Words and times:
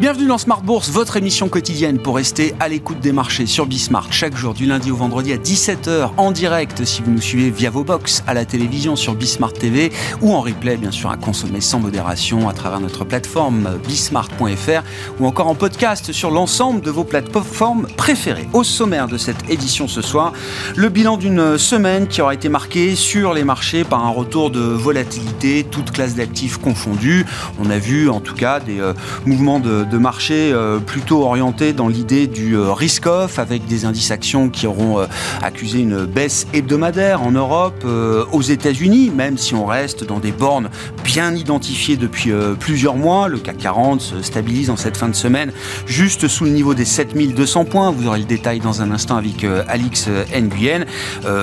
Bienvenue 0.00 0.28
dans 0.28 0.38
Smart 0.38 0.62
Bourse, 0.62 0.90
votre 0.90 1.16
émission 1.16 1.48
quotidienne 1.48 1.98
pour 1.98 2.14
rester 2.14 2.54
à 2.60 2.68
l'écoute 2.68 3.00
des 3.00 3.10
marchés 3.10 3.46
sur 3.46 3.66
Bismart 3.66 4.12
chaque 4.12 4.36
jour 4.36 4.54
du 4.54 4.64
lundi 4.64 4.92
au 4.92 4.96
vendredi 4.96 5.32
à 5.32 5.38
17h 5.38 6.10
en 6.16 6.30
direct 6.30 6.84
si 6.84 7.02
vous 7.02 7.10
nous 7.10 7.20
suivez 7.20 7.50
via 7.50 7.68
vos 7.68 7.82
box 7.82 8.22
à 8.28 8.32
la 8.32 8.44
télévision 8.44 8.94
sur 8.94 9.16
Bismart 9.16 9.54
TV 9.54 9.90
ou 10.22 10.34
en 10.34 10.40
replay 10.40 10.76
bien 10.76 10.92
sûr 10.92 11.10
à 11.10 11.16
consommer 11.16 11.60
sans 11.60 11.80
modération 11.80 12.48
à 12.48 12.52
travers 12.52 12.78
notre 12.78 13.04
plateforme 13.04 13.76
bismart.fr 13.88 14.84
ou 15.18 15.26
encore 15.26 15.48
en 15.48 15.56
podcast 15.56 16.12
sur 16.12 16.30
l'ensemble 16.30 16.80
de 16.80 16.92
vos 16.92 17.02
plateformes 17.02 17.88
préférées. 17.96 18.48
Au 18.52 18.62
sommaire 18.62 19.08
de 19.08 19.18
cette 19.18 19.50
édition 19.50 19.88
ce 19.88 20.00
soir, 20.00 20.32
le 20.76 20.90
bilan 20.90 21.16
d'une 21.16 21.58
semaine 21.58 22.06
qui 22.06 22.22
aura 22.22 22.34
été 22.34 22.48
marquée 22.48 22.94
sur 22.94 23.34
les 23.34 23.42
marchés 23.42 23.82
par 23.82 24.06
un 24.06 24.10
retour 24.10 24.52
de 24.52 24.60
volatilité, 24.60 25.66
toutes 25.68 25.90
classes 25.90 26.14
d'actifs 26.14 26.58
confondues. 26.58 27.26
On 27.58 27.68
a 27.68 27.78
vu 27.78 28.08
en 28.08 28.20
tout 28.20 28.36
cas 28.36 28.60
des 28.60 28.78
euh, 28.78 28.92
mouvements 29.26 29.58
de 29.58 29.87
de 29.88 29.98
marché 29.98 30.52
euh, 30.52 30.78
plutôt 30.78 31.24
orienté 31.24 31.72
dans 31.72 31.88
l'idée 31.88 32.26
du 32.26 32.56
euh, 32.56 32.72
risk-off, 32.72 33.38
avec 33.38 33.66
des 33.66 33.84
indices 33.84 34.10
actions 34.10 34.48
qui 34.48 34.66
auront 34.66 35.00
euh, 35.00 35.06
accusé 35.42 35.80
une 35.80 36.04
baisse 36.04 36.46
hebdomadaire 36.52 37.22
en 37.22 37.30
Europe, 37.30 37.84
aux 38.32 38.42
États-Unis, 38.42 39.10
même 39.14 39.38
si 39.38 39.54
on 39.54 39.66
reste 39.66 40.04
dans 40.04 40.18
des 40.18 40.32
bornes 40.32 40.68
bien 41.04 41.34
identifiées 41.34 41.96
depuis 41.96 42.32
plusieurs 42.58 42.96
mois. 42.96 43.28
Le 43.28 43.38
CAC 43.38 43.58
40 43.58 44.00
se 44.00 44.22
stabilise 44.22 44.70
en 44.70 44.76
cette 44.76 44.96
fin 44.96 45.08
de 45.08 45.14
semaine 45.14 45.52
juste 45.86 46.28
sous 46.28 46.44
le 46.44 46.50
niveau 46.50 46.74
des 46.74 46.84
7200 46.84 47.64
points. 47.64 47.90
Vous 47.90 48.06
aurez 48.06 48.18
le 48.18 48.24
détail 48.24 48.60
dans 48.60 48.82
un 48.82 48.90
instant 48.90 49.16
avec 49.16 49.44
Alix 49.68 50.08
Nguyen. 50.34 50.84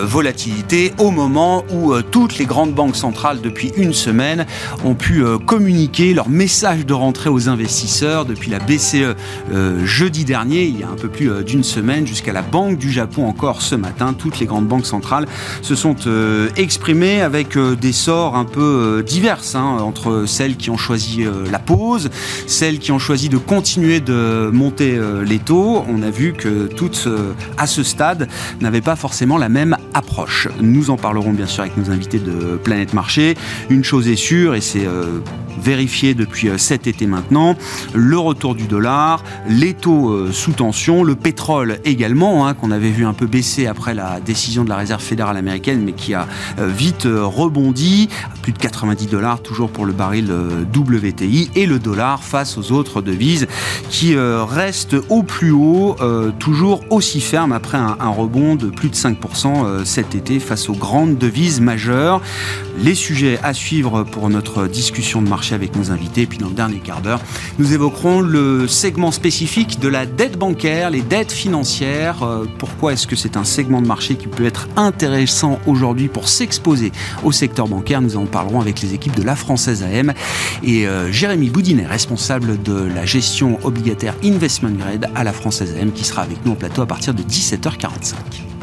volatilité 0.03 0.93
au 0.99 1.11
moment 1.11 1.63
où 1.71 1.93
toutes 2.01 2.37
les 2.37 2.45
grandes 2.45 2.73
banques 2.73 2.95
centrales 2.95 3.41
depuis 3.41 3.71
une 3.77 3.93
semaine 3.93 4.45
ont 4.83 4.95
pu 4.95 5.23
communiquer 5.45 6.13
leur 6.13 6.29
message 6.29 6.85
de 6.85 6.93
rentrée 6.93 7.29
aux 7.29 7.49
investisseurs 7.49 8.25
depuis 8.35 8.51
la 8.51 8.59
BCE 8.59 9.15
euh, 9.51 9.85
jeudi 9.85 10.25
dernier, 10.25 10.65
il 10.65 10.79
y 10.79 10.83
a 10.83 10.89
un 10.89 10.95
peu 10.95 11.07
plus 11.07 11.31
euh, 11.31 11.41
d'une 11.41 11.63
semaine, 11.63 12.05
jusqu'à 12.05 12.33
la 12.33 12.41
Banque 12.41 12.77
du 12.77 12.91
Japon 12.91 13.25
encore 13.25 13.61
ce 13.61 13.75
matin. 13.75 14.13
Toutes 14.13 14.39
les 14.39 14.45
grandes 14.45 14.67
banques 14.67 14.85
centrales 14.85 15.25
se 15.61 15.73
sont 15.73 15.95
euh, 16.05 16.49
exprimées 16.57 17.21
avec 17.21 17.57
des 17.57 17.93
sorts 17.93 18.35
un 18.35 18.45
peu 18.45 19.03
divers, 19.05 19.41
hein, 19.55 19.77
entre 19.81 20.25
celles 20.27 20.57
qui 20.57 20.69
ont 20.69 20.77
choisi 20.77 21.23
la 21.51 21.59
pause, 21.59 22.09
celles 22.47 22.79
qui 22.79 22.91
ont 22.91 22.99
choisi 22.99 23.29
de 23.29 23.37
continuer 23.37 23.99
de 23.99 24.49
monter 24.51 24.99
les 25.25 25.39
taux. 25.39 25.83
On 25.87 26.01
a 26.01 26.09
vu 26.09 26.33
que 26.33 26.67
toutes, 26.67 27.07
à 27.57 27.67
ce 27.67 27.83
stade, 27.83 28.27
n'avaient 28.59 28.81
pas 28.81 28.95
forcément 28.95 29.37
la 29.37 29.49
même 29.49 29.77
approche. 29.93 30.47
Nous 30.59 30.89
en 30.89 30.97
parlerons 30.97 31.31
bien 31.31 31.47
sûr 31.47 31.63
avec 31.63 31.77
nos 31.77 31.91
invités 31.91 32.19
de 32.19 32.57
Planète 32.61 32.93
Marché. 32.93 33.35
Une 33.69 33.83
chose 33.83 34.07
est 34.07 34.15
sûre, 34.15 34.55
et 34.55 34.61
c'est 34.61 34.87
vérifié 35.65 36.13
depuis 36.13 36.47
cet 36.57 36.85
été 36.85 37.07
maintenant, 37.07 37.57
le 37.95 38.19
retour 38.19 38.53
du 38.53 38.67
dollar, 38.67 39.23
les 39.49 39.73
taux 39.73 40.11
euh, 40.11 40.31
sous 40.31 40.51
tension, 40.51 41.03
le 41.03 41.15
pétrole 41.15 41.79
également, 41.85 42.47
hein, 42.47 42.53
qu'on 42.53 42.69
avait 42.69 42.91
vu 42.91 43.03
un 43.03 43.13
peu 43.13 43.25
baisser 43.25 43.65
après 43.65 43.95
la 43.95 44.19
décision 44.19 44.63
de 44.63 44.69
la 44.69 44.75
Réserve 44.75 45.01
fédérale 45.01 45.37
américaine, 45.37 45.81
mais 45.83 45.93
qui 45.93 46.13
a 46.13 46.27
euh, 46.59 46.67
vite 46.67 47.07
euh, 47.07 47.25
rebondi, 47.25 48.09
plus 48.43 48.53
de 48.53 48.59
90 48.59 49.07
dollars 49.07 49.41
toujours 49.41 49.71
pour 49.71 49.85
le 49.85 49.93
baril 49.93 50.31
WTI, 50.75 51.49
et 51.55 51.65
le 51.65 51.79
dollar 51.79 52.23
face 52.23 52.59
aux 52.59 52.71
autres 52.71 53.01
devises 53.01 53.47
qui 53.89 54.15
restent 54.15 54.95
au 55.09 55.23
plus 55.23 55.51
haut, 55.51 55.95
toujours 56.37 56.81
aussi 56.91 57.21
ferme 57.21 57.51
après 57.51 57.77
un, 57.77 58.09
rebond 58.09 58.55
de 58.55 58.67
plus 58.67 58.89
de 58.89 58.95
5% 58.95 59.83
cet 59.83 60.13
été 60.13 60.39
face 60.39 60.69
aux 60.69 60.75
grandes 60.75 61.17
devises 61.17 61.59
majeures. 61.59 62.21
Les 62.77 62.93
sujets 62.93 63.39
à 63.41 63.53
suivre 63.53 64.03
pour 64.03 64.29
notre 64.29 64.67
discussion 64.67 65.21
de 65.21 65.29
marché 65.29 65.54
avec 65.55 65.75
nos 65.75 65.91
invités, 65.91 66.25
puis 66.25 66.37
dans 66.37 66.49
le 66.49 66.53
dernier 66.53 66.79
quart 66.79 67.01
d'heure, 67.01 67.21
nous 67.57 67.73
évoquerons 67.73 68.21
le 68.21 68.67
segment 68.67 69.11
spécifique 69.11 69.79
de 69.79 69.87
la 69.87 70.05
dette 70.05 70.37
bancaire, 70.37 70.89
les 70.89 71.01
dettes 71.01 71.31
financières. 71.31 72.23
Euh, 72.23 72.45
pourquoi 72.59 72.93
est-ce 72.93 73.07
que 73.07 73.15
c'est 73.15 73.37
un 73.37 73.43
segment 73.43 73.81
de 73.81 73.87
marché 73.87 74.15
qui 74.15 74.27
peut 74.27 74.45
être 74.45 74.67
intéressant 74.75 75.59
aujourd'hui 75.65 76.07
pour 76.07 76.27
s'exposer 76.27 76.91
au 77.23 77.31
secteur 77.31 77.67
bancaire? 77.67 78.01
Nous 78.01 78.17
en 78.17 78.25
parlerons 78.25 78.61
avec 78.61 78.81
les 78.81 78.93
équipes 78.93 79.15
de 79.15 79.23
la 79.23 79.35
Française 79.35 79.83
AM 79.83 80.13
et 80.63 80.87
euh, 80.87 81.11
Jérémy 81.11 81.49
Boudinet, 81.49 81.85
responsable 81.85 82.61
de 82.61 82.73
la 82.73 83.05
gestion 83.05 83.57
obligataire 83.63 84.15
Investment 84.23 84.77
Grade 84.77 85.09
à 85.15 85.23
la 85.23 85.33
Française 85.33 85.75
AM, 85.79 85.91
qui 85.91 86.03
sera 86.03 86.21
avec 86.21 86.45
nous 86.45 86.51
au 86.51 86.55
plateau 86.55 86.81
à 86.81 86.85
partir 86.85 87.13
de 87.13 87.23
17h45. 87.23 88.54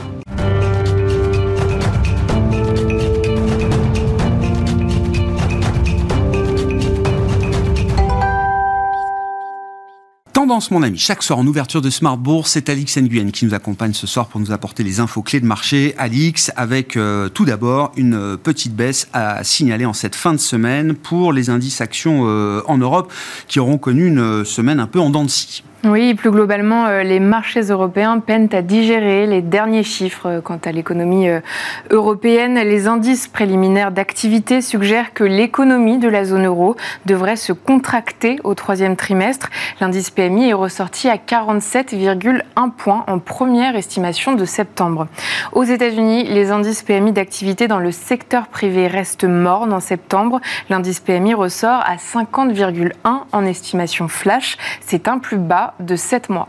Mon 10.70 10.82
ami. 10.82 10.98
Chaque 10.98 11.22
soir 11.22 11.38
en 11.38 11.46
ouverture 11.46 11.80
de 11.80 11.88
Smart 11.88 12.18
Bourse, 12.18 12.50
c'est 12.50 12.68
Alix 12.68 12.98
Nguyen 12.98 13.30
qui 13.30 13.46
nous 13.46 13.54
accompagne 13.54 13.94
ce 13.94 14.06
soir 14.06 14.26
pour 14.26 14.38
nous 14.38 14.52
apporter 14.52 14.82
les 14.82 15.00
infos 15.00 15.22
clés 15.22 15.40
de 15.40 15.46
marché. 15.46 15.94
Alix, 15.96 16.52
avec 16.56 16.98
euh, 16.98 17.30
tout 17.30 17.46
d'abord 17.46 17.90
une 17.96 18.12
euh, 18.12 18.36
petite 18.36 18.76
baisse 18.76 19.08
à 19.14 19.44
signaler 19.44 19.86
en 19.86 19.94
cette 19.94 20.14
fin 20.14 20.34
de 20.34 20.38
semaine 20.38 20.94
pour 20.94 21.32
les 21.32 21.48
indices 21.48 21.80
actions 21.80 22.24
euh, 22.26 22.60
en 22.66 22.76
Europe 22.76 23.10
qui 23.48 23.60
auront 23.60 23.78
connu 23.78 24.06
une 24.06 24.44
semaine 24.44 24.78
un 24.78 24.86
peu 24.86 25.00
en 25.00 25.08
dents 25.08 25.24
de 25.24 25.30
scie. 25.30 25.62
Oui, 25.84 26.14
plus 26.14 26.30
globalement, 26.30 26.86
euh, 26.86 27.02
les 27.02 27.18
marchés 27.18 27.62
européens 27.62 28.20
peinent 28.20 28.48
à 28.52 28.62
digérer 28.62 29.26
les 29.26 29.42
derniers 29.42 29.82
chiffres 29.82 30.26
euh, 30.26 30.40
quant 30.40 30.60
à 30.64 30.70
l'économie 30.70 31.28
euh, 31.28 31.40
européenne. 31.90 32.54
Les 32.54 32.86
indices 32.86 33.26
préliminaires 33.26 33.90
d'activité 33.90 34.60
suggèrent 34.60 35.12
que 35.12 35.24
l'économie 35.24 35.98
de 35.98 36.06
la 36.06 36.24
zone 36.24 36.46
euro 36.46 36.76
devrait 37.04 37.34
se 37.34 37.52
contracter 37.52 38.38
au 38.44 38.54
troisième 38.54 38.94
trimestre. 38.94 39.50
L'indice 39.80 40.10
PMI 40.10 40.50
est 40.50 40.52
ressorti 40.52 41.08
à 41.08 41.16
47,1 41.16 42.70
points 42.70 43.02
en 43.08 43.18
première 43.18 43.74
estimation 43.74 44.34
de 44.34 44.44
septembre. 44.44 45.08
Aux 45.50 45.64
États-Unis, 45.64 46.28
les 46.28 46.52
indices 46.52 46.84
PMI 46.84 47.10
d'activité 47.10 47.66
dans 47.66 47.80
le 47.80 47.90
secteur 47.90 48.46
privé 48.46 48.86
restent 48.86 49.24
morts 49.24 49.62
en 49.62 49.80
septembre. 49.80 50.40
L'indice 50.70 51.00
PMI 51.00 51.34
ressort 51.34 51.82
à 51.84 51.96
50,1 51.96 52.92
en 53.32 53.44
estimation 53.44 54.06
flash. 54.06 54.56
C'est 54.80 55.08
un 55.08 55.18
plus 55.18 55.38
bas 55.38 55.71
de 55.80 55.96
7 55.96 56.28
mois. 56.30 56.48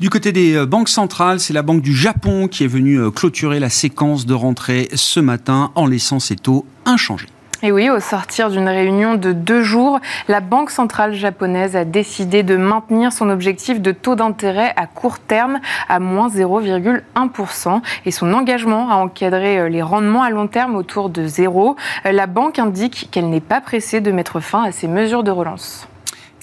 Du 0.00 0.10
côté 0.10 0.32
des 0.32 0.56
euh, 0.56 0.66
banques 0.66 0.88
centrales, 0.88 1.38
c'est 1.38 1.52
la 1.52 1.62
Banque 1.62 1.82
du 1.82 1.94
Japon 1.94 2.48
qui 2.48 2.64
est 2.64 2.68
venue 2.68 2.98
euh, 2.98 3.10
clôturer 3.10 3.60
la 3.60 3.70
séquence 3.70 4.26
de 4.26 4.34
rentrée 4.34 4.88
ce 4.94 5.20
matin 5.20 5.70
en 5.74 5.86
laissant 5.86 6.18
ses 6.18 6.34
taux 6.34 6.66
inchangés. 6.86 7.28
Et 7.64 7.70
oui, 7.70 7.88
au 7.88 8.00
sortir 8.00 8.50
d'une 8.50 8.68
réunion 8.68 9.14
de 9.14 9.30
deux 9.32 9.62
jours, 9.62 10.00
la 10.26 10.40
Banque 10.40 10.70
centrale 10.70 11.14
japonaise 11.14 11.76
a 11.76 11.84
décidé 11.84 12.42
de 12.42 12.56
maintenir 12.56 13.12
son 13.12 13.30
objectif 13.30 13.80
de 13.80 13.92
taux 13.92 14.16
d'intérêt 14.16 14.72
à 14.74 14.88
court 14.88 15.20
terme 15.20 15.60
à 15.88 16.00
moins 16.00 16.28
0,1% 16.28 17.80
et 18.04 18.10
son 18.10 18.32
engagement 18.32 18.90
à 18.90 18.96
encadrer 18.96 19.60
euh, 19.60 19.68
les 19.68 19.82
rendements 19.82 20.24
à 20.24 20.30
long 20.30 20.48
terme 20.48 20.74
autour 20.74 21.10
de 21.10 21.28
zéro. 21.28 21.76
La 22.04 22.26
banque 22.26 22.58
indique 22.58 23.06
qu'elle 23.12 23.30
n'est 23.30 23.40
pas 23.40 23.60
pressée 23.60 24.00
de 24.00 24.10
mettre 24.10 24.40
fin 24.40 24.64
à 24.64 24.72
ces 24.72 24.88
mesures 24.88 25.22
de 25.22 25.30
relance. 25.30 25.86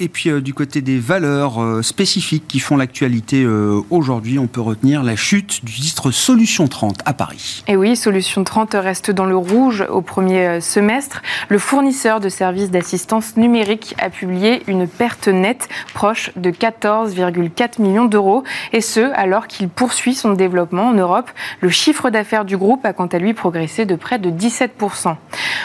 Et 0.02 0.08
puis 0.08 0.30
euh, 0.30 0.40
du 0.40 0.54
côté 0.54 0.82
des 0.82 0.98
valeurs 0.98 1.62
euh, 1.62 1.82
spécifiques 1.82 2.46
qui 2.48 2.60
font 2.60 2.78
l'actualité 2.78 3.44
euh, 3.44 3.82
aujourd'hui, 3.90 4.40
on 4.40 4.48
peut 4.48 4.62
retenir 4.62 5.04
la 5.04 5.18
chute 5.18 5.66
du 5.66 5.74
titre 5.74 6.12
Solution 6.12 6.70
30 6.70 7.00
à 7.04 7.14
Paris. 7.14 7.66
Et 7.68 7.76
oui, 7.76 7.98
Solution 7.98 8.46
30 8.46 8.76
reste 8.76 9.12
dans 9.12 9.26
le 9.26 9.36
rouge 9.36 9.86
au 9.90 10.02
premier 10.02 10.62
semestre. 10.62 11.22
Le 11.50 11.58
fournisseur 11.58 12.22
de 12.22 12.30
services 12.30 12.72
d'assistance 12.72 13.36
numérique 13.36 13.94
a 14.00 14.10
publié 14.10 14.64
une 14.68 14.88
perte 14.88 15.28
nette 15.28 15.68
proche 15.94 16.32
de 16.38 16.50
14,4 16.50 17.82
millions 17.82 18.06
d'euros, 18.06 18.44
et 18.72 18.82
ce 18.82 19.12
alors 19.14 19.48
qu'il 19.48 19.68
poursuit 19.68 20.16
son 20.16 20.32
développement 20.32 20.88
en 20.88 20.94
Europe. 20.94 21.30
Le 21.60 21.70
chiffre 21.70 22.10
d'affaires 22.10 22.46
du 22.46 22.56
groupe 22.56 22.86
a 22.86 22.94
quant 22.94 23.08
à 23.08 23.20
lui 23.20 23.34
progressé 23.34 23.86
de 23.86 23.96
près 23.96 24.18
de 24.18 24.30
17%. 24.30 25.16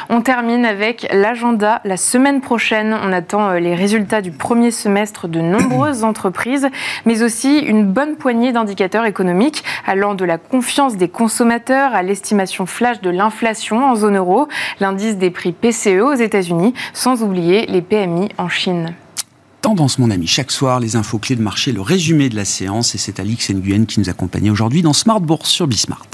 On 0.08 0.20
termine 0.22 0.64
avec 0.64 1.06
l'agenda. 1.12 1.80
La 1.84 1.96
semaine 1.96 2.40
prochaine, 2.40 2.96
on 3.00 3.12
attend 3.12 3.52
les 3.52 3.74
résultats 3.74 4.22
du 4.24 4.32
premier 4.32 4.70
semestre 4.70 5.28
de 5.28 5.40
nombreuses 5.40 6.02
entreprises, 6.10 6.66
mais 7.04 7.22
aussi 7.22 7.58
une 7.58 7.84
bonne 7.84 8.16
poignée 8.16 8.52
d'indicateurs 8.52 9.04
économiques 9.04 9.62
allant 9.86 10.14
de 10.14 10.24
la 10.24 10.38
confiance 10.38 10.96
des 10.96 11.08
consommateurs 11.08 11.94
à 11.94 12.02
l'estimation 12.02 12.64
flash 12.64 13.02
de 13.02 13.10
l'inflation 13.10 13.84
en 13.84 13.94
zone 13.94 14.16
euro, 14.16 14.48
l'indice 14.80 15.18
des 15.18 15.30
prix 15.30 15.52
PCE 15.52 16.00
aux 16.00 16.14
États-Unis, 16.14 16.72
sans 16.94 17.22
oublier 17.22 17.66
les 17.66 17.82
PMI 17.82 18.30
en 18.38 18.48
Chine. 18.48 18.94
Tendance, 19.60 19.98
mon 19.98 20.10
ami. 20.10 20.26
Chaque 20.26 20.50
soir, 20.50 20.80
les 20.80 20.96
infos 20.96 21.18
clés 21.18 21.36
de 21.36 21.42
marché, 21.42 21.72
le 21.72 21.82
résumé 21.82 22.30
de 22.30 22.36
la 22.36 22.44
séance, 22.46 22.94
et 22.94 22.98
c'est 22.98 23.20
Alix 23.20 23.50
Nguyen 23.50 23.84
qui 23.84 24.00
nous 24.00 24.08
accompagne 24.08 24.50
aujourd'hui 24.50 24.82
dans 24.82 24.92
Smart 24.94 25.20
Bourse 25.20 25.50
sur 25.50 25.66
Bismart. 25.66 26.06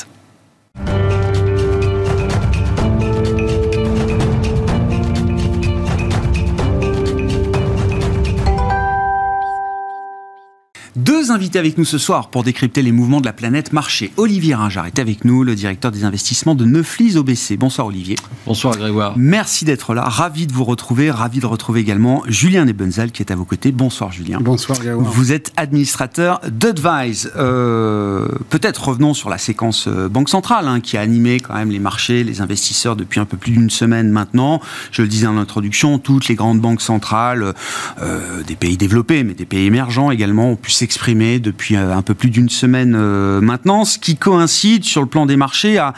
Invité 11.30 11.58
avec 11.58 11.78
nous 11.78 11.84
ce 11.84 11.98
soir 11.98 12.28
pour 12.28 12.42
décrypter 12.42 12.82
les 12.82 12.92
mouvements 12.92 13.20
de 13.20 13.26
la 13.26 13.32
planète 13.32 13.72
marché. 13.72 14.12
Olivier 14.16 14.54
Ringard 14.54 14.86
est 14.86 14.98
avec 14.98 15.24
nous, 15.24 15.44
le 15.44 15.54
directeur 15.54 15.90
des 15.90 16.04
investissements 16.04 16.54
de 16.54 16.64
Neuflis 16.64 17.16
OBC. 17.16 17.56
Bonsoir 17.56 17.86
Olivier. 17.86 18.16
Bonsoir 18.46 18.76
Grégoire. 18.76 19.14
Merci 19.16 19.64
d'être 19.64 19.94
là, 19.94 20.02
ravi 20.02 20.46
de 20.46 20.52
vous 20.52 20.64
retrouver, 20.64 21.10
ravi 21.10 21.40
de 21.40 21.46
retrouver 21.46 21.80
également 21.80 22.22
Julien 22.26 22.64
Nebenzal 22.64 23.12
qui 23.12 23.22
est 23.22 23.30
à 23.30 23.36
vos 23.36 23.44
côtés. 23.44 23.70
Bonsoir 23.72 24.12
Julien. 24.12 24.38
Bonsoir 24.40 24.78
Grégoire. 24.78 25.10
Vous 25.10 25.32
êtes 25.32 25.52
administrateur 25.56 26.40
d'Advise. 26.50 27.30
Euh, 27.36 28.28
Peut-être 28.48 28.88
revenons 28.88 29.14
sur 29.14 29.30
la 29.30 29.38
séquence 29.38 29.86
euh, 29.86 30.08
Banque 30.08 30.28
Centrale 30.28 30.66
hein, 30.66 30.80
qui 30.80 30.96
a 30.96 31.00
animé 31.00 31.38
quand 31.40 31.54
même 31.54 31.70
les 31.70 31.78
marchés, 31.78 32.24
les 32.24 32.40
investisseurs 32.40 32.96
depuis 32.96 33.20
un 33.20 33.24
peu 33.24 33.36
plus 33.36 33.52
d'une 33.52 33.70
semaine 33.70 34.10
maintenant. 34.10 34.60
Je 34.90 35.02
le 35.02 35.08
disais 35.08 35.26
en 35.26 35.36
introduction, 35.36 35.98
toutes 35.98 36.28
les 36.28 36.34
grandes 36.34 36.60
banques 36.60 36.82
centrales 36.82 37.54
euh, 38.02 38.42
des 38.42 38.56
pays 38.56 38.76
développés, 38.76 39.22
mais 39.22 39.34
des 39.34 39.44
pays 39.44 39.66
émergents 39.66 40.10
également, 40.10 40.52
ont 40.52 40.56
pu 40.56 40.70
s'exprimer 40.70 41.19
depuis 41.20 41.76
euh, 41.76 41.94
un 41.94 42.02
peu 42.02 42.14
plus 42.14 42.30
d'une 42.30 42.48
semaine 42.48 42.94
euh, 42.96 43.40
maintenant, 43.40 43.84
ce 43.84 43.98
qui 43.98 44.16
coïncide 44.16 44.84
sur 44.84 45.02
le 45.02 45.06
plan 45.06 45.26
des 45.26 45.36
marchés 45.36 45.76
à 45.76 45.92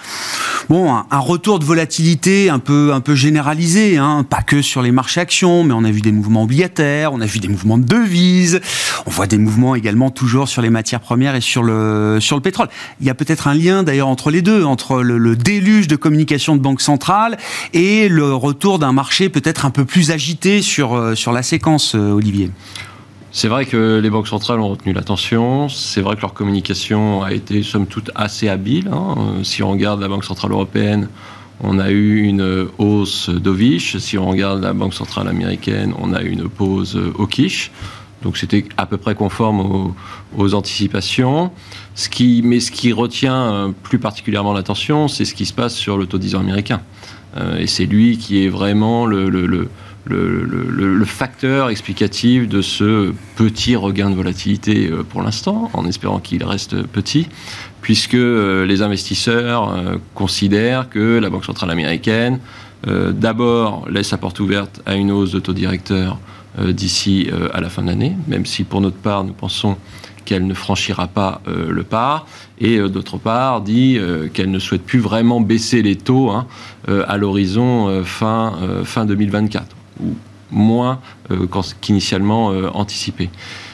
bon, 0.69 0.93
un, 0.93 1.19
retour 1.19 1.61
de 1.61 1.65
volatilité 1.65 2.51
un 2.51 2.59
peu, 2.59 2.93
un 2.93 3.01
peu 3.01 3.15
généralisé, 3.15 3.99
hein, 3.99 4.27
pas 4.29 4.43
que 4.43 4.63
sur 4.63 4.83
les 4.83 4.91
marchés 4.91 5.21
actions, 5.21 5.63
mais 5.63 5.75
on 5.75 5.85
a 5.85 5.91
vu 5.91 6.01
des 6.01 6.11
mouvements 6.11 6.43
obligataires, 6.43 7.13
on 7.13 7.21
a 7.21 7.27
vu 7.27 7.39
des 7.39 7.47
mouvements 7.47 7.79
de 7.79 7.85
devises, 7.85 8.61
on 9.07 9.11
voit 9.11 9.29
des 9.29 9.39
mouvements 9.39 9.77
également 9.77 10.11
toujours 10.11 10.49
sur 10.49 10.61
les 10.61 10.71
matières 10.71 11.01
premières 11.01 11.37
et 11.37 11.41
sur 11.41 11.63
le, 11.63 12.19
sur 12.21 12.37
le 12.37 12.43
pétrole. 12.43 12.69
Il 13.01 13.07
y 13.07 13.11
a 13.11 13.15
peut-être 13.15 13.47
un 13.47 13.55
lien 13.55 13.85
d'ailleurs 13.85 14.09
entre 14.09 14.31
les 14.31 14.43
deux, 14.43 14.65
entre 14.65 15.03
le, 15.03 15.37
déluge 15.37 15.87
de 15.87 15.97
communication 15.97 16.57
de 16.57 16.61
banque 16.61 16.81
centrale 16.81 17.39
et 17.73 18.09
le 18.09 18.35
retour 18.35 18.79
d'un 18.81 18.93
marché 18.93 19.29
peut-être 19.29 19.67
un 19.67 19.71
peu 19.71 19.85
plus 19.85 20.11
agité 20.11 20.63
sur, 20.63 20.95
euh, 20.95 21.15
sur 21.15 21.33
la 21.33 21.43
séquence, 21.43 21.95
Olivier. 21.95 22.51
C'est 23.35 23.49
vrai 23.49 23.65
que 23.65 23.99
les 23.99 24.11
banques 24.11 24.29
centrales 24.29 24.61
ont 24.61 24.69
retenu 24.69 24.93
l'attention. 24.93 25.69
C'est 25.71 26.03
vrai 26.03 26.17
que 26.17 26.21
leur 26.21 26.35
communication 26.35 27.23
a 27.23 27.33
été, 27.33 27.63
somme 27.63 27.87
toute, 27.87 28.11
assez 28.15 28.49
habile. 28.49 28.89
hein. 28.93 29.15
Euh, 29.19 29.45
Si 29.45 29.63
on 29.63 29.71
regarde 29.71 30.01
la 30.01 30.09
Banque 30.09 30.25
centrale 30.25 30.53
européenne, 30.53 31.09
on 31.61 31.79
a 31.79 31.91
eu 31.91 32.23
une 32.25 32.67
hausse 32.79 33.31
d'Ovish. 33.31 33.97
Si 33.99 34.19
on 34.19 34.29
regarde 34.29 34.63
la 34.63 34.75
Banque 34.75 34.93
centrale 34.93 35.29
américaine, 35.29 35.95
on 35.99 36.13
a 36.13 36.23
eu 36.23 36.29
une 36.29 36.49
pause 36.49 37.01
au 37.19 37.27
quiche. 37.27 37.71
Donc 38.23 38.37
c'était 38.37 38.67
à 38.77 38.85
peu 38.87 38.99
près 38.99 39.15
conforme 39.15 39.95
aux, 40.37 40.55
anticipations. 40.55 41.51
Ce 41.95 42.09
qui, 42.11 42.43
mais 42.45 42.61
ce 42.61 42.71
qui 42.71 42.93
retient 42.93 43.35
euh, 43.53 43.69
plus 43.83 43.99
particulièrement 43.99 44.53
l'attention, 44.53 45.09
c'est 45.09 45.25
ce 45.25 45.35
qui 45.35 45.47
se 45.47 45.53
passe 45.55 45.75
sur 45.75 45.97
le 45.97 46.07
taux 46.07 46.19
10 46.19 46.35
ans 46.37 46.41
américain. 46.41 46.83
Euh, 47.39 47.57
et 47.59 47.67
c'est 47.67 47.87
lui 47.87 48.19
qui 48.19 48.45
est 48.45 48.49
vraiment 48.49 49.07
le- 49.07 49.69
le, 50.05 51.05
facteur 51.05 51.71
explicatif 51.71 52.49
de 52.49 52.63
ce 52.63 53.13
petit 53.37 53.77
regain 53.77 54.11
de 54.11 54.15
volatilité 54.15 54.89
euh, 54.89 55.03
pour 55.03 55.23
l'instant, 55.23 55.71
en 55.75 55.87
espérant 55.87 56.19
qu'il 56.19 56.43
reste 56.45 56.83
petit, 56.83 57.29
puisque 57.81 58.15
euh, 58.15 58.65
les 58.65 58.83
investisseurs 58.83 59.73
euh, 59.73 59.97
considèrent 60.15 60.89
que 60.89 61.19
la 61.19 61.31
Banque 61.31 61.45
centrale 61.45 61.71
américaine, 61.71 62.41
d'abord, 62.85 63.89
laisse 63.89 64.11
la 64.11 64.19
porte 64.19 64.41
ouverte 64.41 64.83
à 64.87 64.97
une 64.97 65.13
hausse 65.13 65.31
de 65.31 65.39
taux 65.39 65.53
directeur 65.53 66.19
d'ici 66.59 67.31
à 67.55 67.61
la 67.61 67.69
fin 67.69 67.83
de 67.83 67.87
l'année, 67.87 68.17
même 68.27 68.45
si 68.45 68.65
pour 68.65 68.81
notre 68.81 68.97
part, 68.97 69.23
nous 69.23 69.35
pensons 69.35 69.77
qu'elle 70.25 70.49
ne 70.49 70.55
franchira 70.55 71.07
pas 71.07 71.43
le 71.47 71.85
pas, 71.85 72.27
et 72.59 72.81
d'autre 72.81 73.19
part 73.19 73.61
dit 73.61 74.01
qu'elle 74.35 74.51
ne 74.51 74.59
souhaite 74.59 74.83
plus 74.83 74.99
vraiment 74.99 75.41
baisser 75.41 75.81
les 75.81 75.95
taux 75.95 76.31
hein, 76.31 76.49
à 76.89 77.17
l'horizon 77.17 78.03
fin, 78.03 78.53
fin 78.83 79.07
2024, 79.07 79.77
ou 80.01 80.15
moins 80.51 81.01
euh, 81.31 81.47
qu'initialement 81.81 82.53
euh, 82.53 82.69
anticipé. 82.75 83.31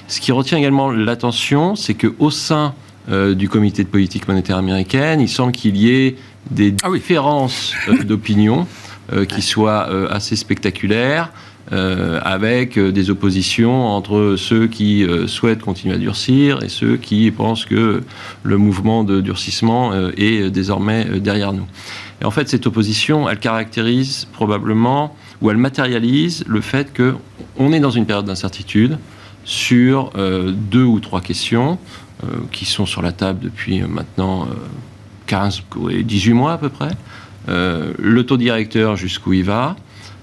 Ce 0.06 0.20
qui 0.20 0.32
retient 0.32 0.56
également 0.59 0.91
l'attention, 0.91 1.76
c'est 1.76 1.94
qu'au 1.94 2.31
sein 2.31 2.75
euh, 3.11 3.35
du 3.35 3.49
comité 3.49 3.85
de 3.85 3.88
politique 3.88 4.29
monétaire 4.29 4.56
américaine, 4.56 5.20
il 5.20 5.29
semble 5.29 5.53
qu'il 5.53 5.76
y 5.76 5.91
ait 5.91 6.17
des 6.50 6.75
Ah 6.82 6.91
oui. 6.91 6.99
différences 6.99 7.75
d'opinion 8.05 8.67
qui 9.31 9.41
soient 9.41 9.88
assez 10.12 10.37
spectaculaires, 10.37 11.32
euh, 11.73 12.19
avec 12.23 12.79
euh, 12.79 12.93
des 12.93 13.11
oppositions 13.11 13.88
entre 13.88 14.37
ceux 14.38 14.69
qui 14.69 15.05
euh, 15.05 15.26
souhaitent 15.26 15.61
continuer 15.61 15.94
à 15.94 15.99
durcir 15.99 16.62
et 16.62 16.70
ceux 16.70 16.97
qui 16.97 17.31
pensent 17.31 17.67
que 17.67 18.03
le 18.43 18.56
mouvement 18.56 19.05
de 19.05 19.20
durcissement 19.20 19.93
est 20.17 20.50
désormais 20.50 21.05
derrière 21.20 21.53
nous. 21.53 21.67
Et 22.23 22.25
en 22.25 22.31
fait, 22.31 22.49
cette 22.49 22.67
opposition, 22.67 23.29
elle 23.29 23.38
caractérise 23.38 24.26
probablement, 24.32 25.15
ou 25.43 25.50
elle 25.50 25.59
matérialise 25.59 26.43
le 26.47 26.61
fait 26.61 26.91
qu'on 26.97 27.73
est 27.73 27.81
dans 27.81 27.91
une 27.91 28.06
période 28.06 28.25
d'incertitude 28.25 28.99
sur 29.44 30.12
deux 30.17 30.85
ou 30.85 31.00
trois 31.00 31.20
questions 31.20 31.79
qui 32.50 32.65
sont 32.65 32.87
sur 32.87 33.03
la 33.03 33.12
table 33.12 33.41
depuis 33.41 33.81
maintenant 33.82 34.44
euh, 34.44 34.55
15, 35.26 35.62
ouais, 35.76 36.03
18 36.03 36.32
mois 36.32 36.53
à 36.53 36.59
peu 36.59 36.69
près. 36.69 36.91
Le 37.47 38.23
taux 38.25 38.37
directeur, 38.37 38.97
jusqu'où 38.97 39.32
il 39.32 39.44
va? 39.44 39.76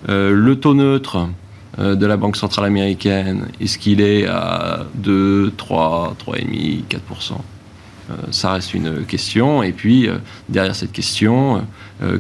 Euh, 0.10 0.32
le 0.32 0.60
taux 0.60 0.74
neutre 0.74 1.28
euh, 1.80 1.96
de 1.96 2.06
la 2.06 2.16
Banque 2.16 2.38
centrale 2.38 2.66
américaine, 2.66 3.48
est-ce 3.60 3.78
qu'il 3.78 4.00
est 4.00 4.28
à 4.28 4.86
2, 4.96 5.54
3, 5.58 6.16
3,5, 6.26 6.84
4% 6.90 6.98
Euh, 8.12 8.14
ça 8.30 8.52
reste 8.52 8.76
une 8.76 9.04
question. 9.06 9.64
Et 9.64 9.72
puis, 9.72 10.08
euh, 10.08 10.18
derrière 10.48 10.76
cette 10.76 10.92
question, 10.92 11.66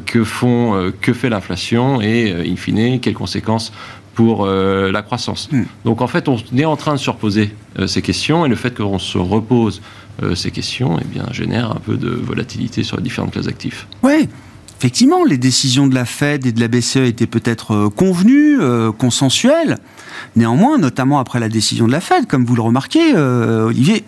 que, 0.05 0.23
font, 0.23 0.91
que 1.01 1.13
fait 1.13 1.29
l'inflation 1.29 2.01
et, 2.01 2.31
in 2.31 2.55
fine, 2.55 2.99
quelles 2.99 3.13
conséquences 3.13 3.71
pour 4.13 4.47
la 4.47 5.01
croissance? 5.01 5.49
Hmm. 5.51 5.63
Donc, 5.83 6.01
en 6.01 6.07
fait, 6.07 6.29
on 6.29 6.37
est 6.57 6.65
en 6.65 6.77
train 6.77 6.93
de 6.93 6.99
se 6.99 7.09
reposer 7.09 7.53
ces 7.85 8.01
questions 8.01 8.45
et 8.45 8.49
le 8.49 8.55
fait 8.55 8.73
qu'on 8.73 8.99
se 8.99 9.17
repose 9.17 9.81
ces 10.33 10.51
questions 10.51 10.97
eh 11.01 11.05
bien, 11.05 11.25
génère 11.31 11.71
un 11.71 11.81
peu 11.85 11.97
de 11.97 12.09
volatilité 12.09 12.83
sur 12.83 12.95
les 12.95 13.03
différentes 13.03 13.31
classes 13.31 13.47
d'actifs. 13.47 13.85
Oui, 14.01 14.29
effectivement, 14.77 15.23
les 15.23 15.37
décisions 15.37 15.87
de 15.87 15.95
la 15.95 16.05
Fed 16.05 16.45
et 16.45 16.51
de 16.51 16.59
la 16.59 16.67
BCE 16.67 16.97
étaient 16.97 17.27
peut-être 17.27 17.73
euh, 17.73 17.89
convenues, 17.89 18.59
euh, 18.61 18.91
consensuelles. 18.91 19.77
Néanmoins, 20.35 20.77
notamment 20.77 21.19
après 21.19 21.39
la 21.39 21.49
décision 21.49 21.87
de 21.87 21.91
la 21.91 22.01
Fed, 22.01 22.27
comme 22.27 22.45
vous 22.45 22.55
le 22.55 22.61
remarquez, 22.61 23.15
euh, 23.15 23.65
Olivier, 23.65 24.03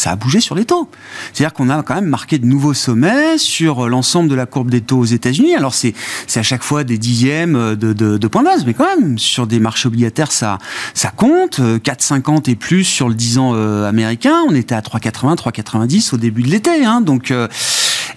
ça 0.00 0.12
a 0.12 0.16
bougé 0.16 0.40
sur 0.40 0.54
les 0.54 0.64
taux. 0.64 0.88
C'est-à-dire 1.32 1.52
qu'on 1.52 1.68
a 1.68 1.82
quand 1.82 1.94
même 1.94 2.06
marqué 2.06 2.38
de 2.38 2.46
nouveaux 2.46 2.72
sommets 2.72 3.36
sur 3.36 3.88
l'ensemble 3.88 4.30
de 4.30 4.34
la 4.34 4.46
courbe 4.46 4.70
des 4.70 4.80
taux 4.80 4.98
aux 4.98 5.04
États-Unis. 5.04 5.54
Alors 5.54 5.74
c'est 5.74 5.94
à 6.34 6.42
chaque 6.42 6.62
fois 6.62 6.84
des 6.84 6.96
dixièmes 6.96 7.76
de, 7.76 7.92
de, 7.92 8.16
de 8.16 8.26
points 8.26 8.42
de 8.42 8.46
base, 8.46 8.64
mais 8.64 8.72
quand 8.72 8.86
même 8.96 9.18
sur 9.18 9.46
des 9.46 9.60
marchés 9.60 9.88
obligataires 9.88 10.32
ça 10.32 10.58
ça 10.94 11.10
compte. 11.10 11.60
Euh, 11.60 11.78
4,50 11.78 12.50
et 12.50 12.56
plus 12.56 12.84
sur 12.84 13.08
le 13.08 13.14
10 13.14 13.38
ans 13.38 13.52
américain. 13.84 14.36
On 14.48 14.54
était 14.54 14.74
à 14.74 14.80
3,80, 14.80 15.36
3,90 15.36 16.14
au 16.14 16.18
début 16.18 16.42
de 16.42 16.48
l'été. 16.48 16.84
Hein, 16.84 17.00
donc 17.02 17.30
euh, 17.30 17.48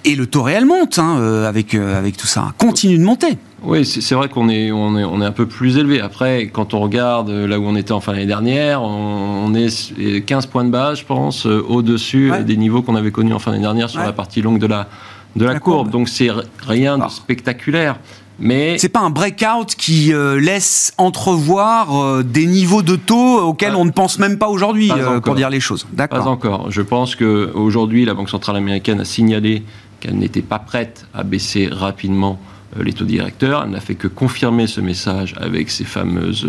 et 0.06 0.16
le 0.16 0.26
taux 0.28 0.44
réel 0.44 0.66
monte 0.66 1.00
hein, 1.00 1.18
euh, 1.20 1.48
avec 1.48 1.74
euh, 1.76 1.98
avec 1.98 2.18
tout 2.18 2.28
ça. 2.28 2.54
Continue 2.58 2.98
de 2.98 3.04
monter. 3.04 3.38
Oui, 3.66 3.86
c'est 3.86 4.14
vrai 4.16 4.28
qu'on 4.28 4.50
est, 4.50 4.74
on 4.74 4.98
est, 4.98 5.06
on 5.06 5.22
est 5.22 5.26
un 5.26 5.31
peu 5.31 5.45
plus 5.45 5.78
élevé. 5.78 6.02
Après, 6.02 6.48
quand 6.52 6.74
on 6.74 6.81
regarde 6.81 7.30
là 7.30 7.57
où 7.60 7.64
on 7.66 7.78
était 7.78 7.94
en 7.94 8.02
fin 8.02 8.12
d'année 8.12 8.26
dernière, 8.26 8.81
on, 8.83 9.45
on 9.45 9.54
est 9.54 10.22
15 10.26 10.48
points 10.48 10.66
de 10.66 10.69
base, 10.69 11.00
je 11.00 11.06
pense, 11.06 11.45
euh, 11.45 11.64
au-dessus 11.69 12.30
Ouais. 12.31 12.44
des 12.44 12.57
niveaux 12.57 12.81
qu'on 12.81 12.95
avait 12.95 13.12
connus 13.12 13.33
en 13.33 13.40
fin 13.40 13.52
d'année 13.52 13.64
dernière 13.64 13.90
sur 13.90 14.02
Ouais. 14.02 14.06
la 14.07 14.12
partie 14.12 14.42
longue 14.42 14.60
de 14.60 14.68
la, 14.68 14.90
de 15.38 15.45
la, 15.45 15.54
La 15.54 15.60
courbe. 15.62 15.76
courbe. 15.83 15.92
Donc, 15.92 16.10
c'est 16.10 16.28
rien 16.68 16.98
de 16.98 17.04
Ah. 17.06 17.10
spectaculaire. 17.10 18.00
Mais 18.40 18.78
C'est 18.80 18.90
pas 18.90 19.00
un 19.00 19.12
breakout 19.12 19.76
qui 19.78 20.12
euh, 20.12 20.40
laisse 20.42 20.92
entrevoir 20.98 21.95
euh, 22.04 22.24
des 22.24 22.48
niveaux 22.48 22.81
de 22.81 22.95
taux 22.95 23.40
auxquels 23.42 23.76
on 23.76 23.86
ne 23.86 23.92
pense 23.92 24.18
même 24.19 24.38
pas 24.40 24.48
aujourd'hui, 24.50 24.92
euh, 24.92 25.19
pour 25.22 25.36
dire 25.36 25.50
les 25.52 25.60
choses. 25.60 25.86
Pas 25.95 26.28
encore. 26.28 26.69
Je 26.72 26.81
pense 26.81 27.16
qu'aujourd'hui, 27.16 28.06
la 28.06 28.14
Banque 28.16 28.30
centrale 28.31 28.56
américaine 28.57 29.00
a 29.00 29.06
signalé 29.06 29.64
qu'elle 30.04 30.18
n'était 30.18 30.42
pas 30.42 30.60
prête 30.60 31.07
à 31.14 31.24
baisser 31.24 31.69
rapidement 31.72 32.38
euh, 32.78 32.83
les 32.83 32.92
taux 32.92 33.06
directeurs. 33.06 33.64
Elle 33.64 33.72
n'a 33.72 33.80
fait 33.80 33.95
que 33.95 34.10
confirmer 34.10 34.68
ce 34.68 34.81
message 34.81 35.33
avec 35.40 35.72
ces 35.72 35.86
fameuses 35.86 36.45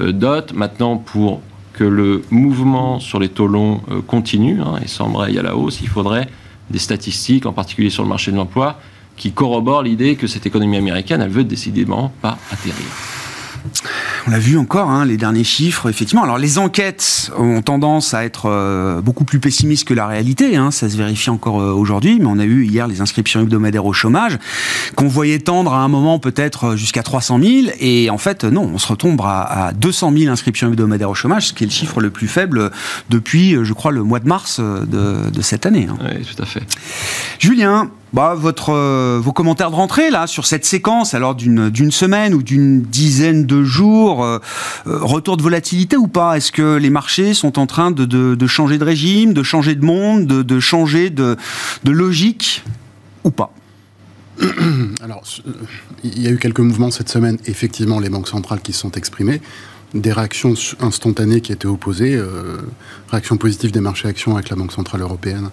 euh, 0.00 0.12
dots. 0.12 0.52
Maintenant, 0.54 0.98
pour 0.98 1.40
que 1.72 1.84
le 1.84 2.22
mouvement 2.30 3.00
sur 3.00 3.18
les 3.18 3.30
taux 3.30 3.46
longs 3.46 3.80
euh, 3.90 4.02
continue 4.02 4.60
hein, 4.60 4.74
et 4.84 4.86
s'embraye 4.86 5.38
à 5.38 5.42
la 5.42 5.56
hausse, 5.56 5.80
il 5.80 5.88
faudrait 5.88 6.28
des 6.68 6.78
statistiques, 6.78 7.46
en 7.46 7.54
particulier 7.54 7.88
sur 7.88 8.02
le 8.02 8.08
marché 8.10 8.32
de 8.32 8.36
l'emploi, 8.36 8.78
qui 9.16 9.32
corroborent 9.32 9.82
l'idée 9.82 10.16
que 10.16 10.26
cette 10.26 10.44
économie 10.44 10.76
américaine, 10.76 11.22
elle 11.22 11.30
veut 11.30 11.44
décidément 11.44 12.12
pas 12.20 12.36
atterrir. 12.50 12.86
On 14.26 14.30
l'a 14.30 14.38
vu 14.38 14.58
encore, 14.58 14.90
hein, 14.90 15.04
les 15.06 15.16
derniers 15.16 15.44
chiffres, 15.44 15.88
effectivement. 15.88 16.22
Alors, 16.22 16.38
les 16.38 16.58
enquêtes 16.58 17.30
ont 17.38 17.62
tendance 17.62 18.12
à 18.14 18.24
être 18.24 18.46
euh, 18.46 19.00
beaucoup 19.00 19.24
plus 19.24 19.40
pessimistes 19.40 19.86
que 19.86 19.94
la 19.94 20.06
réalité. 20.06 20.56
hein, 20.56 20.70
ça 20.70 20.88
se 20.90 20.96
vérifie 20.96 21.30
encore 21.30 21.60
euh, 21.60 21.72
aujourd'hui. 21.72 22.18
Mais 22.20 22.26
on 22.26 22.38
a 22.38 22.44
eu 22.44 22.64
hier 22.66 22.86
les 22.86 23.00
inscriptions 23.00 23.40
hebdomadaires 23.40 23.86
au 23.86 23.92
chômage 23.92 24.38
qu'on 24.94 25.08
voyait 25.08 25.38
tendre 25.38 25.72
à 25.72 25.78
un 25.78 25.88
moment 25.88 26.18
peut-être 26.18 26.64
euh, 26.72 26.76
jusqu'à 26.76 27.02
300 27.02 27.40
000. 27.42 27.52
Et 27.80 28.10
en 28.10 28.18
fait, 28.18 28.44
non, 28.44 28.70
on 28.74 28.78
se 28.78 28.88
retombe 28.88 29.20
à, 29.22 29.66
à 29.68 29.72
200 29.72 30.12
000 30.16 30.30
inscriptions 30.32 30.68
hebdomadaires 30.68 31.10
au 31.10 31.14
chômage, 31.14 31.48
ce 31.48 31.52
qui 31.54 31.64
est 31.64 31.66
le 31.66 31.72
chiffre 31.72 32.00
le 32.00 32.10
plus 32.10 32.28
faible 32.28 32.70
depuis, 33.08 33.54
euh, 33.56 33.64
je 33.64 33.72
crois, 33.72 33.90
le 33.92 34.02
mois 34.02 34.20
de 34.20 34.28
mars 34.28 34.60
de, 34.60 35.30
de 35.30 35.42
cette 35.42 35.64
année. 35.66 35.88
hein. 35.90 35.96
Oui, 36.04 36.24
tout 36.24 36.42
à 36.42 36.46
fait. 36.46 36.62
Julien, 37.38 37.90
bah, 38.12 38.36
euh, 38.68 39.20
vos 39.22 39.32
commentaires 39.32 39.70
de 39.70 39.76
rentrée 39.76 40.10
là 40.10 40.26
sur 40.26 40.46
cette 40.46 40.64
séquence, 40.64 41.14
alors 41.14 41.34
d'une 41.34 41.90
semaine 41.90 42.34
ou 42.34 42.42
d'une 42.42 42.82
dizaine 42.82 43.46
de 43.46 43.62
jours, 43.62 44.24
euh, 44.24 44.38
euh, 44.86 44.98
retour 45.00 45.36
de 45.36 45.42
volatilité 45.42 45.96
ou 45.96 46.08
pas? 46.08 46.36
Est-ce 46.36 46.50
que 46.52 46.76
les 46.76 46.90
marchés 46.90 47.34
sont 47.34 47.58
en 47.58 47.66
train 47.66 47.90
de, 47.90 48.46
changer 48.46 48.78
de 48.78 48.84
régime, 48.84 49.32
de 49.32 49.42
changer 49.42 49.74
de 49.74 49.84
monde, 49.84 50.26
de, 50.26 50.60
changer 50.60 51.10
de, 51.10 51.36
de 51.84 51.90
logique 51.90 52.64
ou 53.24 53.30
pas? 53.30 53.52
Alors, 55.02 55.22
il 56.02 56.20
y 56.20 56.26
a 56.26 56.30
eu 56.30 56.38
quelques 56.38 56.60
mouvements 56.60 56.90
cette 56.90 57.10
semaine, 57.10 57.38
effectivement, 57.46 58.00
les 58.00 58.08
banques 58.08 58.28
centrales 58.28 58.60
qui 58.60 58.72
se 58.72 58.80
sont 58.80 58.92
exprimées. 58.92 59.40
Des 59.94 60.12
réactions 60.12 60.54
instantanées 60.80 61.40
qui 61.40 61.52
étaient 61.52 61.66
opposées, 61.66 62.14
euh, 62.14 62.58
réaction 63.10 63.36
positive 63.36 63.72
des 63.72 63.80
marchés 63.80 64.08
actions 64.08 64.34
avec 64.34 64.48
la 64.48 64.56
Banque 64.56 64.72
Centrale 64.72 65.02
Européenne 65.02 65.50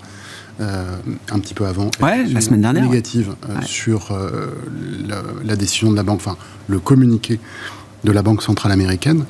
euh, 0.60 0.96
un 1.32 1.40
petit 1.40 1.54
peu 1.54 1.68
avant. 1.68 1.92
Ouais, 2.02 2.26
la 2.26 2.42
semaine 2.42 2.62
dernière. 2.62 2.84
Négative 2.84 3.36
euh, 3.48 3.62
sur 3.64 4.12
euh, 4.12 4.48
la, 5.44 5.56
décision 5.56 5.92
de 5.92 5.96
la 5.96 6.02
banque, 6.02 6.18
enfin 6.18 6.36
le 6.68 6.80
communiqué 6.80 7.40
de 8.04 8.12
la 8.12 8.24
Banque 8.24 8.42
Centrale 8.42 8.72
Américaine. 8.72 9.26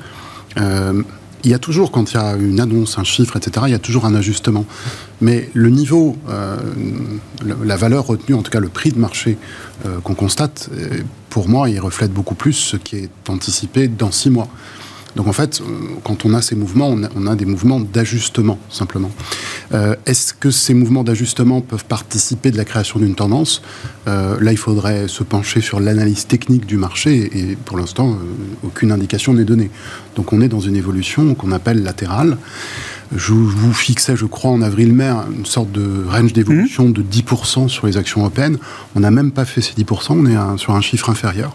il 0.56 1.50
y 1.50 1.54
a 1.54 1.58
toujours, 1.58 1.90
quand 1.90 2.12
il 2.12 2.14
y 2.14 2.18
a 2.18 2.34
une 2.34 2.60
annonce, 2.60 2.98
un 2.98 3.04
chiffre, 3.04 3.36
etc., 3.36 3.66
il 3.68 3.72
y 3.72 3.74
a 3.74 3.78
toujours 3.78 4.06
un 4.06 4.14
ajustement. 4.14 4.64
Mais 5.20 5.50
le 5.52 5.70
niveau, 5.70 6.16
la 7.44 7.76
valeur 7.76 8.06
retenue, 8.06 8.34
en 8.34 8.42
tout 8.42 8.50
cas 8.50 8.60
le 8.60 8.68
prix 8.68 8.90
de 8.90 8.98
marché 8.98 9.38
qu'on 10.02 10.14
constate, 10.14 10.70
pour 11.30 11.48
moi, 11.48 11.68
il 11.70 11.78
reflète 11.80 12.12
beaucoup 12.12 12.34
plus 12.34 12.54
ce 12.54 12.76
qui 12.76 12.96
est 12.96 13.10
anticipé 13.28 13.88
dans 13.88 14.10
six 14.10 14.30
mois. 14.30 14.48
Donc 15.18 15.26
en 15.26 15.32
fait, 15.32 15.60
euh, 15.60 15.64
quand 16.04 16.24
on 16.24 16.32
a 16.32 16.40
ces 16.40 16.54
mouvements, 16.54 16.96
on 17.16 17.26
a, 17.26 17.34
des 17.34 17.44
mouvements 17.44 17.80
d'ajustement 17.80 18.56
simplement. 18.70 19.10
Euh, 19.74 19.96
est-ce 20.06 20.32
que 20.32 20.52
ces 20.52 20.74
mouvements 20.74 21.02
d'ajustement 21.02 21.60
peuvent 21.60 21.84
participer 21.84 22.52
de 22.52 22.56
la 22.56 22.64
création 22.64 23.00
d'une 23.00 23.16
tendance? 23.16 23.60
Euh, 24.06 24.38
Là, 24.40 24.52
il 24.52 24.58
faudrait 24.58 25.08
se 25.08 25.24
pencher 25.24 25.60
sur 25.60 25.80
l'analyse 25.80 26.28
technique 26.28 26.66
du 26.66 26.76
marché 26.76 27.30
et 27.36 27.56
pour 27.56 27.76
l'instant, 27.76 28.16
aucune 28.62 28.92
indication 28.92 29.34
n'est 29.34 29.44
donnée. 29.44 29.70
Donc 30.14 30.32
on 30.32 30.40
est 30.40 30.48
dans 30.48 30.60
une 30.60 30.76
évolution 30.76 31.34
qu'on 31.34 31.50
appelle 31.50 31.82
latérale. 31.82 32.38
Je 33.14 33.32
vous 33.32 33.72
fixais, 33.72 34.16
je 34.16 34.26
crois, 34.26 34.50
en 34.50 34.60
avril-mai, 34.60 35.10
une 35.34 35.46
sorte 35.46 35.72
de 35.72 36.04
range 36.08 36.32
d'évolution 36.32 36.88
mmh. 36.88 36.92
de 36.92 37.02
10% 37.02 37.68
sur 37.68 37.86
les 37.86 37.96
actions 37.96 38.20
européennes. 38.20 38.58
On 38.94 39.00
n'a 39.00 39.10
même 39.10 39.30
pas 39.30 39.44
fait 39.44 39.60
ces 39.60 39.72
10%, 39.74 40.08
on 40.10 40.26
est 40.26 40.58
sur 40.58 40.74
un 40.74 40.80
chiffre 40.80 41.08
inférieur. 41.08 41.54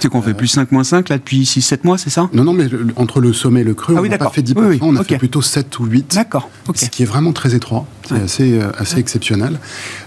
C'est 0.00 0.08
qu'on 0.08 0.22
fait 0.22 0.34
plus 0.34 0.48
5 0.48 0.70
moins 0.72 0.84
5 0.84 1.08
là 1.08 1.18
depuis 1.18 1.42
6-7 1.42 1.80
mois, 1.84 1.98
c'est 1.98 2.10
ça? 2.10 2.28
Non, 2.32 2.44
non, 2.44 2.52
mais 2.52 2.66
entre 2.96 3.20
le 3.20 3.32
sommet 3.32 3.62
et 3.62 3.64
le 3.64 3.74
creux, 3.74 3.94
ah 3.96 4.00
on 4.02 4.08
n'a 4.08 4.18
pas 4.18 4.30
fait 4.30 4.42
10%, 4.42 4.78
on 4.82 4.96
a 4.96 5.04
fait 5.04 5.18
plutôt 5.18 5.42
7 5.42 5.78
ou 5.78 5.86
8. 5.86 6.14
D'accord. 6.14 6.50
Ce 6.74 6.86
qui 6.86 7.02
est 7.02 7.06
vraiment 7.06 7.32
très 7.32 7.54
étroit, 7.54 7.86
c'est 8.08 8.22
assez, 8.22 8.60
euh, 8.60 8.70
assez 8.78 8.98
exceptionnel. 8.98 9.58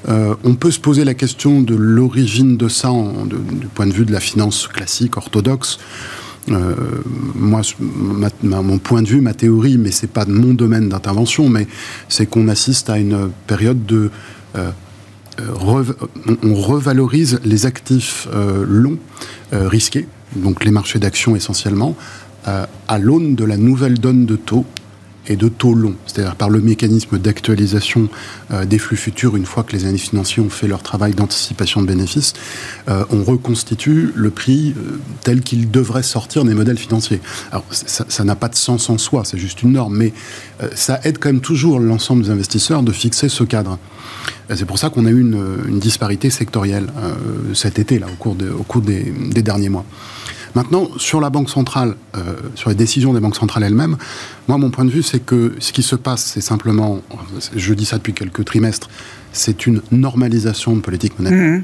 Euh, 0.10 0.36
on 0.44 0.56
peut 0.56 0.72
se 0.72 0.80
poser 0.80 1.04
la 1.04 1.14
question 1.14 1.62
de 1.62 1.75
l'origine 1.75 2.58
de 2.58 2.68
ça 2.70 2.92
du 3.25 3.68
point 3.68 3.88
de 3.88 3.94
vue 3.94 4.06
de 4.06 4.12
la 4.12 4.20
finance 4.20 4.68
classique, 4.68 5.18
orthodoxe. 5.18 5.80
Euh, 6.52 6.75
moi, 7.34 7.62
mon 8.44 8.78
point 8.78 9.02
de 9.02 9.08
vue, 9.08 9.22
ma 9.22 9.34
théorie, 9.34 9.78
mais 9.78 9.92
c'est 9.92 10.10
pas 10.10 10.25
mon 10.25 10.54
domaine 10.54 10.90
d'intervention, 10.90 11.50
mais 11.50 11.68
c'est 12.08 12.25
qu'on 12.28 12.48
assiste 12.48 12.90
à 12.90 12.98
une 12.98 13.32
période 13.48 13.86
de 13.86 14.12
euh, 14.56 14.72
euh, 15.40 15.84
on 16.44 16.54
revalorise 16.54 17.40
les 17.44 17.66
actifs 17.66 18.28
longs, 18.68 18.98
risqués, 19.52 20.08
donc 20.36 20.64
les 20.64 20.72
marchés 20.72 21.00
d'actions 21.00 21.36
essentiellement, 21.36 21.98
à 22.46 23.00
l'aune 23.00 23.36
de 23.36 23.44
la 23.44 23.58
nouvelle 23.58 24.00
donne 24.00 24.25
de 24.25 24.38
taux 24.38 24.66
et 25.27 25.36
de 25.36 25.48
taux 25.48 25.74
longs, 25.74 25.96
c'est-à-dire 26.05 26.36
par 26.36 26.50
le 26.50 26.62
mécanisme 26.62 27.17
d'actualisation 27.17 28.10
euh, 28.51 28.65
des 28.65 28.77
flux 28.77 28.98
futurs 28.98 29.36
une 29.36 29.46
fois 29.46 29.63
que 29.63 29.74
les 29.74 29.86
années 29.86 29.98
financiers 29.98 30.41
ont 30.41 30.50
fait 30.50 30.67
leur 30.67 30.84
travail 30.84 31.13
d'anticipation 31.13 31.82
de 31.82 31.88
bénéfices, 31.88 32.34
euh, 32.89 33.03
on 33.10 33.24
reconstitue 33.24 34.12
le 34.15 34.29
prix 34.29 34.75
euh, 34.77 35.00
tel 35.24 35.41
qu'il 35.41 35.72
devrait 35.72 36.03
sortir 36.03 36.46
des 36.46 36.53
modèles 36.53 36.77
financiers. 36.77 37.22
Alors 37.51 37.65
ça 37.72 38.24
n'a 38.24 38.36
pas 38.36 38.50
de 38.50 38.55
sens 38.55 38.89
en 38.89 38.98
soi, 38.98 39.24
c'est 39.25 39.38
juste 39.38 39.63
une 39.63 39.74
norme, 39.74 39.96
mais 39.96 40.13
ça 40.74 41.00
aide 41.03 41.17
quand 41.20 41.29
même 41.29 41.41
toujours 41.41 41.79
l'ensemble 41.79 42.24
des 42.24 42.29
investisseurs 42.29 42.84
de 42.84 42.91
fixer 42.91 43.29
ce 43.29 43.44
cadre. 43.44 43.77
C'est 44.53 44.65
pour 44.65 44.77
ça 44.77 44.89
qu'on 44.89 45.05
a 45.05 45.10
eu 45.10 45.20
une, 45.20 45.79
disparité 45.79 46.29
sectorielle 46.29 46.88
cet 47.53 47.79
été, 47.79 48.00
là, 48.00 48.08
au 48.12 48.15
cours, 48.15 48.38
au 48.58 48.63
cours 48.63 48.82
des 48.82 49.41
derniers 49.41 49.70
mois. 49.70 49.86
Maintenant, 50.56 50.90
sur 50.98 51.20
la 51.20 51.30
Banque 51.30 51.50
centrale, 51.50 51.96
euh, 52.16 52.34
sur 52.56 52.70
les 52.70 52.76
décisions 52.76 53.14
des 53.14 53.20
banques 53.20 53.36
centrales 53.36 53.64
elles-mêmes, 53.64 53.98
moi, 54.48 54.58
mon 54.58 54.70
point 54.70 54.86
de 54.86 54.90
vue, 54.90 55.04
c'est 55.04 55.20
que 55.20 55.54
ce 55.60 55.74
qui 55.74 55.84
se 55.84 55.96
passe, 55.96 56.24
c'est 56.24 56.42
simplement, 56.42 57.02
je 57.56 57.74
dis 57.74 57.86
ça 57.86 57.98
depuis 57.98 58.14
quelques 58.14 58.46
trimestres, 58.46 58.90
c'est 59.34 59.68
une 59.68 59.82
normalisation 59.92 60.76
de 60.76 60.82
politique 60.82 61.20
monétaire. 61.20 61.60
Mmh. 61.60 61.64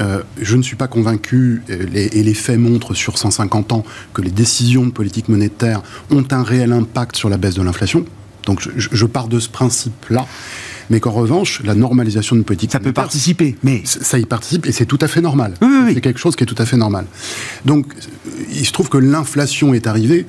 Euh, 0.00 0.22
je 0.40 0.56
ne 0.56 0.62
suis 0.62 0.76
pas 0.76 0.86
convaincu, 0.86 1.62
et 1.68 2.22
les, 2.22 2.34
faits 2.34 2.58
montrent 2.58 2.94
sur 2.94 3.18
150 3.18 3.72
ans, 3.72 3.84
que 4.14 4.22
les 4.22 4.30
décisions 4.30 4.86
de 4.86 4.92
politique 4.92 5.28
monétaire 5.28 5.82
ont 6.10 6.24
un 6.30 6.44
réel 6.44 6.72
impact 6.72 7.16
sur 7.16 7.28
la 7.28 7.36
baisse 7.36 7.56
de 7.56 7.62
l'inflation. 7.62 8.04
Donc 8.46 8.66
je 8.76 9.06
pars 9.06 9.26
de 9.26 9.40
ce 9.40 9.48
principe-là 9.48 10.26
mais 10.90 11.00
qu'en 11.00 11.10
revanche, 11.10 11.62
la 11.64 11.74
normalisation 11.74 12.36
d'une 12.36 12.44
politique 12.44 12.72
ça 12.72 12.80
peut 12.80 12.92
participer, 12.92 13.56
mais 13.62 13.82
ça 13.84 14.18
y 14.18 14.24
participe 14.24 14.66
et 14.66 14.72
c'est 14.72 14.86
tout 14.86 14.98
à 15.00 15.08
fait 15.08 15.20
normal. 15.20 15.54
C'est 15.92 16.00
quelque 16.00 16.20
chose 16.20 16.36
qui 16.36 16.44
est 16.44 16.46
tout 16.46 16.60
à 16.60 16.66
fait 16.66 16.76
normal. 16.76 17.06
Donc, 17.64 17.86
il 18.50 18.66
se 18.66 18.72
trouve 18.72 18.88
que 18.88 18.98
l'inflation 18.98 19.74
est 19.74 19.86
arrivée. 19.86 20.26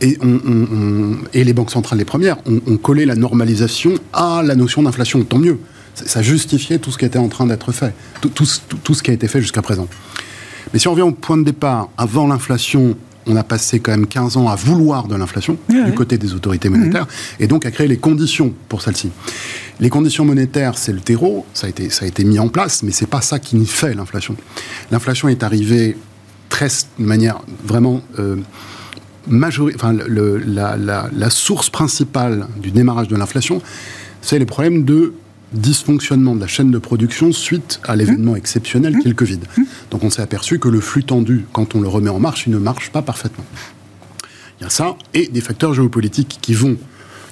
Et, 0.00 0.18
on, 0.20 1.16
et, 1.32 1.44
les 1.44 1.52
banques 1.52 1.70
centrales, 1.70 1.98
les 1.98 2.04
premières, 2.04 2.38
ont, 2.46 2.76
collé 2.76 3.06
la 3.06 3.14
normalisation 3.14 3.94
à 4.12 4.42
la 4.44 4.56
notion 4.56 4.82
d'inflation. 4.82 5.22
Tant 5.22 5.38
mieux. 5.38 5.60
Ça 5.94 6.22
justifiait 6.22 6.78
tout 6.78 6.90
ce 6.90 6.98
qui 6.98 7.04
était 7.04 7.20
en 7.20 7.28
train 7.28 7.46
d'être 7.46 7.70
fait, 7.70 7.94
tout, 8.20 8.30
tout, 8.30 8.46
tout, 8.82 8.94
ce 8.94 9.02
qui 9.02 9.10
a 9.12 9.14
été 9.14 9.28
fait 9.28 9.40
jusqu'à 9.40 9.62
présent. 9.62 9.86
Mais 10.72 10.80
si 10.80 10.88
on 10.88 10.92
revient 10.92 11.02
au 11.02 11.12
point 11.12 11.36
de 11.36 11.44
départ, 11.44 11.88
avant 11.96 12.26
l'inflation, 12.26 12.96
on 13.26 13.36
a 13.36 13.44
passé 13.44 13.80
quand 13.80 13.92
même 13.92 14.06
15 14.06 14.36
ans 14.36 14.48
à 14.48 14.56
vouloir 14.56 15.06
de 15.06 15.14
l'inflation 15.14 15.56
du 15.68 15.92
côté 15.92 16.18
des 16.18 16.34
autorités 16.34 16.68
monétaires 16.68 17.06
et 17.38 17.46
donc 17.46 17.66
à 17.66 17.70
créer 17.70 17.88
les 17.88 17.98
conditions 17.98 18.52
pour 18.68 18.82
celle-ci. 18.82 19.10
Les 19.82 19.90
conditions 19.90 20.24
monétaires, 20.24 20.78
c'est 20.78 20.92
le 20.92 21.00
terreau, 21.00 21.44
ça 21.54 21.66
a 21.66 21.70
été, 21.70 21.90
ça 21.90 22.04
a 22.04 22.08
été 22.08 22.22
mis 22.22 22.38
en 22.38 22.46
place, 22.46 22.84
mais 22.84 22.92
c'est 22.92 23.08
pas 23.08 23.20
ça 23.20 23.40
qui 23.40 23.66
fait 23.66 23.94
l'inflation. 23.94 24.36
L'inflation 24.92 25.28
est 25.28 25.42
arrivée 25.42 25.96
très, 26.50 26.68
de 27.00 27.04
manière 27.04 27.40
vraiment 27.64 28.00
euh, 28.20 28.36
enfin, 29.26 29.92
la, 29.92 30.76
la, 30.76 31.30
source 31.30 31.68
principale 31.68 32.46
du 32.62 32.70
démarrage 32.70 33.08
de 33.08 33.16
l'inflation, 33.16 33.60
c'est 34.20 34.38
les 34.38 34.46
problèmes 34.46 34.84
de 34.84 35.14
dysfonctionnement 35.52 36.36
de 36.36 36.40
la 36.40 36.46
chaîne 36.46 36.70
de 36.70 36.78
production 36.78 37.32
suite 37.32 37.80
à 37.82 37.96
l'événement 37.96 38.36
exceptionnel 38.36 38.96
qu'est 39.02 39.08
le 39.08 39.16
Covid. 39.16 39.40
Donc 39.90 40.04
on 40.04 40.10
s'est 40.10 40.22
aperçu 40.22 40.60
que 40.60 40.68
le 40.68 40.78
flux 40.78 41.02
tendu, 41.02 41.44
quand 41.52 41.74
on 41.74 41.80
le 41.80 41.88
remet 41.88 42.08
en 42.08 42.20
marche, 42.20 42.46
il 42.46 42.52
ne 42.52 42.58
marche 42.58 42.90
pas 42.90 43.02
parfaitement. 43.02 43.44
Il 44.60 44.62
y 44.62 44.66
a 44.66 44.70
ça 44.70 44.94
et 45.12 45.26
des 45.26 45.40
facteurs 45.40 45.74
géopolitiques 45.74 46.38
qui 46.40 46.54
vont 46.54 46.76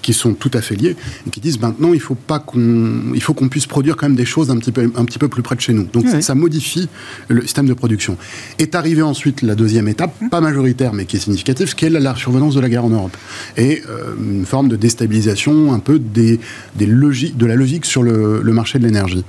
qui 0.02 0.12
sont 0.12 0.34
tout 0.34 0.50
à 0.54 0.60
fait 0.60 0.76
liés 0.76 0.96
et 1.26 1.30
qui 1.30 1.40
disent 1.40 1.60
maintenant 1.60 1.92
il 1.92 2.00
faut 2.00 2.14
pas 2.14 2.38
qu'on 2.38 3.12
il 3.14 3.22
faut 3.22 3.34
qu'on 3.34 3.48
puisse 3.48 3.66
produire 3.66 3.96
quand 3.96 4.06
même 4.06 4.16
des 4.16 4.24
choses 4.24 4.50
un 4.50 4.56
petit 4.56 4.72
peu 4.72 4.90
un 4.94 5.04
petit 5.04 5.18
peu 5.18 5.28
plus 5.28 5.42
près 5.42 5.56
de 5.56 5.60
chez 5.60 5.72
nous. 5.72 5.84
Donc 5.84 6.06
ça 6.20 6.34
modifie 6.34 6.88
le 7.28 7.42
système 7.42 7.66
de 7.66 7.74
production. 7.74 8.16
Est 8.58 8.74
arrivée 8.74 9.02
ensuite 9.02 9.42
la 9.42 9.54
deuxième 9.54 9.88
étape, 9.88 10.14
pas 10.30 10.40
majoritaire 10.40 10.92
mais 10.92 11.04
qui 11.04 11.16
est 11.16 11.20
significative, 11.20 11.74
qui 11.74 11.84
est 11.84 11.90
la 11.90 12.14
survenance 12.14 12.54
de 12.54 12.60
la 12.60 12.68
guerre 12.68 12.84
en 12.84 12.90
Europe 12.90 13.16
et 13.56 13.82
euh, 13.88 14.14
une 14.18 14.46
forme 14.46 14.68
de 14.68 14.76
déstabilisation 14.76 15.72
un 15.72 15.78
peu 15.78 15.98
des, 15.98 16.40
des 16.76 16.86
logiques 16.86 17.36
de 17.36 17.46
la 17.46 17.56
logique 17.56 17.84
sur 17.84 18.02
le, 18.02 18.42
marché 18.52 18.78
de 18.78 18.84
l'énergie. 18.84 19.24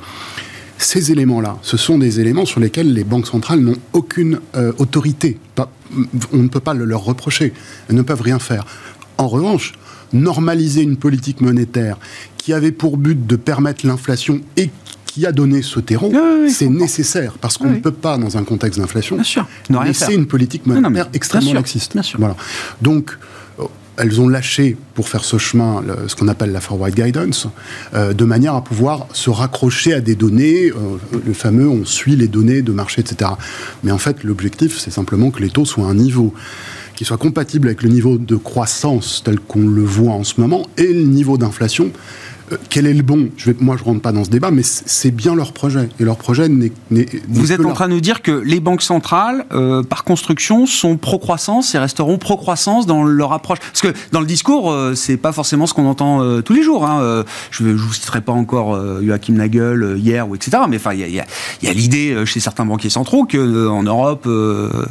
Ces 0.78 1.12
éléments-là, 1.12 1.58
ce 1.62 1.78
sont 1.78 2.00
des 2.00 2.20
éléments 2.20 2.46
sur 2.46 2.60
lesquels 2.60 2.92
les 2.92 3.04
banques 3.04 3.28
centrales 3.28 3.60
n'ont 3.60 3.78
aucune 3.94 4.40
euh, 4.56 4.72
autorité. 4.80 5.38
Pas, 5.54 5.72
on 6.34 6.38
ne 6.38 6.48
peut 6.48 6.60
pas 6.60 6.74
le 6.74 6.86
leur 6.86 7.04
reprocher. 7.04 7.54
Elles 7.88 7.96
ne 7.96 8.02
peuvent 8.02 8.22
rien 8.22 8.40
faire. 8.40 8.66
En 9.18 9.28
revanche, 9.28 9.74
normaliser 10.14 10.82
une 10.82 10.98
politique 10.98 11.42
monétaire 11.42 11.98
qui 12.38 12.54
avait 12.54 12.72
pour 12.72 12.98
but 12.98 13.28
de 13.28 13.36
permettre 13.36 13.86
l'inflation 13.86 14.42
et 14.58 14.70
qui 15.06 15.26
a 15.26 15.32
donné 15.32 15.62
ce 15.62 15.80
terreau, 15.80 16.12
c'est 16.50 16.70
nécessaire 16.70 17.34
parce 17.40 17.58
qu'on 17.58 17.70
ne 17.70 17.80
peut 17.80 17.92
pas, 17.92 18.18
dans 18.18 18.38
un 18.38 18.44
contexte 18.44 18.80
d'inflation, 18.80 19.18
laisser 19.84 20.14
une 20.14 20.26
politique 20.26 20.66
monétaire 20.66 21.10
extrêmement 21.14 21.54
laxiste. 21.54 21.98
Voilà. 22.18 22.36
Donc, 22.82 23.18
euh, 23.60 23.64
elles 23.98 24.22
ont 24.22 24.30
lâché 24.30 24.78
pour 24.96 25.10
faire 25.10 25.26
ce 25.26 25.38
chemin 25.38 25.84
ce 26.08 26.16
qu'on 26.16 26.30
appelle 26.30 26.54
la 26.54 26.62
forward 26.62 26.94
guidance, 26.94 27.48
euh, 27.94 28.14
de 28.14 28.24
manière 28.24 28.56
à 28.56 28.64
pouvoir 28.64 29.08
se 29.12 29.30
raccrocher 29.30 29.94
à 29.94 30.00
des 30.00 30.16
données, 30.16 30.70
euh, 30.70 31.20
le 31.26 31.34
fameux 31.34 31.68
on 31.68 31.84
suit 31.84 32.16
les 32.16 32.30
données 32.30 32.62
de 32.62 32.72
marché, 32.72 33.02
etc. 33.02 33.32
Mais 33.84 33.92
en 33.92 33.98
fait, 33.98 34.24
l'objectif, 34.24 34.80
c'est 34.80 34.92
simplement 34.92 35.30
que 35.30 35.42
les 35.42 35.50
taux 35.50 35.66
soient 35.66 35.88
à 35.88 35.90
un 35.90 35.96
niveau 35.96 36.34
qui 37.02 37.06
soit 37.06 37.18
compatible 37.18 37.68
avec 37.68 37.82
le 37.82 37.90
niveau 37.90 38.20
de 38.20 38.36
croissance 38.36 39.24
tel 39.26 39.40
qu'on 39.40 39.66
le 39.66 39.82
voit 39.82 40.14
en 40.14 40.24
ce 40.24 40.40
moment 40.40 40.68
et 40.78 40.94
le 40.94 41.02
niveau 41.02 41.36
d'inflation 41.36 41.90
quel 42.70 42.88
est 42.88 42.94
le 42.94 43.04
bon? 43.04 43.30
Je 43.38 43.52
vais, 43.52 43.58
Moi, 43.60 43.78
je 43.78 43.84
rentre 43.84 44.02
pas 44.02 44.12
dans 44.12 44.24
ce 44.24 44.30
débat, 44.30 44.52
mais 44.52 44.64
c'est 44.64 45.12
bien 45.12 45.36
leur 45.36 45.54
projet. 45.54 45.90
Et 46.00 46.04
leur 46.04 46.18
projet 46.18 46.50
n'est. 46.50 46.72
Vous 47.28 47.52
êtes 47.52 47.66
en 47.66 47.74
train 47.74 47.88
de 47.88 47.94
nous 47.94 48.02
dire 48.02 48.22
que 48.22 48.32
les 48.32 48.60
banques 48.60 48.82
centrales, 48.82 49.46
euh, 49.52 49.84
par 49.84 50.04
construction, 50.04 50.66
sont 50.66 50.98
pro-croissance 50.98 51.76
et 51.76 51.80
resteront 51.80 52.18
pro-croissance 52.18 52.86
dans 52.86 53.04
leur 53.04 53.34
approche. 53.34 53.60
Parce 53.60 53.82
que 53.82 53.94
dans 54.12 54.20
le 54.20 54.26
discours, 54.26 54.72
euh, 54.72 54.96
c'est 54.96 55.18
pas 55.18 55.32
forcément 55.32 55.68
ce 55.68 55.74
qu'on 55.74 55.86
entend 55.86 56.42
tous 56.42 56.54
les 56.54 56.64
jours. 56.64 56.86
Hein. 56.86 57.24
je 57.52 57.64
ne 57.64 57.74
vous 57.74 57.94
citerai 57.94 58.22
pas 58.22 58.32
encore 58.32 58.80
Joachim 59.02 59.34
Nagel 59.34 59.96
hier 59.98 60.28
ou 60.28 60.36
etc. 60.36 60.64
Mais 60.70 60.78
enfin, 60.78 60.94
il 60.94 61.10
y 61.10 61.20
a, 61.20 61.24
a 61.24 61.74
l'idée 61.74 62.26
chez 62.26 62.40
certains 62.40 62.66
banquiers 62.66 62.90
centraux 62.90 63.26
que 63.26 63.68
en 63.68 63.84
Europe, 63.84 64.26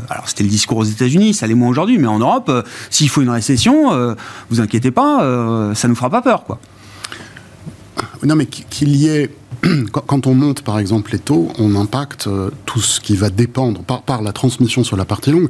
alors 0.09 0.29
c'était 0.29 0.45
le 0.45 0.49
discours 0.49 0.79
aux 0.79 0.85
États-Unis, 0.85 1.35
ça 1.35 1.47
l'est 1.47 1.55
moins 1.55 1.69
aujourd'hui, 1.69 1.99
mais 1.99 2.07
en 2.07 2.19
Europe, 2.19 2.51
s'il 2.91 3.09
faut 3.09 3.23
une 3.23 3.31
récession, 3.31 4.17
vous 4.51 4.61
inquiétez 4.61 4.91
pas, 4.91 5.73
ça 5.75 5.89
nous 5.89 5.95
fera 5.95 6.11
pas 6.11 6.23
peur, 6.23 6.45
quoi. 6.45 6.59
Non, 8.23 8.37
mais 8.37 8.47
qu'il 8.47 8.97
y 8.97 9.09
ait 9.09 9.31
quand 9.93 10.27
on 10.27 10.35
monte 10.35 10.63
par 10.63 10.79
exemple 10.79 11.13
les 11.13 11.19
taux, 11.19 11.49
on 11.59 11.75
impacte 11.75 12.27
euh, 12.27 12.51
tout 12.67 12.81
ce 12.81 13.01
qui 13.01 13.17
va 13.17 13.31
dépendre, 13.31 13.83
par, 13.83 14.23
la 14.23 14.33
transmission 14.33 14.85
sur 14.85 14.97
la 14.97 15.05
partie 15.05 15.31
longue, 15.31 15.49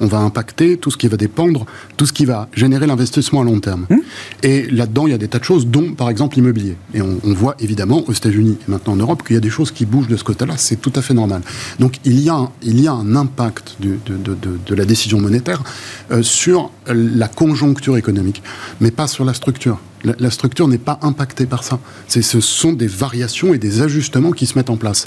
on 0.00 0.06
va 0.06 0.18
impacter 0.18 0.76
tout 0.76 0.90
ce 0.90 0.96
qui 0.96 1.08
va 1.08 1.16
dépendre, 1.16 1.66
tout 1.96 2.06
ce 2.06 2.12
qui 2.12 2.24
va 2.24 2.48
générer 2.54 2.86
l'investissement 2.86 3.42
à 3.42 3.44
long 3.44 3.60
terme. 3.60 3.86
Mmh. 3.88 3.96
Et 4.42 4.66
là-dedans, 4.70 5.06
il 5.06 5.10
y 5.10 5.14
a 5.14 5.18
des 5.18 5.28
tas 5.28 5.38
de 5.38 5.44
choses, 5.44 5.66
dont 5.66 5.92
par 5.94 6.10
exemple 6.10 6.36
l'immobilier. 6.36 6.76
Et 6.94 7.02
on, 7.02 7.18
voit 7.34 7.56
évidemment 7.60 8.04
aux 8.06 8.12
États-Unis 8.12 8.58
et 8.60 8.70
maintenant 8.70 8.92
en 8.92 8.96
Europe 8.96 9.22
qu'il 9.26 9.34
y 9.34 9.36
a 9.36 9.40
des 9.40 9.50
choses 9.50 9.70
qui 9.70 9.86
bougent 9.86 10.08
de 10.08 10.16
ce 10.16 10.24
côté-là, 10.24 10.54
c'est 10.56 10.76
tout 10.76 10.92
à 10.94 11.02
fait 11.02 11.14
normal. 11.14 11.42
Donc 11.78 11.96
il 12.04 12.20
y 12.20 12.28
a, 12.28 12.34
un, 12.34 12.50
il 12.62 12.80
y 12.80 12.88
a 12.88 12.92
un 12.92 13.16
impact 13.16 13.76
de, 13.80 13.98
de, 14.06 14.74
la 14.74 14.84
décision 14.84 15.20
monétaire 15.20 15.62
euh, 16.10 16.22
sur 16.22 16.70
la 16.86 17.28
conjoncture 17.28 17.96
économique, 17.96 18.42
mais 18.80 18.90
pas 18.90 19.06
sur 19.06 19.24
la 19.24 19.34
structure. 19.34 19.78
La, 20.04 20.30
structure 20.30 20.68
n'est 20.68 20.78
pas 20.78 20.98
impactée 21.02 21.46
par 21.46 21.62
ça. 21.62 21.78
Ce 22.08 22.40
sont 22.40 22.72
des 22.72 22.86
variations 22.86 23.54
et 23.54 23.58
des 23.58 23.82
ajustements 23.82 24.32
qui 24.32 24.46
se 24.46 24.58
mettent 24.58 24.70
en 24.70 24.76
place. 24.76 25.06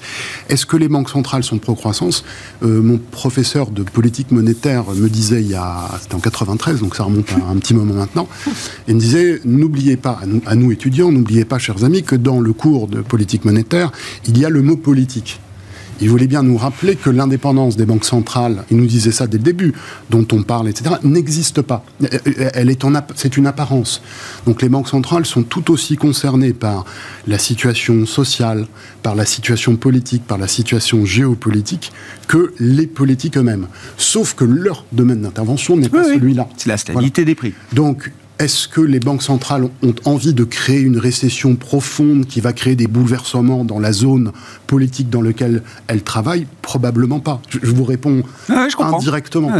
Est-ce 0.50 0.66
que 0.66 0.78
les 0.78 0.88
banques 0.88 1.10
centrales 1.10 1.44
sont 1.44 1.58
pro-croissance? 1.58 2.24
Euh, 2.64 2.82
Mon 2.82 2.98
professeur 2.98 3.72
de 3.72 3.84
politique 3.84 4.32
monétaire 4.32 4.86
me 4.94 5.10
disait, 5.10 5.42
il 5.42 5.50
y 5.50 5.56
a, 5.56 5.90
c'était 6.02 6.16
en 6.16 6.20
93, 6.20 6.80
donc 6.80 6.96
ça 6.96 7.04
remonte 7.04 7.30
à 7.32 7.50
un 7.50 7.58
petit 7.58 7.74
moment 7.74 7.94
maintenant, 7.94 8.28
il 8.88 8.96
me 8.96 9.00
disait, 9.00 9.42
n'oubliez 9.44 9.98
pas, 9.98 10.20
à 10.22 10.25
nous, 10.25 10.42
à 10.46 10.56
nous 10.56 10.72
étudiants, 10.72 11.12
n'oubliez 11.12 11.46
pas, 11.46 11.60
chers 11.60 11.84
amis, 11.84 12.04
que 12.04 12.16
dans 12.16 12.40
le 12.40 12.54
cours 12.54 12.88
de 12.88 13.02
politique 13.02 13.46
monétaire, 13.46 13.92
il 14.28 14.38
y 14.38 14.46
a 14.46 14.50
le 14.50 14.62
mot 14.62 14.78
politique 14.78 15.40
il 16.02 16.10
voulait 16.10 16.28
bien 16.28 16.44
nous 16.44 16.58
rappeler 16.58 16.96
que 16.96 17.10
l'indépendance 17.10 17.75
des 17.75 17.86
banques 17.86 18.06
centrales, 18.06 18.64
il 18.72 18.78
nous 18.78 18.86
disait 18.86 19.12
ça 19.12 19.28
dès 19.28 19.38
le 19.38 19.44
début, 19.44 19.74
dont 20.10 20.25
on 20.32 20.44
parle, 20.44 20.70
etc., 20.70 20.96
n'existe 21.04 21.62
pas. 21.62 21.84
Elle 22.54 22.70
est 22.70 22.86
c'est 23.16 23.38
une 23.38 23.48
apparence. 23.48 24.02
Donc 24.46 24.62
les 24.62 24.70
banques 24.70 24.90
centrales 24.90 25.25
sont 25.25 25.44
tout 25.44 25.72
aussi 25.72 25.98
concernées 25.98 26.54
par 26.54 26.86
la 27.28 27.38
situation 27.38 28.06
sociale, 28.06 28.68
par 29.02 29.16
la 29.16 29.25
situation 29.25 29.75
politique, 29.75 30.24
par 30.25 30.38
la 30.38 30.48
situation 30.48 31.06
géopolitique 31.06 31.92
que 32.28 32.54
les 32.60 32.88
politiques 32.88 33.38
eux-mêmes. 33.38 33.68
Sauf 33.98 34.36
que 34.36 34.46
leur 34.46 34.86
domaine 34.92 35.22
d'intervention 35.22 35.78
n'est 35.78 35.90
pas 35.90 36.04
celui-là. 36.04 36.48
C'est 36.58 36.70
la 36.70 36.78
stabilité 36.78 37.25
des 37.25 37.36
prix. 37.36 37.54
Donc 37.74 38.12
est-ce 38.39 38.68
que 38.68 38.82
les 38.82 39.00
banques 39.00 39.24
centrales 39.24 39.70
ont 39.82 39.96
envie 40.06 40.34
de 40.34 40.44
créer 40.44 40.82
une 40.82 40.98
récession 40.98 41.56
profonde 41.56 42.25
qui 42.25 42.42
va 42.42 42.54
créer 42.54 42.75
des 42.75 42.88
bouleversements 42.88 43.63
dans 43.63 43.80
la 43.80 43.92
zone 43.92 44.32
politique 44.68 45.10
dans 45.10 45.22
laquelle 45.22 45.63
elles 45.88 46.04
travaillent? 46.04 46.48
Probablement 46.62 47.20
pas. 47.20 47.42
Je, 47.50 47.72
vous 47.72 47.86
réponds 47.86 48.24
indirectement. 48.50 49.51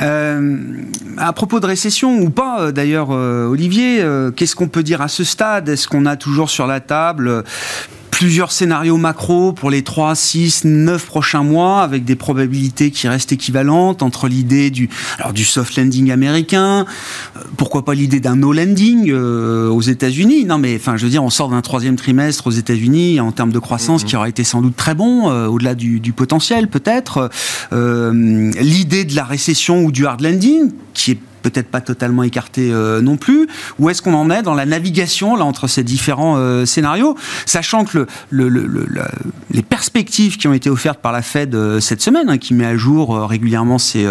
Euh, 0.00 0.64
à 1.16 1.32
propos 1.32 1.58
de 1.58 1.66
récession 1.66 2.20
ou 2.20 2.30
pas, 2.30 2.60
euh, 2.60 2.72
d'ailleurs, 2.72 3.08
euh, 3.10 3.46
Olivier, 3.46 4.04
qu'est-ce 4.36 4.54
qu'on 4.54 4.68
peut 4.68 4.82
dire 4.82 5.02
à 5.02 5.08
ce 5.08 5.24
stade? 5.24 5.68
Est-ce 5.68 5.88
qu'on 5.88 6.06
a 6.06 6.16
toujours 6.16 6.50
sur 6.50 6.66
la 6.66 6.80
table 6.80 7.44
plusieurs 8.18 8.50
scénarios 8.50 8.96
macro 8.96 9.52
pour 9.52 9.70
les 9.70 9.84
3, 9.84 10.16
6, 10.16 10.64
9 10.64 11.06
prochains 11.06 11.44
mois 11.44 11.82
avec 11.82 12.04
des 12.04 12.16
probabilités 12.16 12.90
qui 12.90 13.06
restent 13.06 13.30
équivalentes 13.30 14.02
entre 14.02 14.26
l'idée 14.26 14.70
du, 14.70 14.88
alors 15.20 15.32
du 15.32 15.44
soft 15.44 15.76
landing 15.76 16.10
américain, 16.10 16.84
euh, 17.36 17.40
pourquoi 17.56 17.84
pas 17.84 17.94
l'idée 17.94 18.18
d'un 18.18 18.34
no 18.34 18.52
landing 18.52 19.08
euh, 19.12 19.68
aux 19.68 19.82
États-Unis. 19.82 20.46
Non, 20.46 20.58
mais 20.58 20.74
enfin, 20.74 20.96
je 20.96 21.04
veux 21.04 21.10
dire, 21.10 21.22
on 21.22 21.30
sort 21.30 21.48
d'un 21.48 21.60
troisième 21.60 21.94
trimestre 21.94 22.48
aux 22.48 22.50
États-Unis 22.50 23.20
en 23.20 23.30
termes 23.30 23.52
de 23.52 23.60
croissance 23.60 24.02
qui 24.02 24.16
aura 24.16 24.28
été 24.28 24.42
sans 24.42 24.62
doute 24.62 24.74
très 24.74 24.96
bon, 24.96 25.30
euh, 25.30 25.46
au-delà 25.46 25.76
du, 25.76 26.00
du, 26.00 26.12
potentiel 26.12 26.66
peut-être. 26.66 27.30
l'idée 27.70 29.04
de 29.04 29.14
la 29.14 29.24
récession 29.24 29.84
ou 29.84 29.92
du 29.92 30.06
hard 30.06 30.22
landing 30.22 30.72
qui 30.92 31.12
est 31.12 31.18
peut-être 31.50 31.70
pas 31.70 31.80
totalement 31.80 32.22
écarté 32.22 32.70
euh, 32.72 33.00
non 33.00 33.16
plus 33.16 33.48
Où 33.78 33.90
est-ce 33.90 34.02
qu'on 34.02 34.14
en 34.14 34.30
est 34.30 34.42
dans 34.42 34.54
la 34.54 34.66
navigation 34.66 35.36
là 35.36 35.44
entre 35.44 35.66
ces 35.66 35.82
différents 35.82 36.36
euh, 36.36 36.64
scénarios, 36.64 37.16
sachant 37.46 37.84
que 37.84 38.06
le, 38.30 38.48
les 39.50 39.62
perspectives 39.62 40.36
qui 40.36 40.48
ont 40.48 40.52
été 40.52 40.70
offertes 40.70 41.00
par 41.00 41.12
la 41.12 41.22
Fed 41.22 41.54
euh, 41.54 41.80
cette 41.80 42.02
semaine, 42.02 42.28
hein, 42.28 42.38
qui 42.38 42.54
met 42.54 42.66
à 42.66 42.76
jour 42.76 43.28
régulièrement 43.28 43.78
ses, 43.78 44.06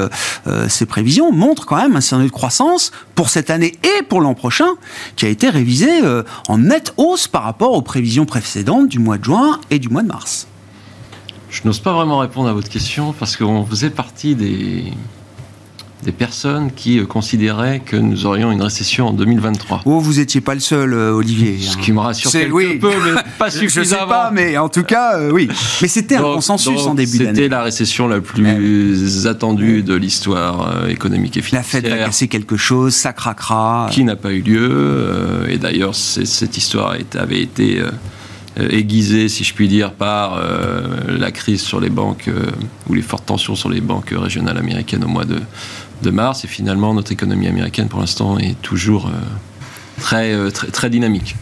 ses, 0.68 0.86
prévisions, 0.86 1.32
montrent 1.32 1.66
quand 1.66 1.78
même 1.78 1.96
un 1.96 2.02
scénario 2.02 2.28
de 2.28 2.34
croissance 2.34 2.92
pour 3.16 3.30
cette 3.30 3.50
année 3.50 3.76
et 3.84 4.04
pour 4.04 4.22
l'an 4.22 4.34
prochain 4.34 4.70
qui 5.16 5.26
a 5.26 5.30
été 5.30 5.50
révisé 5.50 5.90
en 6.48 6.58
nette 6.58 6.94
hausse 6.98 7.28
par 7.28 7.44
rapport 7.44 7.74
aux 7.74 7.82
prévisions 7.82 8.26
précédentes 8.26 8.88
du 8.88 9.00
mois 9.00 9.18
de 9.18 9.24
juin 9.24 9.60
et 9.70 9.80
du 9.80 9.90
mois 9.90 10.04
de 10.04 10.08
mars. 10.08 10.48
Je 11.50 11.62
n'ose 11.66 11.80
pas 11.80 11.94
vraiment 11.94 12.20
répondre 12.20 12.50
à 12.50 12.54
votre 12.54 12.70
question 12.70 13.14
parce 13.18 13.38
qu'on 13.38 13.66
faisait 13.66 13.90
partie 13.90 14.36
des 14.36 14.94
des 16.04 16.12
personnes 16.12 16.72
qui 16.72 17.00
euh, 17.00 17.06
considéraient 17.06 17.82
que 17.84 17.96
nous 17.96 18.26
aurions 18.26 18.52
une 18.52 18.62
récession 18.62 19.08
en 19.08 19.14
2023. 19.14 19.82
Oh, 19.86 20.00
vous 20.00 20.14
n'étiez 20.14 20.42
pas 20.42 20.54
le 20.54 20.60
seul, 20.60 20.94
euh, 20.94 21.12
Olivier. 21.12 21.58
Ce 21.60 21.78
qui 21.78 21.92
me 21.92 22.00
rassure 22.00 22.32
quelque 22.32 22.52
oui. 22.52 22.78
peu, 22.78 22.92
mais 23.04 23.22
pas 23.40 23.50
suffisamment. 23.50 23.84
Je 23.84 23.90
sais 23.90 24.08
pas, 24.08 24.32
mais 24.32 24.58
en 24.58 24.70
tout 24.70 24.84
cas, 24.84 25.18
euh, 25.18 25.32
oui. 25.32 25.50
Mais 25.82 25.88
c'était 25.88 26.16
un 26.16 26.22
consensus 26.22 26.82
en 26.82 26.94
début 26.94 27.18
d'année. 27.18 27.30
C'était 27.36 27.50
la 27.50 27.64
récession 27.64 28.08
la 28.08 28.22
plus 28.22 29.26
attendue 29.26 29.82
de 29.82 29.96
l'histoire 29.96 30.88
économique 30.88 31.38
et 31.38 31.42
financière. 31.42 31.82
La 31.82 31.90
Fed 31.90 32.00
va 32.00 32.06
casser 32.06 32.28
quelque 32.28 32.58
chose, 32.58 32.94
ça 32.94 33.14
craquera. 33.14 33.90
Qui 33.92 34.04
n'a 34.04 34.16
pas 34.16 34.32
eu 34.32 34.42
lieu. 34.42 35.46
et 35.50 35.58
d'ailleurs, 35.58 35.96
cette 35.96 36.58
histoire 36.58 36.96
avait 37.16 37.42
été 37.42 37.82
aiguisée, 38.70 39.30
si 39.30 39.44
je 39.44 39.54
puis 39.54 39.68
dire, 39.68 39.94
par 39.94 40.42
la 41.08 41.32
crise 41.32 41.62
sur 41.62 41.80
les 41.80 41.90
banques 41.90 42.30
ou 42.88 42.94
les 42.94 43.02
fortes 43.02 43.26
tensions 43.26 43.56
sur 43.56 43.70
les 43.70 43.82
banques 43.82 44.14
régionales 44.16 44.58
américaines 44.58 45.04
au 45.04 45.08
mois 45.10 45.26
de 45.26 45.38
de 46.02 46.12
mars. 46.12 46.44
Et 46.46 46.48
finalement, 46.48 46.94
notre 46.94 47.12
économie 47.12 47.48
américaine, 47.48 47.88
pour 47.88 48.00
l'instant, 48.00 48.38
est 48.38 48.60
toujours 48.62 49.08
euh, 49.08 49.12
très, 50.00 50.34
euh, 50.34 50.50
très, 50.50 50.68
très 50.68 50.90
dynamique. 50.90 51.36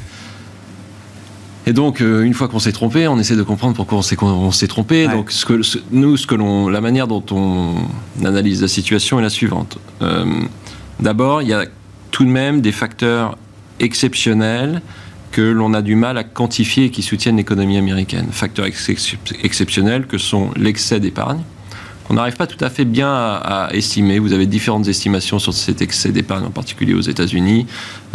Et 1.68 1.74
donc, 1.74 2.02
euh, 2.02 2.22
une 2.22 2.34
fois 2.34 2.48
qu'on 2.48 2.60
s'est 2.60 2.72
trompé, 2.72 3.08
on 3.08 3.18
essaie 3.18 3.36
de 3.36 3.44
comprendre 3.44 3.76
pourquoi 3.76 4.00
on 4.22 4.52
s'est 4.52 4.68
trompé. 4.68 5.08
Donc, 5.08 5.32
ce 5.32 5.46
que, 5.46 5.60
nous, 5.92 6.16
ce 6.16 6.28
que 6.28 6.36
l'on, 6.36 6.70
la 6.70 6.82
manière 6.82 7.08
dont 7.08 7.24
on 7.32 7.74
analyse 8.24 8.62
la 8.62 8.68
situation 8.68 9.20
est 9.20 9.24
la 9.24 9.30
suivante. 9.30 9.78
d'abord, 11.00 11.42
il 11.42 11.48
y 11.48 11.54
a 11.54 11.66
tout 12.12 12.24
de 12.24 12.30
même 12.30 12.62
des 12.62 12.72
facteurs 12.72 13.38
exceptionnels 13.80 14.82
que 15.32 15.42
l'on 15.42 15.74
a 15.74 15.82
du 15.82 15.96
mal 15.96 16.18
à 16.18 16.24
quantifier 16.24 16.86
et 16.86 16.90
qui 16.92 17.02
soutiennent 17.02 17.36
l'économie 17.36 17.78
américaine. 17.78 18.28
Facteurs 18.32 18.68
exceptionnels 19.44 20.06
que 20.08 20.18
sont 20.18 20.52
l'excès 20.56 21.02
d'épargne, 21.02 21.42
on 22.10 22.14
n'arrive 22.14 22.36
pas 22.36 22.46
tout 22.48 22.64
à 22.64 22.70
fait 22.70 22.86
bien 22.86 23.12
à, 23.12 23.70
estimer. 23.74 24.20
Vous 24.20 24.34
avez 24.34 24.46
différentes 24.46 24.88
estimations 24.88 25.40
sur 25.40 25.54
cet 25.54 25.82
excès 25.82 26.12
d'épargne, 26.12 26.46
en 26.46 26.52
particulier 26.52 26.94
aux 26.94 27.02
États-Unis. 27.02 27.66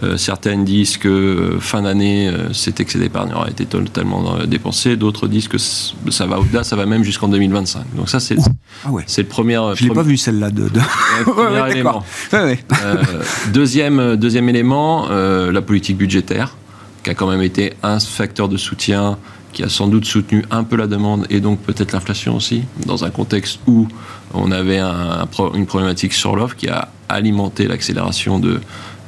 Euh, 0.03 0.17
certaines 0.17 0.65
disent 0.65 0.97
que 0.97 1.09
euh, 1.09 1.61
fin 1.61 1.83
d'année, 1.83 2.29
euh, 2.29 2.53
cet 2.53 2.81
excès 2.81 2.99
d'épargne 2.99 3.33
aura 3.33 3.51
été 3.51 3.67
totalement 3.67 4.39
dépensé. 4.47 4.97
D'autres 4.97 5.27
disent 5.27 5.49
que 5.49 5.59
ça 5.59 6.27
va 6.27 6.39
au-delà, 6.39 6.63
ça 6.63 6.77
va 6.77 6.87
même 6.87 7.03
jusqu'en 7.03 7.29
2025. 7.29 7.97
Donc 7.97 8.09
ça, 8.09 8.21
c'est 8.21 8.37
ah 8.85 8.91
le 8.91 9.25
premier. 9.25 9.61
Je 9.75 9.85
l'ai 9.85 9.91
pas 9.91 10.03
vu 10.03 10.17
celle-là. 10.17 10.51
De, 10.51 10.69
premier 11.25 11.71
élément. 11.71 12.05
deuxième, 13.53 14.17
deuxième 14.17 14.49
élément, 14.49 15.09
la 15.09 15.63
politique 15.63 15.97
budgétaire, 15.97 16.57
qui 17.03 17.11
a 17.11 17.15
quand 17.15 17.29
même 17.29 17.43
été 17.43 17.75
un 17.83 17.99
facteur 17.99 18.49
de 18.49 18.57
soutien 18.57 19.19
qui 19.53 19.63
a 19.63 19.69
sans 19.69 19.89
doute 19.89 20.05
soutenu 20.05 20.45
un 20.51 20.65
peu 20.65 20.77
la 20.77 20.87
demande 20.87 21.27
et 21.31 21.41
donc 21.41 21.61
peut-être 21.61 21.93
l'inflation 21.93 22.37
aussi, 22.37 22.63
dans 22.87 23.05
un 23.05 23.11
contexte 23.11 23.61
où 23.67 23.89
on 24.35 24.51
avait 24.51 24.81
une 24.81 25.67
problématique 25.67 26.13
sur 26.13 26.37
l'offre 26.37 26.57
qui 26.57 26.69
a 26.69 26.89
alimenté 27.09 27.67
l'accélération 27.67 28.39
de, 28.39 28.61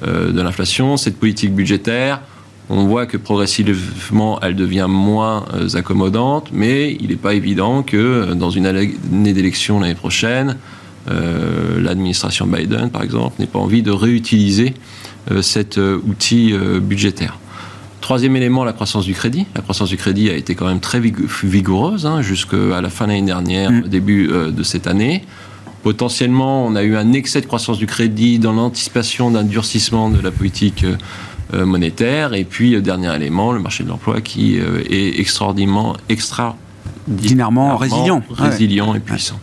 euh, 0.07 0.33
de 0.33 0.43
l'inflation. 0.43 0.97
Cette 0.97 1.19
politique 1.19 1.55
budgétaire, 1.55 2.21
on 2.69 2.87
voit 2.87 3.07
que 3.07 3.17
progressivement, 3.17 4.41
elle 4.41 4.57
devient 4.57 4.87
moins 4.89 5.45
euh, 5.55 5.69
accommodante, 5.77 6.49
mais 6.53 6.97
il 7.01 7.09
n'est 7.09 7.17
pas 7.17 7.35
évident 7.35 7.83
que 7.83 7.97
euh, 7.97 8.35
dans 8.35 8.51
une 8.51 8.67
année 8.67 9.33
d'élection 9.33 9.81
l'année 9.81 9.95
prochaine, 9.95 10.57
l'administration 11.81 12.47
Biden, 12.47 12.89
par 12.89 13.03
exemple, 13.03 13.41
n'ait 13.41 13.49
pas 13.49 13.59
envie 13.59 13.83
de 13.83 13.91
réutiliser 13.91 14.73
cet 15.41 15.77
outil 15.77 16.55
budgétaire. 16.81 17.39
Troisième 18.03 18.37
élément, 18.37 18.65
la 18.65 18.75
croissance 18.75 19.07
du 19.07 19.15
crédit. 19.15 19.47
La 19.55 19.63
croissance 19.63 19.89
du 19.89 19.97
crédit 19.97 20.29
a 20.29 20.35
été 20.35 20.55
quand 20.55 20.67
même 20.67 20.81
très 20.81 21.01
vigoureuse 21.01 22.05
hein, 22.05 22.21
jusqu'à 22.21 22.83
la 22.83 22.91
fin 22.91 23.07
de 23.07 23.13
l'année 23.13 23.27
dernière, 23.27 23.71
mm. 23.71 23.83
début 23.83 24.29
euh, 24.29 24.51
de 24.51 24.63
cette 24.63 24.87
année. 24.87 25.25
Potentiellement, 25.83 26.67
on 26.67 26.75
a 26.75 26.83
eu 26.83 26.97
un 26.97 27.13
excès 27.13 27.41
de 27.41 27.47
croissance 27.47 27.79
du 27.79 27.87
crédit 27.87 28.39
dans 28.39 28.53
l'anticipation 28.53 29.31
d'un 29.31 29.45
durcissement 29.45 30.11
de 30.11 30.21
la 30.21 30.31
politique 30.31 30.85
monétaire. 31.53 32.35
Et 32.35 32.45
puis, 32.45 32.81
dernier 32.81 33.15
élément, 33.17 33.51
le 33.53 33.59
marché 33.59 33.83
de 33.83 33.89
l'emploi 33.89 34.21
qui 34.21 34.59
est 34.59 35.19
extraordinairement, 35.19 35.97
extraordinairement 36.09 37.77
résilient, 37.77 38.23
résilient 38.31 38.95
et 38.95 39.01
puissant. 39.01 39.41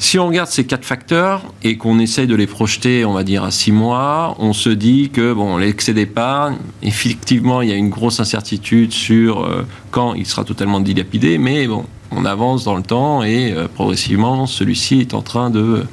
Si 0.00 0.18
on 0.18 0.28
regarde 0.28 0.48
ces 0.48 0.64
quatre 0.64 0.86
facteurs 0.86 1.44
et 1.62 1.76
qu'on 1.76 1.98
essaye 1.98 2.26
de 2.26 2.34
les 2.34 2.46
projeter, 2.46 3.04
on 3.04 3.12
va 3.12 3.22
dire, 3.22 3.44
à 3.44 3.50
six 3.50 3.70
mois, 3.70 4.34
on 4.38 4.54
se 4.54 4.70
dit 4.70 5.10
que, 5.10 5.34
bon, 5.34 5.58
l'excès 5.58 5.92
d'épargne, 5.92 6.56
effectivement, 6.82 7.60
il 7.60 7.68
y 7.68 7.72
a 7.72 7.74
une 7.74 7.90
grosse 7.90 8.18
incertitude 8.18 8.92
sur 8.92 9.44
euh, 9.44 9.66
quand 9.90 10.14
il 10.14 10.24
sera 10.24 10.44
totalement 10.44 10.80
dilapidé, 10.80 11.36
mais 11.36 11.66
bon, 11.66 11.84
on 12.12 12.24
avance 12.24 12.64
dans 12.64 12.76
le 12.76 12.82
temps 12.82 13.22
et 13.22 13.52
euh, 13.52 13.68
progressivement, 13.68 14.46
celui-ci 14.46 15.00
est 15.00 15.12
en 15.12 15.20
train 15.20 15.50
de, 15.50 15.84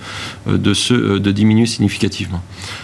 euh, 0.48 0.58
de, 0.58 0.74
se, 0.74 0.94
de 0.94 1.32
diminuer 1.34 1.66
significativement. 1.66 2.42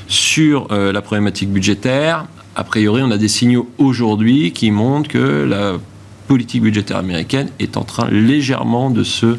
Sur 0.10 0.68
la 0.74 1.02
problématique 1.02 1.50
budgétaire, 1.50 2.26
a 2.58 2.66
priori, 2.66 3.02
on 3.02 3.12
a 3.12 3.18
des 3.18 3.30
signaux 3.30 3.70
aujourd'hui 3.78 4.52
qui 4.52 4.72
montrent 4.72 5.10
que 5.10 5.46
la 5.50 5.78
politique 6.28 6.62
budgétaire 6.62 6.98
américaine 6.98 7.50
est 7.60 7.78
en 7.78 7.84
train 7.84 8.10
légèrement 8.10 8.90
de 8.90 9.04
se 9.04 9.38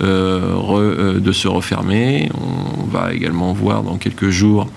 euh, 0.00 0.54
euh, 0.70 1.18
de 1.18 1.32
se 1.32 1.48
refermer. 1.48 2.30
On 2.34 2.84
va 2.86 3.12
également 3.12 3.52
voir 3.52 3.82
dans 3.82 3.96
quelques 3.96 4.28
jours 4.28 4.68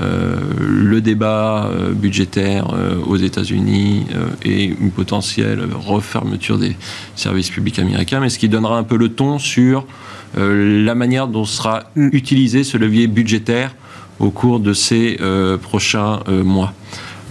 euh, 0.00 0.36
le 0.58 1.00
débat 1.00 1.70
budgétaire 1.92 2.66
aux 3.06 3.16
États-Unis 3.16 4.06
et 4.44 4.64
une 4.64 4.90
potentielle 4.90 5.66
refermeture 5.74 6.58
des 6.58 6.76
services 7.14 7.50
publics 7.50 7.78
américains, 7.78 8.20
mais 8.20 8.28
ce 8.28 8.38
qui 8.38 8.48
donnera 8.48 8.76
un 8.76 8.82
peu 8.82 8.96
le 8.96 9.08
ton 9.08 9.38
sur 9.38 9.86
la 10.36 10.94
manière 10.94 11.28
dont 11.28 11.46
sera 11.46 11.84
mm. 11.96 12.10
utilisé 12.12 12.62
ce 12.62 12.76
levier 12.76 13.06
budgétaire 13.06 13.74
au 14.18 14.30
cours 14.30 14.60
de 14.60 14.74
ces 14.74 15.18
prochains 15.62 16.20
mois. 16.28 16.74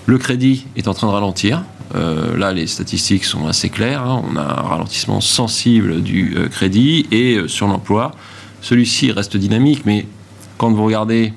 Le 0.07 0.17
crédit 0.17 0.65
est 0.75 0.87
en 0.87 0.93
train 0.93 1.07
de 1.07 1.13
ralentir. 1.13 1.63
Euh, 1.93 2.35
là, 2.37 2.51
les 2.51 2.67
statistiques 2.67 3.25
sont 3.25 3.47
assez 3.47 3.69
claires. 3.69 4.01
Hein. 4.01 4.23
On 4.29 4.35
a 4.35 4.41
un 4.41 4.67
ralentissement 4.67 5.21
sensible 5.21 6.01
du 6.01 6.35
euh, 6.35 6.47
crédit 6.47 7.05
et 7.11 7.35
euh, 7.35 7.47
sur 7.47 7.67
l'emploi. 7.67 8.11
Celui-ci 8.61 9.11
reste 9.11 9.37
dynamique, 9.37 9.83
mais 9.85 10.07
quand 10.57 10.71
vous 10.71 10.83
regardez 10.83 11.33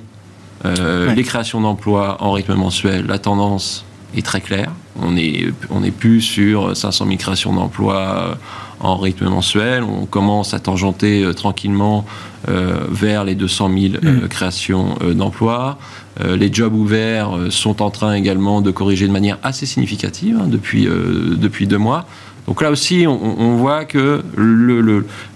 les 0.64 1.22
créations 1.22 1.60
d'emplois 1.60 2.16
en 2.20 2.32
rythme 2.32 2.54
mensuel, 2.54 3.06
la 3.06 3.18
tendance 3.18 3.84
est 4.16 4.24
très 4.24 4.40
claire. 4.40 4.72
On 5.00 5.12
n'est 5.12 5.52
on 5.70 5.84
est 5.84 5.92
plus 5.92 6.20
sur 6.20 6.76
500 6.76 7.04
000 7.04 7.16
créations 7.16 7.52
d'emplois 7.52 8.36
en 8.80 8.96
rythme 8.96 9.28
mensuel. 9.28 9.82
On 9.82 10.06
commence 10.06 10.54
à 10.54 10.60
tangenter 10.60 11.28
tranquillement 11.36 12.04
vers 12.46 13.24
les 13.24 13.34
200 13.34 13.70
000 13.76 13.94
mm. 14.00 14.28
créations 14.28 14.94
d'emplois. 15.14 15.78
Euh, 16.20 16.36
les 16.36 16.52
jobs 16.52 16.74
ouverts 16.74 17.36
euh, 17.36 17.50
sont 17.50 17.80
en 17.80 17.90
train 17.90 18.14
également 18.14 18.60
de 18.60 18.70
corriger 18.70 19.06
de 19.06 19.12
manière 19.12 19.38
assez 19.42 19.66
significative 19.66 20.38
hein, 20.40 20.48
depuis, 20.48 20.88
euh, 20.88 21.36
depuis 21.36 21.66
deux 21.66 21.78
mois. 21.78 22.06
Donc 22.48 22.62
là 22.62 22.70
aussi, 22.70 23.06
on, 23.06 23.56
voit 23.56 23.84
que 23.84 24.22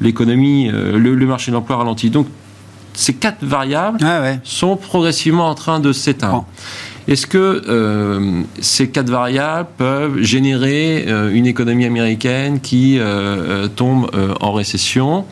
l'économie, 0.00 0.70
le, 0.72 1.26
marché 1.26 1.50
de 1.50 1.56
l'emploi 1.56 1.76
ralentit. 1.76 2.08
Donc 2.08 2.26
ces 2.94 3.12
quatre 3.12 3.44
variables 3.44 3.98
ah 4.02 4.36
sont 4.44 4.76
progressivement 4.76 5.46
en 5.46 5.54
train 5.54 5.78
de 5.78 5.92
s'éteindre. 5.92 6.46
Est-ce 7.08 7.26
que 7.26 8.44
ces 8.60 8.90
quatre 8.90 9.10
variables 9.10 9.68
peuvent 9.76 10.20
générer 10.22 11.04
une 11.32 11.46
économie 11.46 11.84
américaine 11.84 12.60
qui 12.60 12.98
tombe 13.76 14.10
en 14.40 14.52
récession? 14.52 15.24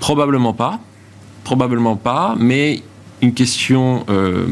Probablement 0.00 0.54
pas. 0.54 0.80
Probablement 1.44 1.96
pas, 1.96 2.34
mais 2.38 2.82
une 3.22 3.34
question 3.34 4.04
euh, 4.08 4.46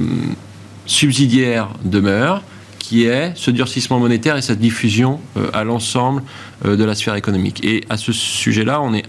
subsidiaire 0.87 1.69
demeure, 1.85 2.43
qui 2.79 3.05
est 3.05 3.33
ce 3.35 3.51
durcissement 3.51 3.99
monétaire 3.99 4.37
et 4.37 4.43
sa 4.43 4.55
diffusion 4.55 5.21
euh, 5.37 5.51
à 5.53 5.64
l'ensemble 5.64 6.23
euh, 6.64 6.77
de 6.77 6.85
la 6.85 6.95
sphère 6.95 7.14
économique. 7.14 7.64
Et 7.64 7.85
à 7.88 7.97
ce 7.97 8.12
sujet-là, 8.12 8.81
on 8.81 8.95
est 8.95 9.05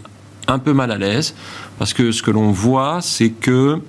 un 0.48 0.60
peu 0.60 0.74
mal 0.74 0.92
à 0.92 0.98
l'aise, 0.98 1.36
parce 1.78 1.94
que 1.94 2.12
ce 2.12 2.24
que 2.24 2.32
l'on 2.32 2.52
voit, 2.52 3.00
c'est 3.02 3.30
que 3.30 3.80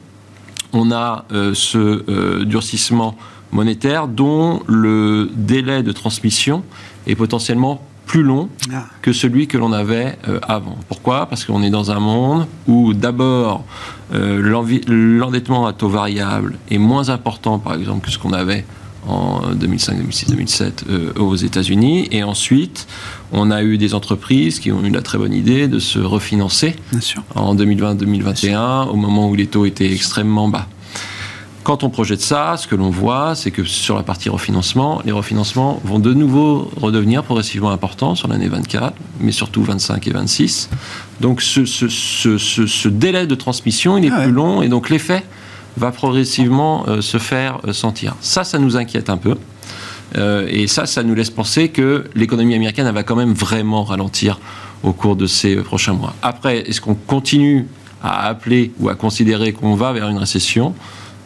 on 0.73 0.91
a 0.93 1.25
ce 1.55 2.43
durcissement 2.45 3.17
monétaire 3.53 4.09
dont 4.09 4.63
le 4.67 5.31
délai 5.35 5.83
de 5.83 5.93
transmission 5.93 6.63
est 7.07 7.15
potentiellement 7.15 7.83
plus 8.11 8.23
long 8.25 8.49
ah. 8.75 8.87
que 9.03 9.13
celui 9.13 9.47
que 9.47 9.57
l'on 9.57 9.73
avait 9.73 10.19
euh, 10.27 10.41
avant. 10.43 10.77
Pourquoi? 10.89 11.27
Parce 11.27 11.45
qu'on 11.45 11.63
est 11.63 11.71
dans 11.71 11.93
un 11.93 12.01
monde 12.01 12.47
où 12.67 12.93
d'abord 12.93 13.65
euh, 14.13 14.43
l'endettement 14.89 15.67
à 15.67 15.73
taux 15.73 15.89
variable 15.89 16.57
est 16.71 16.79
moins 16.79 17.09
important, 17.09 17.61
par 17.61 17.75
exemple, 17.75 18.07
que 18.07 18.11
ce 18.11 18.19
qu'on 18.19 18.33
avait 18.33 18.65
en 19.07 19.55
2005, 19.55 19.97
2006, 19.97 20.31
2007 20.31 20.85
aux 21.19 21.37
États-Unis. 21.37 22.09
Et 22.11 22.23
ensuite, 22.23 22.87
on 23.33 23.51
a 23.51 23.63
eu 23.63 23.79
des 23.79 23.95
entreprises 23.95 24.61
qui 24.61 24.73
ont 24.73 24.85
eu 24.85 24.91
la 24.91 25.03
très 25.03 25.19
bonne 25.19 25.35
idée 25.35 25.69
de 25.69 25.79
se 25.79 25.99
refinancer 25.99 26.77
en 27.35 27.55
2020-2021, 27.55 28.89
au 28.89 28.97
moment 28.97 29.29
où 29.29 29.35
les 29.35 29.47
taux 29.47 29.67
étaient 29.67 29.93
extrêmement 29.93 30.49
bas. 30.49 30.67
Quand 31.63 31.85
on 31.85 31.91
projette 31.91 32.23
ça, 32.23 32.57
ce 32.57 32.67
que 32.67 32.75
l'on 32.75 32.89
voit, 32.89 33.35
c'est 33.35 33.51
que 33.51 33.65
sur 33.65 33.95
la 33.95 34.03
partie 34.03 34.31
refinancement, 34.31 35.03
les 35.05 35.13
refinancements 35.13 35.79
vont 35.85 35.99
de 35.99 36.15
nouveau 36.15 36.71
redevenir 36.81 37.23
progressivement 37.23 37.71
importants 37.71 38.15
sur 38.15 38.29
l'année 38.29 38.49
24, 38.49 38.95
mais 39.21 39.31
surtout 39.31 39.63
25 39.63 40.07
et 40.07 40.11
26. 40.11 40.71
Donc 41.21 41.43
ce, 41.43 42.89
délai 42.89 43.27
de 43.27 43.35
transmission, 43.35 43.99
il 43.99 44.07
est 44.07 44.11
ah 44.11 44.23
plus 44.23 44.33
long 44.33 44.63
et 44.63 44.69
donc 44.69 44.89
l'effet 44.89 45.23
va 45.77 45.91
progressivement 45.93 46.85
euh, 46.89 47.01
se 47.01 47.19
faire 47.19 47.61
euh, 47.67 47.73
sentir. 47.73 48.17
Ça, 48.21 48.45
ça 48.45 48.59
nous 48.59 48.77
inquiète 48.77 49.11
un 49.11 49.17
peu. 49.17 49.37
Euh, 50.17 50.47
et 50.51 50.67
ça, 50.67 50.87
ça 50.87 51.03
nous 51.03 51.15
laisse 51.15 51.31
penser 51.31 51.69
que 51.69 52.05
l'économie 52.15 52.55
américaine 52.55 52.87
elle 52.87 52.95
va 52.95 53.05
quand 53.05 53.17
même 53.17 53.33
vraiment 53.33 53.85
ralentir 53.85 54.41
au 54.83 54.93
cours 54.93 55.17
de 55.17 55.27
ces 55.27 55.57
prochains 55.57 55.93
mois. 55.93 56.15
Après, 56.23 56.69
est-ce 56.69 56.81
qu'on 56.81 56.95
continue 56.95 57.67
à 58.03 58.27
appeler 58.27 58.73
ou 58.81 58.89
à 58.89 58.95
considérer 58.95 59.53
qu'on 59.53 59.75
va 59.75 59.93
vers 59.93 60.09
une 60.09 60.19
récession? 60.19 60.75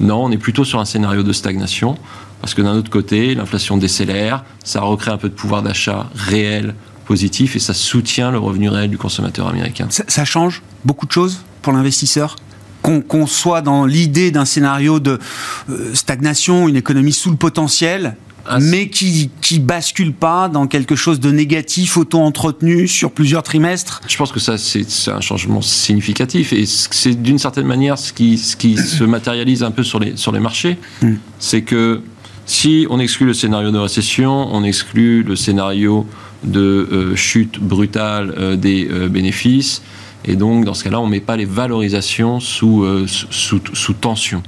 Non, 0.00 0.24
on 0.24 0.30
est 0.32 0.38
plutôt 0.38 0.64
sur 0.64 0.80
un 0.80 0.84
scénario 0.84 1.22
de 1.22 1.32
stagnation, 1.32 1.96
parce 2.40 2.52
que 2.52 2.62
d'un 2.62 2.74
autre 2.74 2.90
côté, 2.90 3.34
l'inflation 3.34 3.76
décélère, 3.76 4.44
ça 4.64 4.80
recrée 4.80 5.12
un 5.12 5.18
peu 5.18 5.28
de 5.28 5.34
pouvoir 5.34 5.62
d'achat 5.62 6.10
réel, 6.14 6.74
positif, 7.06 7.54
et 7.54 7.58
ça 7.58 7.74
soutient 7.74 8.30
le 8.30 8.38
revenu 8.38 8.68
réel 8.68 8.90
du 8.90 8.98
consommateur 8.98 9.48
américain. 9.48 9.86
Ça, 9.90 10.24
change 10.24 10.62
beaucoup 10.84 11.06
de 11.06 11.12
choses 11.12 11.42
pour 11.62 11.72
l'investisseur? 11.72 12.36
Qu'on 12.84 13.26
soit 13.26 13.62
dans 13.62 13.86
l'idée 13.86 14.30
d'un 14.30 14.44
scénario 14.44 15.00
de 15.00 15.18
euh, 15.70 15.94
stagnation, 15.94 16.68
une 16.68 16.76
économie 16.76 17.12
sous 17.12 17.30
le 17.30 17.36
potentiel, 17.36 18.16
ah, 18.46 18.58
mais 18.60 18.88
qui, 18.88 19.30
qui 19.40 19.58
bascule 19.58 20.12
pas 20.12 20.48
dans 20.48 20.66
quelque 20.66 20.96
chose 20.96 21.18
de 21.18 21.30
négatif, 21.30 21.96
auto-entretenu 21.96 22.86
sur 22.86 23.10
plusieurs 23.10 23.42
trimestres 23.42 24.02
Je 24.06 24.16
pense 24.18 24.32
que 24.32 24.40
ça, 24.40 24.58
c'est 24.58 24.86
un 25.08 25.22
changement 25.22 25.62
significatif 25.62 26.52
et 26.52 26.66
c'est 26.66 27.14
d'une 27.14 27.38
certaine 27.38 27.66
manière 27.66 27.98
ce 27.98 28.12
qui, 28.12 28.36
ce 28.36 28.56
qui 28.56 28.76
se 28.76 29.04
matérialise 29.04 29.62
un 29.62 29.70
peu 29.70 29.82
sur 29.82 29.98
les, 29.98 30.16
sur 30.16 30.30
les 30.30 30.40
marchés. 30.40 30.76
Hmm. 31.00 31.14
C'est 31.38 31.62
que 31.62 32.02
si 32.44 32.86
on 32.90 33.00
exclut 33.00 33.26
le 33.26 33.34
scénario 33.34 33.70
de 33.70 33.78
récession, 33.78 34.54
on 34.54 34.62
exclut 34.62 35.22
le 35.22 35.36
scénario 35.36 36.06
de 36.44 36.60
euh, 36.60 37.16
chute 37.16 37.58
brutale 37.58 38.34
euh, 38.36 38.56
des 38.56 38.86
euh, 38.90 39.08
bénéfices, 39.08 39.82
et 40.24 40.36
donc 40.36 40.64
dans 40.64 40.74
ce 40.74 40.84
cas-là, 40.84 41.00
on 41.00 41.06
ne 41.06 41.10
met 41.10 41.20
pas 41.20 41.36
les 41.36 41.44
valorisations 41.44 42.40
sous, 42.40 42.86
sous, 43.06 43.60
sous 43.72 43.92
tension. 43.94 44.42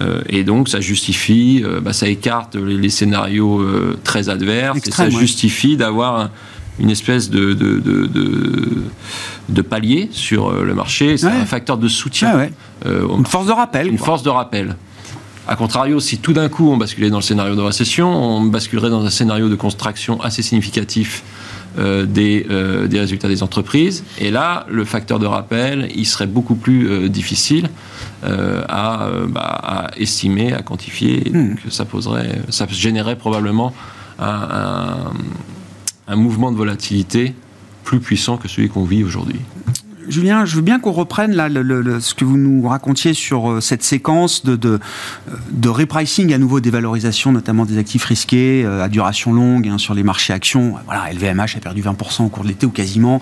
Euh, 0.00 0.20
et 0.28 0.44
donc, 0.44 0.68
ça 0.68 0.80
justifie, 0.80 1.62
euh, 1.64 1.80
bah, 1.80 1.92
ça 1.92 2.08
écarte 2.08 2.56
les, 2.56 2.90
scénarios 2.90 3.60
euh, 3.60 3.98
très 4.04 4.28
adverses, 4.28 4.86
et 4.86 4.90
ça 4.90 5.08
justifie 5.10 5.76
d'avoir 5.76 6.30
une 6.78 6.90
espèce 6.90 7.30
de, 7.30 7.54
de, 9.48 9.62
palier 9.62 10.08
sur 10.12 10.52
le 10.52 10.74
marché. 10.74 11.16
C'est 11.16 11.26
un 11.26 11.46
facteur 11.46 11.78
de 11.78 11.88
soutien. 11.88 12.48
une 12.84 13.26
force 13.26 13.46
de 13.46 13.52
rappel. 13.52 13.86
Une 13.88 13.98
force 13.98 14.22
de 14.22 14.28
rappel. 14.28 14.76
A 15.48 15.54
contrario, 15.54 16.00
si 16.00 16.18
tout 16.18 16.32
d'un 16.32 16.48
coup 16.48 16.68
on 16.70 16.76
basculait 16.76 17.08
dans 17.08 17.18
le 17.18 17.22
scénario 17.22 17.54
de 17.54 17.60
récession, 17.60 18.08
on 18.08 18.42
basculerait 18.42 18.90
dans 18.90 19.04
un 19.04 19.10
scénario 19.10 19.48
de 19.48 19.54
contraction 19.54 20.20
assez 20.20 20.42
significatif 20.42 21.22
des, 21.76 22.46
des, 22.88 23.00
résultats 23.00 23.28
des 23.28 23.42
entreprises. 23.42 24.04
Et 24.18 24.30
là, 24.30 24.66
le 24.70 24.84
facteur 24.84 25.18
de 25.18 25.26
rappel, 25.26 25.88
il 25.94 26.06
serait 26.06 26.26
beaucoup 26.26 26.54
plus 26.54 27.08
difficile. 27.08 27.68
Euh, 28.24 28.64
euh, 28.68 29.26
bah, 29.28 29.60
à, 29.62 29.90
estimer, 29.98 30.52
à 30.52 30.62
quantifier. 30.62 31.30
Hmm. 31.30 31.54
ça 31.70 31.84
poserait, 31.84 32.40
ça 32.48 32.66
générerait 32.68 33.16
probablement 33.16 33.74
un, 34.18 35.12
mouvement 36.14 36.50
de 36.50 36.56
volatilité 36.56 37.34
plus 37.84 38.00
puissant 38.00 38.36
que 38.36 38.48
celui 38.48 38.68
qu'on 38.68 38.84
vit 38.84 39.04
aujourd'hui. 39.04 39.40
Julien, 40.08 40.44
je 40.44 40.56
veux 40.56 40.62
bien 40.62 40.78
qu'on 40.78 40.92
reprenne 40.92 41.34
là, 41.34 41.48
ce 41.48 42.14
que 42.14 42.24
vous 42.24 42.36
nous 42.36 42.66
racontiez 42.68 43.14
sur 43.14 43.50
euh, 43.50 43.60
cette 43.60 43.82
séquence 43.82 44.44
de, 44.44 44.56
de, 44.56 44.78
de, 45.50 45.68
repricing 45.68 46.32
à 46.32 46.38
nouveau 46.38 46.60
des 46.60 46.70
valorisations, 46.70 47.32
notamment 47.32 47.64
des 47.64 47.78
actifs 47.78 48.04
risqués 48.04 48.62
euh, 48.64 48.84
à 48.84 48.88
duration 48.88 49.32
longue 49.32 49.68
hein, 49.68 49.78
sur 49.78 49.94
les 49.94 50.02
marchés 50.02 50.32
actions. 50.32 50.74
Voilà, 50.84 51.12
LVMH 51.12 51.56
a 51.56 51.60
perdu 51.60 51.82
20% 51.82 52.24
au 52.24 52.28
cours 52.28 52.44
de 52.44 52.48
l'été 52.48 52.66
ou 52.66 52.70
quasiment. 52.70 53.20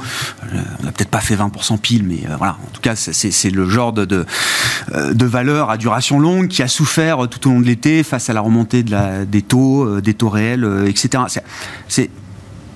Euh, 0.52 0.60
on 0.80 0.84
n'a 0.84 0.92
peut-être 0.92 1.10
pas 1.10 1.20
fait 1.20 1.36
20% 1.36 1.78
pile, 1.78 2.04
mais 2.04 2.20
voilà. 2.36 2.56
En 2.62 2.70
tout 2.72 2.80
cas, 2.80 2.96
c'est 2.96 3.50
le 3.50 3.68
genre 3.68 3.92
de, 3.92 4.04
de, 4.04 5.24
valeur 5.26 5.70
à 5.70 5.76
duration 5.76 6.18
longue 6.18 6.48
qui 6.48 6.62
a 6.62 6.68
souffert 6.68 7.28
tout 7.28 7.48
au 7.48 7.52
long 7.52 7.60
de 7.60 7.66
l'été 7.66 8.02
face 8.02 8.28
à 8.30 8.32
la 8.32 8.40
remontée 8.40 8.82
des 8.82 9.42
taux, 9.42 10.00
des 10.00 10.14
taux 10.14 10.28
réels, 10.28 10.66
etc. 10.86 11.24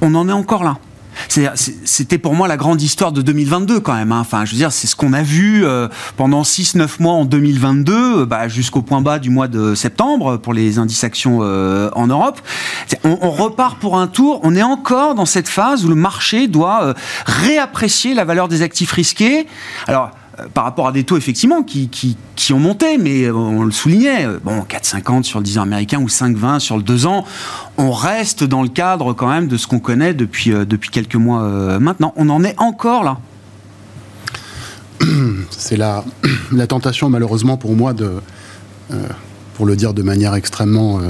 On 0.01 0.15
en 0.15 0.29
est 0.29 0.33
encore 0.33 0.65
là. 0.65 0.79
C'était 1.29 2.19
pour 2.19 2.35
moi 2.35 2.49
la 2.49 2.57
grande 2.57 2.81
histoire 2.81 3.13
de 3.13 3.23
2022 3.23 3.81
quand 3.81 3.95
même. 3.95 4.13
Hein. 4.13 4.21
Enfin, 4.21 4.45
je 4.45 4.53
veux 4.53 4.57
dire, 4.57 4.73
c'est 4.73 4.87
ce 4.87 4.97
qu'on 4.97 5.13
a 5.13 5.23
vu 5.23 5.65
euh, 5.65 5.89
pendant 6.17 6.43
6-9 6.43 7.01
mois 7.01 7.15
en 7.15 7.25
2022, 7.25 7.93
euh, 7.93 8.27
bah, 8.27 8.49
jusqu'au 8.49 8.83
point 8.83 9.01
bas 9.01 9.19
du 9.19 9.31
mois 9.31 9.49
de 9.49 9.75
septembre 9.75 10.37
pour 10.37 10.55
les 10.55 10.79
indices 10.79 11.05
actions 11.05 11.41
euh, 11.43 11.91
en 11.95 12.07
Europe. 12.07 12.41
On, 13.05 13.19
on, 13.23 13.31
repart 13.31 13.79
pour 13.79 13.99
un 13.99 14.07
tour. 14.07 14.41
On 14.43 14.55
est 14.57 14.63
encore 14.63 15.15
dans 15.15 15.27
cette 15.27 15.49
phase 15.49 15.85
où 15.85 15.89
le 15.89 15.95
marché 15.95 16.49
doit 16.49 16.95
réapprécier 17.27 18.15
la 18.15 18.25
valeur 18.25 18.49
des 18.49 18.63
actifs 18.63 18.93
risqués. 18.93 19.47
Alors, 19.87 20.11
par 20.55 20.65
rapport 20.65 20.89
à 20.89 20.93
des 20.93 21.05
taux 21.05 21.17
effectivement 21.17 21.63
qui, 21.63 21.89
qui, 21.89 22.53
ont 22.53 22.59
monté, 22.59 22.99
mais 22.99 23.31
on 23.31 23.65
le 23.65 23.71
soulignait, 23.71 24.27
bon 24.43 24.61
4,50 24.61 25.25
sur 25.25 25.39
le 25.39 25.45
10 25.45 25.59
ans 25.59 25.63
américain 25.63 26.01
ou 26.01 26.07
5,20 26.07 26.61
sur 26.61 26.77
le 26.77 26.83
2 26.83 27.07
ans, 27.07 27.25
on 27.77 27.91
reste 27.91 28.45
dans 28.45 28.63
le 28.63 28.69
cadre 28.69 29.13
quand 29.13 29.29
même 29.29 29.49
de 29.49 29.57
ce 29.57 29.67
qu'on 29.67 29.81
connaît 29.81 30.15
depuis, 30.15 30.53
euh, 30.53 30.65
depuis 30.65 30.91
quelques 30.91 31.17
mois 31.17 31.43
euh, 31.43 31.79
maintenant. 31.79 32.13
On 32.17 32.29
en 32.31 32.45
est 32.45 32.55
encore 32.59 33.05
là. 33.05 33.19
C'est 35.51 35.77
la, 35.77 36.05
la 36.53 36.67
tentation 36.67 37.11
malheureusement 37.11 37.57
pour 37.57 37.75
moi 37.75 37.93
de, 37.93 38.13
euh, 38.93 39.09
pour 39.55 39.67
le 39.67 39.77
dire 39.77 39.95
de 39.95 40.03
manière 40.03 40.35
extrêmement 40.35 41.01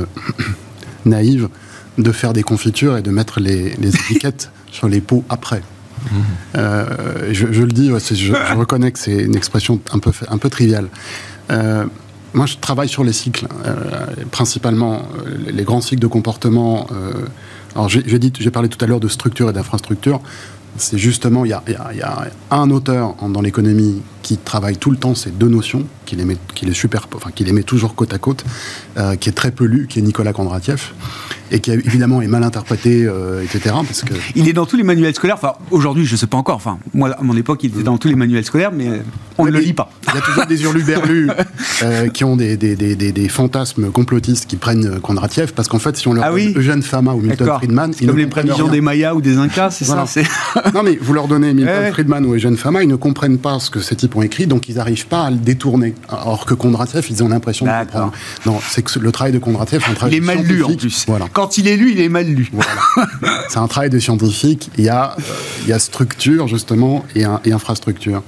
naïve, 1.05 1.49
de 1.99 2.13
faire 2.13 2.33
des 2.33 2.43
confitures 2.43 2.97
et 2.97 3.03
de 3.03 3.11
mettre 3.11 3.41
les, 3.41 3.75
les 3.77 3.95
étiquettes 3.95 4.51
sur 4.71 4.89
les 4.89 5.01
pots 5.01 5.25
après. 5.29 5.63
Euh, 6.57 7.31
je, 7.33 7.63
le 7.63 7.73
dis, 7.73 7.89
je, 7.89 8.33
reconnais 8.57 8.93
que 8.93 8.99
c'est 8.99 9.17
une 9.17 9.37
expression 9.37 9.81
un 9.93 9.99
peu, 9.99 10.13
un 10.29 10.39
peu 10.39 10.51
triviale. 10.51 10.89
Euh, 11.51 11.85
moi, 12.35 12.47
je 12.47 12.57
travaille 12.57 12.89
sur 12.89 13.05
les 13.05 13.13
cycles, 13.13 13.47
euh, 13.65 13.75
principalement 14.31 15.03
les 15.47 15.65
grands 15.65 15.81
cycles 15.81 16.03
de 16.03 16.07
comportement. 16.07 16.87
alors, 17.75 17.89
j'ai 17.89 18.51
parlé 18.51 18.69
tout 18.69 18.83
à 18.85 18.89
l'heure 18.89 19.01
de 19.01 19.09
structure 19.09 19.51
et 19.51 19.53
d'infrastructure 19.53 20.21
c'est 20.79 20.99
justement, 20.99 21.45
il 21.45 21.51
y, 21.51 22.03
a, 22.03 22.29
un 22.51 22.71
auteur 22.71 23.15
dans 23.29 23.41
l'économie 23.41 24.03
qui 24.29 24.37
travaille 24.37 24.77
tout 24.77 24.91
le 24.91 24.99
temps 24.99 25.15
ces 25.15 25.31
deux 25.31 25.49
notions, 25.49 25.87
qui 26.05 26.15
les 26.15 26.27
met, 26.27 26.37
qui 26.55 26.67
les 26.67 26.75
super, 26.75 27.09
enfin, 27.15 27.31
qui 27.35 27.45
les 27.45 27.53
met 27.53 27.63
toujours 27.63 27.95
côte 27.95 28.13
à 28.13 28.19
côte, 28.19 28.45
euh, 28.99 29.17
qui 29.17 29.31
est 29.31 29.33
très 29.33 29.51
peu 29.51 29.65
lu, 29.65 29.87
qui 29.89 30.01
est 30.01 30.03
Nicolas 30.03 30.35
Kondratiev, 30.35 30.93
et 31.51 31.61
qui 31.61 31.71
évidemment 31.71 32.21
est 32.21 32.27
mal 32.27 32.43
interprété, 32.43 33.07
euh, 33.07 33.43
etc. 33.43 33.75
Parce 33.87 34.03
que... 34.03 34.13
Il 34.35 34.47
est 34.47 34.53
dans 34.53 34.67
tous 34.67 34.77
les 34.77 34.83
manuels 34.83 35.15
scolaires, 35.15 35.37
enfin 35.37 35.55
aujourd'hui 35.71 36.05
je 36.05 36.13
ne 36.13 36.19
sais 36.19 36.27
pas 36.27 36.37
encore, 36.37 36.57
enfin 36.57 36.79
moi 36.93 37.11
à 37.19 37.23
mon 37.23 37.39
époque 37.39 37.65
il 37.65 37.71
était 37.71 37.83
dans 37.83 37.97
tous 37.97 38.09
les 38.09 38.17
manuels 38.17 38.45
scolaires, 38.45 38.71
mais 38.71 39.01
on 39.39 39.47
ne 39.47 39.51
le 39.51 39.61
lit 39.61 39.73
pas. 39.73 39.91
Il 40.09 40.15
y 40.15 40.19
a 40.19 40.21
toujours 40.21 40.45
des 40.45 40.63
hurluberlus 40.63 41.31
euh, 41.83 42.09
qui 42.09 42.25
ont 42.25 42.37
des, 42.37 42.59
des, 42.59 42.77
des, 42.77 42.97
des, 42.97 43.29
fantasmes 43.31 43.91
complotistes 43.91 44.45
qui 44.47 44.57
prennent 44.57 45.01
Kondratiev, 45.01 45.55
parce 45.55 45.69
qu'en 45.69 45.79
fait 45.79 45.97
si 45.97 46.07
on 46.07 46.13
leur 46.13 46.25
ah 46.25 46.35
oui 46.35 46.53
Eugène 46.55 46.83
Fama 46.83 47.15
ou 47.15 47.23
Milton 47.23 47.49
Friedman... 47.57 47.95
Comme 47.95 48.19
les 48.19 48.27
prévisions 48.27 48.69
des 48.69 48.83
Mayas 48.83 49.15
ou 49.15 49.23
des 49.23 49.39
Incas, 49.39 49.71
c'est 49.71 49.87
ça 49.87 50.05
non, 50.75 50.83
mais 50.83 50.99
vous 51.01 51.15
leur 51.15 51.29
donnez 51.29 51.55
Milton 51.55 51.93
Friedman 51.93 52.27
ou 52.27 52.35
Eugène 52.35 52.59
Fama, 52.59 52.83
ils 52.83 52.89
ne 52.89 52.97
comprennent 52.97 53.39
pas 53.39 53.59
ce 53.59 53.71
que 53.71 53.81
ces 53.81 53.97
types 53.97 54.17
ont 54.19 54.23
écrit, 54.23 54.47
donc 54.47 54.69
ils 54.69 54.77
n'arrivent 54.77 55.07
pas 55.07 55.25
à 55.25 55.31
le 55.31 55.37
détourner. 55.37 55.95
Alors 56.09 56.45
que 56.45 56.55
Kondratiev, 56.55 57.07
ils 57.11 57.23
ont 57.23 57.29
l'impression 57.29 57.67
de 57.67 57.71
comprendre. 57.71 58.13
Non, 58.47 58.59
c'est 58.69 58.83
que 58.83 58.99
le 58.99 59.13
travail 59.13 59.33
de 59.33 59.39
Kondratiev, 59.39 59.83
un 59.89 59.95
travail 59.95 60.17
Il 60.17 60.19
est 60.19 60.27
mal 60.27 60.43
lu 60.43 60.63
en 60.63 60.75
plus. 60.75 61.05
Voilà. 61.07 61.27
Quand 61.33 61.59
il 61.59 61.69
est 61.69 61.77
lu, 61.77 61.93
il 61.93 62.01
est 62.01 62.09
mal 62.09 62.27
lu. 62.27 62.51
Voilà. 62.53 63.43
c'est 63.49 63.59
un 63.59 63.69
travail 63.69 63.91
de 63.91 63.99
scientifique. 63.99 64.71
Il 64.77 64.85
y 64.85 64.89
a, 64.89 65.17
euh, 65.19 65.23
il 65.63 65.69
y 65.69 65.73
a 65.73 65.79
structure, 65.79 66.49
justement, 66.49 67.05
et, 67.15 67.25
et 67.45 67.53
infrastructure. 67.53 68.23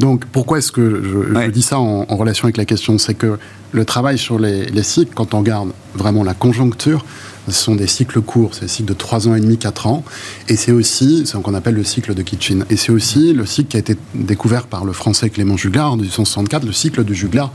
Donc, 0.00 0.24
pourquoi 0.24 0.58
est-ce 0.58 0.72
que 0.72 1.02
je, 1.34 1.50
dis 1.50 1.62
ça 1.62 1.78
en, 1.78 2.04
relation 2.16 2.44
avec 2.44 2.56
la 2.56 2.64
question? 2.64 2.96
C'est 2.96 3.14
que 3.14 3.38
le 3.72 3.84
travail 3.84 4.16
sur 4.16 4.38
les, 4.38 4.64
les 4.64 4.82
cycles, 4.82 5.12
quand 5.14 5.34
on 5.34 5.40
regarde 5.40 5.72
vraiment 5.94 6.24
la 6.24 6.32
conjoncture, 6.32 7.04
ce 7.52 7.64
sont 7.64 7.74
des 7.74 7.86
cycles 7.86 8.20
courts, 8.20 8.54
c'est 8.54 8.62
des 8.62 8.68
cycles 8.68 8.88
de 8.88 8.94
3 8.94 9.28
ans 9.28 9.34
et 9.34 9.40
demi, 9.40 9.58
4 9.58 9.86
ans. 9.86 10.04
Et 10.48 10.56
c'est 10.56 10.72
aussi 10.72 11.26
ce 11.26 11.36
qu'on 11.36 11.54
appelle 11.54 11.74
le 11.74 11.84
cycle 11.84 12.14
de 12.14 12.22
Kitchen. 12.22 12.64
Et 12.70 12.76
c'est 12.76 12.92
aussi 12.92 13.32
le 13.32 13.46
cycle 13.46 13.68
qui 13.68 13.76
a 13.76 13.80
été 13.80 13.96
découvert 14.14 14.66
par 14.66 14.84
le 14.84 14.92
français 14.92 15.30
Clément 15.30 15.56
Juglar 15.56 15.92
en 15.92 15.96
1864, 15.96 16.64
le 16.64 16.72
cycle 16.72 17.04
de 17.04 17.14
Juglar, 17.14 17.52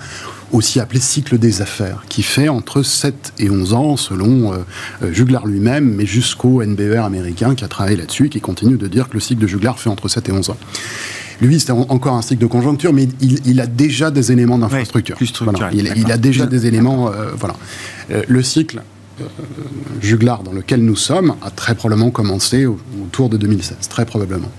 aussi 0.51 0.79
appelé 0.79 0.99
cycle 0.99 1.37
des 1.37 1.61
affaires, 1.61 2.03
qui 2.09 2.23
fait 2.23 2.49
entre 2.49 2.83
7 2.83 3.33
et 3.39 3.49
11 3.49 3.73
ans, 3.73 3.97
selon 3.97 4.53
euh, 4.53 4.57
euh, 5.03 5.13
Juglar 5.13 5.45
lui-même, 5.45 5.95
mais 5.95 6.05
jusqu'au 6.05 6.63
NBER 6.63 6.99
américain 6.99 7.55
qui 7.55 7.63
a 7.63 7.67
travaillé 7.67 7.97
là-dessus 7.97 8.29
qui 8.29 8.41
continue 8.41 8.77
de 8.77 8.87
dire 8.87 9.09
que 9.09 9.15
le 9.15 9.19
cycle 9.19 9.41
de 9.41 9.47
Juglar 9.47 9.79
fait 9.79 9.89
entre 9.89 10.07
7 10.07 10.29
et 10.29 10.31
11 10.31 10.49
ans. 10.51 10.57
Lui, 11.41 11.59
c'est 11.59 11.71
encore 11.71 12.13
un 12.13 12.21
cycle 12.21 12.41
de 12.41 12.47
conjoncture, 12.47 12.93
mais 12.93 13.09
il, 13.19 13.59
a 13.59 13.67
déjà 13.67 14.09
des 14.09 14.31
éléments 14.31 14.57
d'infrastructure. 14.57 15.17
il, 15.73 16.09
a 16.09 16.17
déjà 16.17 16.45
des 16.45 16.65
éléments. 16.65 17.11
Euh, 17.11 17.31
voilà. 17.37 17.55
le 18.09 18.41
cycle 18.41 18.77
euh, 18.77 18.94
juglar 20.01 20.43
dans 20.43 20.51
lequel 20.51 20.83
nous 20.83 20.95
sommes 20.95 21.35
a 21.41 21.49
très 21.51 21.75
probablement 21.75 22.11
commencé 22.11 22.65
autour 22.65 23.29
de 23.29 23.37
2016, 23.37 23.77
très 23.89 24.05
probablement. 24.05 24.51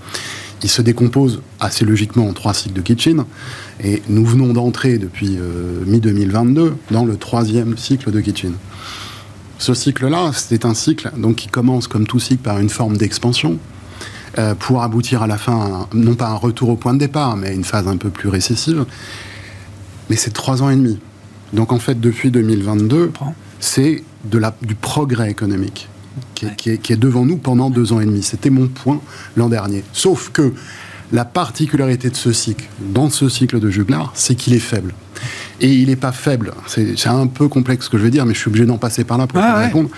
Il 0.63 0.69
se 0.69 0.81
décompose 0.81 1.41
assez 1.59 1.85
logiquement 1.85 2.27
en 2.27 2.33
trois 2.33 2.53
cycles 2.53 2.73
de 2.73 2.81
Kitchen, 2.81 3.25
et 3.83 4.01
nous 4.09 4.25
venons 4.25 4.53
d'entrer 4.53 4.97
depuis 4.97 5.37
euh, 5.37 5.83
mi-2022 5.85 6.73
dans 6.89 7.05
le 7.05 7.15
troisième 7.17 7.77
cycle 7.77 8.11
de 8.11 8.19
Kitchen. 8.19 8.53
Ce 9.59 9.73
cycle-là, 9.73 10.31
c'est 10.33 10.65
un 10.65 10.73
cycle 10.73 11.11
donc, 11.17 11.35
qui 11.35 11.47
commence, 11.47 11.87
comme 11.87 12.07
tout 12.07 12.19
cycle, 12.19 12.41
par 12.41 12.59
une 12.59 12.69
forme 12.69 12.97
d'expansion, 12.97 13.59
euh, 14.39 14.55
pour 14.55 14.81
aboutir 14.83 15.21
à 15.23 15.27
la 15.27 15.37
fin, 15.37 15.87
non 15.93 16.15
pas 16.15 16.27
un 16.27 16.35
retour 16.35 16.69
au 16.69 16.75
point 16.75 16.93
de 16.93 16.99
départ, 16.99 17.37
mais 17.37 17.49
à 17.49 17.51
une 17.51 17.63
phase 17.63 17.87
un 17.87 17.97
peu 17.97 18.09
plus 18.09 18.29
récessive. 18.29 18.85
Mais 20.09 20.15
c'est 20.15 20.31
trois 20.31 20.63
ans 20.63 20.69
et 20.69 20.75
demi. 20.75 20.99
Donc 21.53 21.71
en 21.71 21.79
fait, 21.79 21.99
depuis 21.99 22.31
2022, 22.31 23.11
c'est 23.59 24.03
de 24.25 24.37
la, 24.37 24.55
du 24.61 24.75
progrès 24.75 25.29
économique 25.29 25.87
qui 26.33 26.69
est, 26.69 26.97
devant 26.97 27.25
nous 27.25 27.37
pendant 27.37 27.69
deux 27.69 27.93
ans 27.93 27.99
et 27.99 28.05
demi. 28.05 28.23
C'était 28.23 28.49
mon 28.49 28.67
point 28.67 28.99
l'an 29.35 29.49
dernier. 29.49 29.83
Sauf 29.93 30.29
que 30.31 30.53
la 31.11 31.25
particularité 31.25 32.09
de 32.09 32.15
ce 32.15 32.31
cycle, 32.31 32.67
dans 32.79 33.09
ce 33.09 33.29
cycle 33.29 33.59
de 33.59 33.69
Juglar, 33.69 34.11
c'est 34.13 34.35
qu'il 34.35 34.53
est 34.53 34.59
faible. 34.59 34.93
Et 35.61 35.73
il 35.73 35.87
n'est 35.87 35.95
pas 35.95 36.11
faible. 36.11 36.53
C'est 36.67 37.07
un 37.07 37.27
peu 37.27 37.47
complexe 37.47 37.85
ce 37.85 37.89
que 37.89 37.97
je 37.97 38.03
vais 38.03 38.09
dire, 38.09 38.25
mais 38.25 38.33
je 38.33 38.39
suis 38.39 38.49
obligé 38.49 38.65
d'en 38.65 38.77
passer 38.77 39.03
par 39.03 39.17
là 39.17 39.25
pour 39.25 39.41
répondre. 39.41 39.89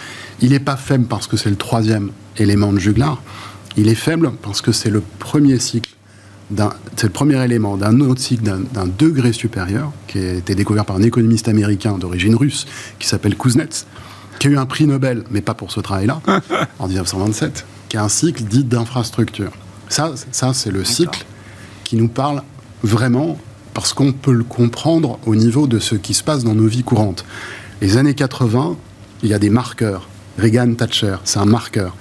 Il 0.41 0.51
n'est 0.51 0.59
pas 0.59 0.77
faible 0.77 1.05
parce 1.05 1.27
que 1.27 1.35
c'est 1.35 1.49
le 1.49 1.57
troisième 1.57 2.11
élément 2.37 2.71
de 2.71 2.79
Juglar. 2.79 3.21
Il 3.75 3.87
est 3.87 3.95
faible 3.95 4.31
parce 4.41 4.61
que 4.61 4.71
c'est 4.71 4.89
le 4.89 5.01
premier 5.19 5.59
cycle 5.59 5.91
c'est 6.95 7.03
le 7.03 7.13
premier 7.13 7.43
élément 7.43 7.77
d'un 7.77 7.99
autre 7.99 8.21
cycle 8.21 8.43
d'un 8.43 8.87
degré 8.87 9.33
supérieur, 9.33 9.91
qui 10.07 10.17
a 10.17 10.33
été 10.33 10.55
découvert 10.55 10.83
par 10.83 10.95
un 10.95 11.03
économiste 11.03 11.47
américain 11.47 11.97
d'origine 11.97 12.35
russe, 12.35 12.65
qui 12.97 13.07
s'appelle 13.07 13.35
Kuznets, 13.35 13.85
qui 14.39 14.47
a 14.47 14.51
eu 14.51 14.57
un 14.57 14.65
prix 14.65 14.87
Nobel, 14.87 15.23
mais 15.29 15.41
pas 15.41 15.53
pour 15.53 15.71
ce 15.71 15.79
travail-là, 15.79 16.21
en 16.79 16.87
1927, 16.87 17.65
qui 17.89 17.97
est 17.97 17.99
un 17.99 18.09
cycle 18.09 18.43
dit 18.43 18.63
d'infrastructure. 18.63 19.51
Ça, 19.89 20.13
ça 20.31 20.53
c'est 20.53 20.71
le 20.71 20.83
cycle 20.83 21.25
qui 21.83 21.95
nous 21.95 22.07
parle 22.07 22.43
vraiment 22.83 23.37
parce 23.73 23.93
qu'on 23.93 24.11
peut 24.11 24.31
le 24.31 24.43
comprendre 24.43 25.19
au 25.25 25.35
niveau 25.35 25.67
de 25.67 25.79
ce 25.79 25.95
qui 25.95 26.13
se 26.13 26.23
passe 26.23 26.43
dans 26.43 26.55
nos 26.55 26.67
vies 26.67 26.83
courantes. 26.83 27.25
Les 27.81 27.97
années 27.97 28.13
80, 28.13 28.77
il 29.23 29.29
y 29.29 29.33
a 29.33 29.39
des 29.39 29.49
marqueurs. 29.49 30.07
Reagan, 30.37 30.73
Thatcher, 30.73 31.17
c'est 31.23 31.39
un 31.39 31.45
marqueur. 31.45 31.95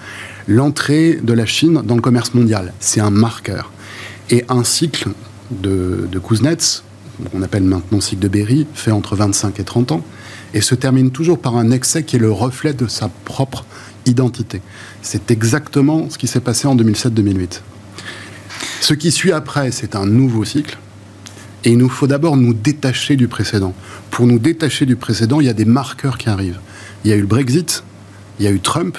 L'entrée 0.46 1.18
de 1.22 1.32
la 1.32 1.46
Chine 1.46 1.82
dans 1.84 1.94
le 1.94 2.00
commerce 2.00 2.34
mondial, 2.34 2.72
c'est 2.80 3.00
un 3.00 3.10
marqueur. 3.10 3.70
Et 4.30 4.44
un 4.48 4.64
cycle 4.64 5.10
de, 5.50 6.08
de 6.10 6.18
Kuznets, 6.18 6.82
qu'on 7.32 7.42
appelle 7.42 7.64
maintenant 7.64 8.00
cycle 8.00 8.22
de 8.22 8.28
Berry, 8.28 8.66
fait 8.74 8.92
entre 8.92 9.16
25 9.16 9.58
et 9.58 9.64
30 9.64 9.92
ans, 9.92 10.04
et 10.54 10.60
se 10.60 10.74
termine 10.74 11.10
toujours 11.10 11.38
par 11.38 11.56
un 11.56 11.70
excès 11.70 12.02
qui 12.02 12.16
est 12.16 12.20
le 12.20 12.32
reflet 12.32 12.72
de 12.72 12.86
sa 12.86 13.08
propre 13.24 13.64
identité. 14.06 14.60
C'est 15.02 15.30
exactement 15.30 16.08
ce 16.10 16.18
qui 16.18 16.26
s'est 16.26 16.40
passé 16.40 16.66
en 16.66 16.76
2007-2008. 16.76 17.60
Ce 18.80 18.94
qui 18.94 19.10
suit 19.10 19.32
après, 19.32 19.70
c'est 19.70 19.94
un 19.96 20.06
nouveau 20.06 20.44
cycle, 20.44 20.78
et 21.64 21.72
il 21.72 21.78
nous 21.78 21.88
faut 21.88 22.06
d'abord 22.06 22.36
nous 22.36 22.54
détacher 22.54 23.16
du 23.16 23.28
précédent. 23.28 23.74
Pour 24.10 24.26
nous 24.26 24.38
détacher 24.38 24.86
du 24.86 24.96
précédent, 24.96 25.40
il 25.40 25.46
y 25.46 25.50
a 25.50 25.54
des 25.54 25.64
marqueurs 25.64 26.18
qui 26.18 26.28
arrivent. 26.28 26.60
Il 27.04 27.10
y 27.10 27.12
a 27.12 27.16
eu 27.16 27.20
le 27.20 27.26
Brexit, 27.26 27.84
il 28.38 28.44
y 28.44 28.48
a 28.48 28.50
eu 28.50 28.60
Trump, 28.60 28.96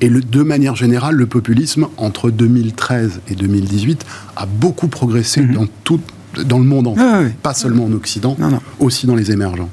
et 0.00 0.08
de 0.08 0.42
manière 0.42 0.76
générale, 0.76 1.16
le 1.16 1.26
populisme, 1.26 1.88
entre 1.96 2.30
2013 2.30 3.20
et 3.28 3.34
2018, 3.34 4.06
a 4.36 4.46
beaucoup 4.46 4.88
progressé 4.88 5.40
mhm. 5.40 5.54
dans, 5.54 5.66
tout, 5.82 6.00
dans 6.44 6.58
le 6.58 6.64
monde 6.64 6.88
entier. 6.88 7.02
Ah 7.02 7.22
Pas 7.42 7.54
seulement 7.54 7.86
en 7.86 7.92
Occident, 7.92 8.36
aussi 8.78 9.06
dans 9.06 9.16
les 9.16 9.32
émergents. 9.32 9.70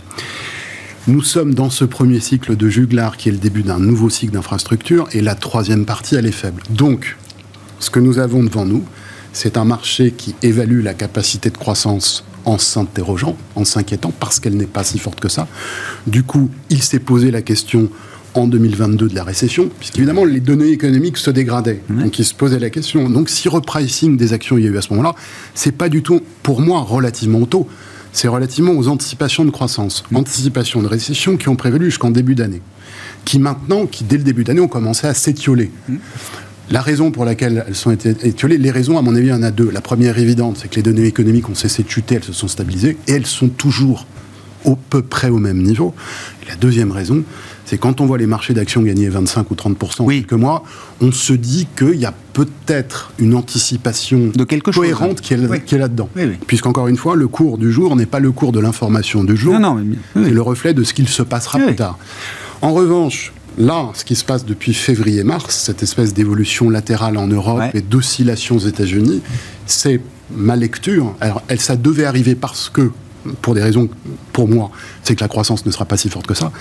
Nous 1.08 1.22
sommes 1.22 1.54
dans 1.54 1.70
ce 1.70 1.86
premier 1.86 2.20
cycle 2.20 2.56
de 2.56 2.68
Juglar, 2.68 3.16
qui 3.16 3.30
est 3.30 3.32
le 3.32 3.38
début 3.38 3.62
d'un 3.62 3.78
nouveau 3.78 4.10
cycle 4.10 4.34
d'infrastructure, 4.34 5.08
et 5.12 5.22
la 5.22 5.36
troisième 5.36 5.86
partie, 5.86 6.16
elle 6.16 6.26
est 6.26 6.32
faible. 6.32 6.64
Donc, 6.72 7.16
ce 7.80 7.92
que 7.92 8.00
nous 8.00 8.18
avons 8.18 8.42
devant 8.42 8.66
nous, 8.66 8.84
c'est 9.32 9.56
un 9.58 9.66
marché 9.66 10.10
qui 10.18 10.34
évalue 10.42 10.84
la 10.84 10.96
capacité 10.96 11.52
de 11.52 11.58
croissance 11.58 12.26
en 12.44 12.58
s'interrogeant, 12.58 13.38
en 13.54 13.66
s'inquiétant, 13.66 14.12
parce 14.20 14.40
qu'elle 14.40 14.58
n'est 14.58 14.66
pas 14.66 14.84
si 14.84 14.98
forte 14.98 15.20
que 15.20 15.30
ça. 15.30 15.48
Du 16.08 16.24
coup, 16.24 16.50
il 16.72 16.82
s'est 16.82 16.98
posé 16.98 17.30
la 17.30 17.44
question 17.44 17.92
en 18.34 18.48
2022 18.48 19.08
de 19.08 19.14
la 19.16 19.24
récession, 19.24 19.70
puisqu'évidemment 19.80 20.26
les 20.26 20.40
données 20.40 20.70
économiques 20.70 21.18
se 21.18 21.30
dégradaient. 21.30 21.82
Donc 21.88 22.18
il 22.18 22.26
se 22.26 22.34
posait 22.34 22.60
la 22.60 22.72
question. 22.72 23.10
Donc 23.10 23.30
si 23.30 23.48
repricing 23.48 24.18
des 24.18 24.34
actions 24.34 24.58
il 24.58 24.66
y 24.66 24.68
a 24.68 24.72
eu 24.72 24.78
à 24.78 24.82
ce 24.82 24.90
moment-là, 24.90 25.14
c'est 25.54 25.72
pas 25.72 25.88
du 25.88 26.02
tout, 26.02 26.20
pour 26.42 26.62
moi, 26.62 26.82
relativement 26.82 27.46
tôt. 27.46 27.68
C'est 28.16 28.30
relativement 28.30 28.72
aux 28.72 28.88
anticipations 28.88 29.44
de 29.44 29.50
croissance, 29.50 30.06
anticipations 30.14 30.82
de 30.82 30.88
récession 30.88 31.36
qui 31.36 31.50
ont 31.50 31.58
prévalu 31.58 31.88
jusqu'en 31.88 32.12
début 32.12 32.34
d'année, 32.34 32.62
qui 33.26 33.40
maintenant, 33.40 33.88
qui 33.88 34.06
dès 34.06 34.16
le 34.16 34.24
début 34.24 34.46
d'année 34.46 34.62
ont 34.62 34.70
commencé 34.70 35.06
à 35.06 35.14
s'étioler. 35.14 35.70
La 36.72 36.80
raison 36.80 37.12
pour 37.12 37.26
laquelle 37.26 37.66
elles 37.68 37.76
sont 37.76 37.92
étiolées, 37.92 38.58
les 38.58 38.72
raisons, 38.72 38.98
à 38.98 39.02
mon 39.02 39.14
avis, 39.14 39.28
il 39.28 39.32
y 39.32 39.34
en 39.34 39.44
a 39.44 39.52
deux. 39.52 39.70
La 39.70 39.82
première 39.82 40.18
évidente, 40.18 40.60
c'est 40.62 40.70
que 40.70 40.78
les 40.78 40.82
données 40.82 41.04
économiques 41.04 41.50
ont 41.50 41.56
cessé 41.56 41.84
de 41.84 41.90
chuter, 41.90 42.16
elles 42.16 42.24
se 42.24 42.32
sont 42.32 42.48
stabilisées, 42.48 42.96
et 43.06 43.12
elles 43.12 43.26
sont 43.26 43.50
toujours 43.50 44.08
au 44.66 44.76
peu 44.76 45.02
près 45.02 45.30
au 45.30 45.38
même 45.38 45.62
niveau. 45.62 45.94
la 46.48 46.56
deuxième 46.56 46.92
raison, 46.92 47.24
c'est 47.66 47.78
quand 47.78 48.02
on 48.02 48.06
voit 48.06 48.18
les 48.18 48.28
marchés 48.28 48.54
d'actions 48.54 48.82
gagner 48.82 49.10
25 49.10 49.50
ou 49.50 49.56
30% 49.56 50.02
en 50.02 50.08
quelques 50.08 50.34
mois, 50.34 50.64
on 51.02 51.12
se 51.12 51.34
dit 51.34 51.68
qu'il 51.78 51.96
y 51.96 52.06
a 52.06 52.14
peut-être 52.34 53.12
une 53.18 53.34
anticipation 53.34 54.32
de 54.34 54.44
quelque 54.44 54.72
cohérente 54.72 55.22
qui 55.22 55.34
est, 55.34 55.78
là-dedans. 55.78 56.10
Puisqu'encore 56.48 56.88
une 56.88 56.98
fois, 56.98 57.16
le 57.16 57.28
cours 57.28 57.58
du 57.58 57.72
jour 57.72 57.96
n'est 57.96 58.06
pas 58.06 58.20
le 58.20 58.32
cours 58.32 58.52
de 58.52 58.60
l'information 58.60 59.24
du 59.24 59.36
jour, 59.36 59.56
c'est 60.14 60.30
le 60.30 60.42
reflet 60.42 60.74
de 60.74 60.84
ce 60.84 60.94
qu'il 60.94 61.08
se 61.08 61.24
passera 61.24 61.60
plus 61.60 61.76
tard. 61.76 61.98
En 62.62 62.74
revanche, 62.74 63.34
Là, 63.58 63.92
ce 63.94 64.04
qui 64.04 64.16
se 64.16 64.26
passe 64.26 64.46
depuis 64.46 64.74
février-mars, 64.74 65.56
cette 65.56 65.82
espèce 65.82 66.14
d'évolution 66.14 66.70
latérale 66.70 67.16
en 67.18 67.28
Europe 67.28 67.64
et 67.74 67.82
d'oscillation 67.82 68.58
aux 68.58 68.60
États-Unis, 68.60 69.22
c'est 69.66 70.02
ma 70.36 70.58
lecture. 70.58 71.16
Alors, 71.22 71.42
elle, 71.48 71.62
ça 71.62 71.78
devait 71.78 72.06
arriver 72.06 72.36
parce 72.36 72.70
que, 72.70 72.92
pour 73.42 73.56
des 73.56 73.62
raisons, 73.62 73.90
pour 74.34 74.48
moi, 74.48 74.72
c'est 75.04 75.16
que 75.16 75.22
la 75.22 75.28
croissance 75.28 75.66
ne 75.66 75.72
sera 75.72 75.86
pas 75.86 75.98
si 75.98 76.10
forte 76.10 76.28
que 76.28 76.34
ça. 76.34 76.52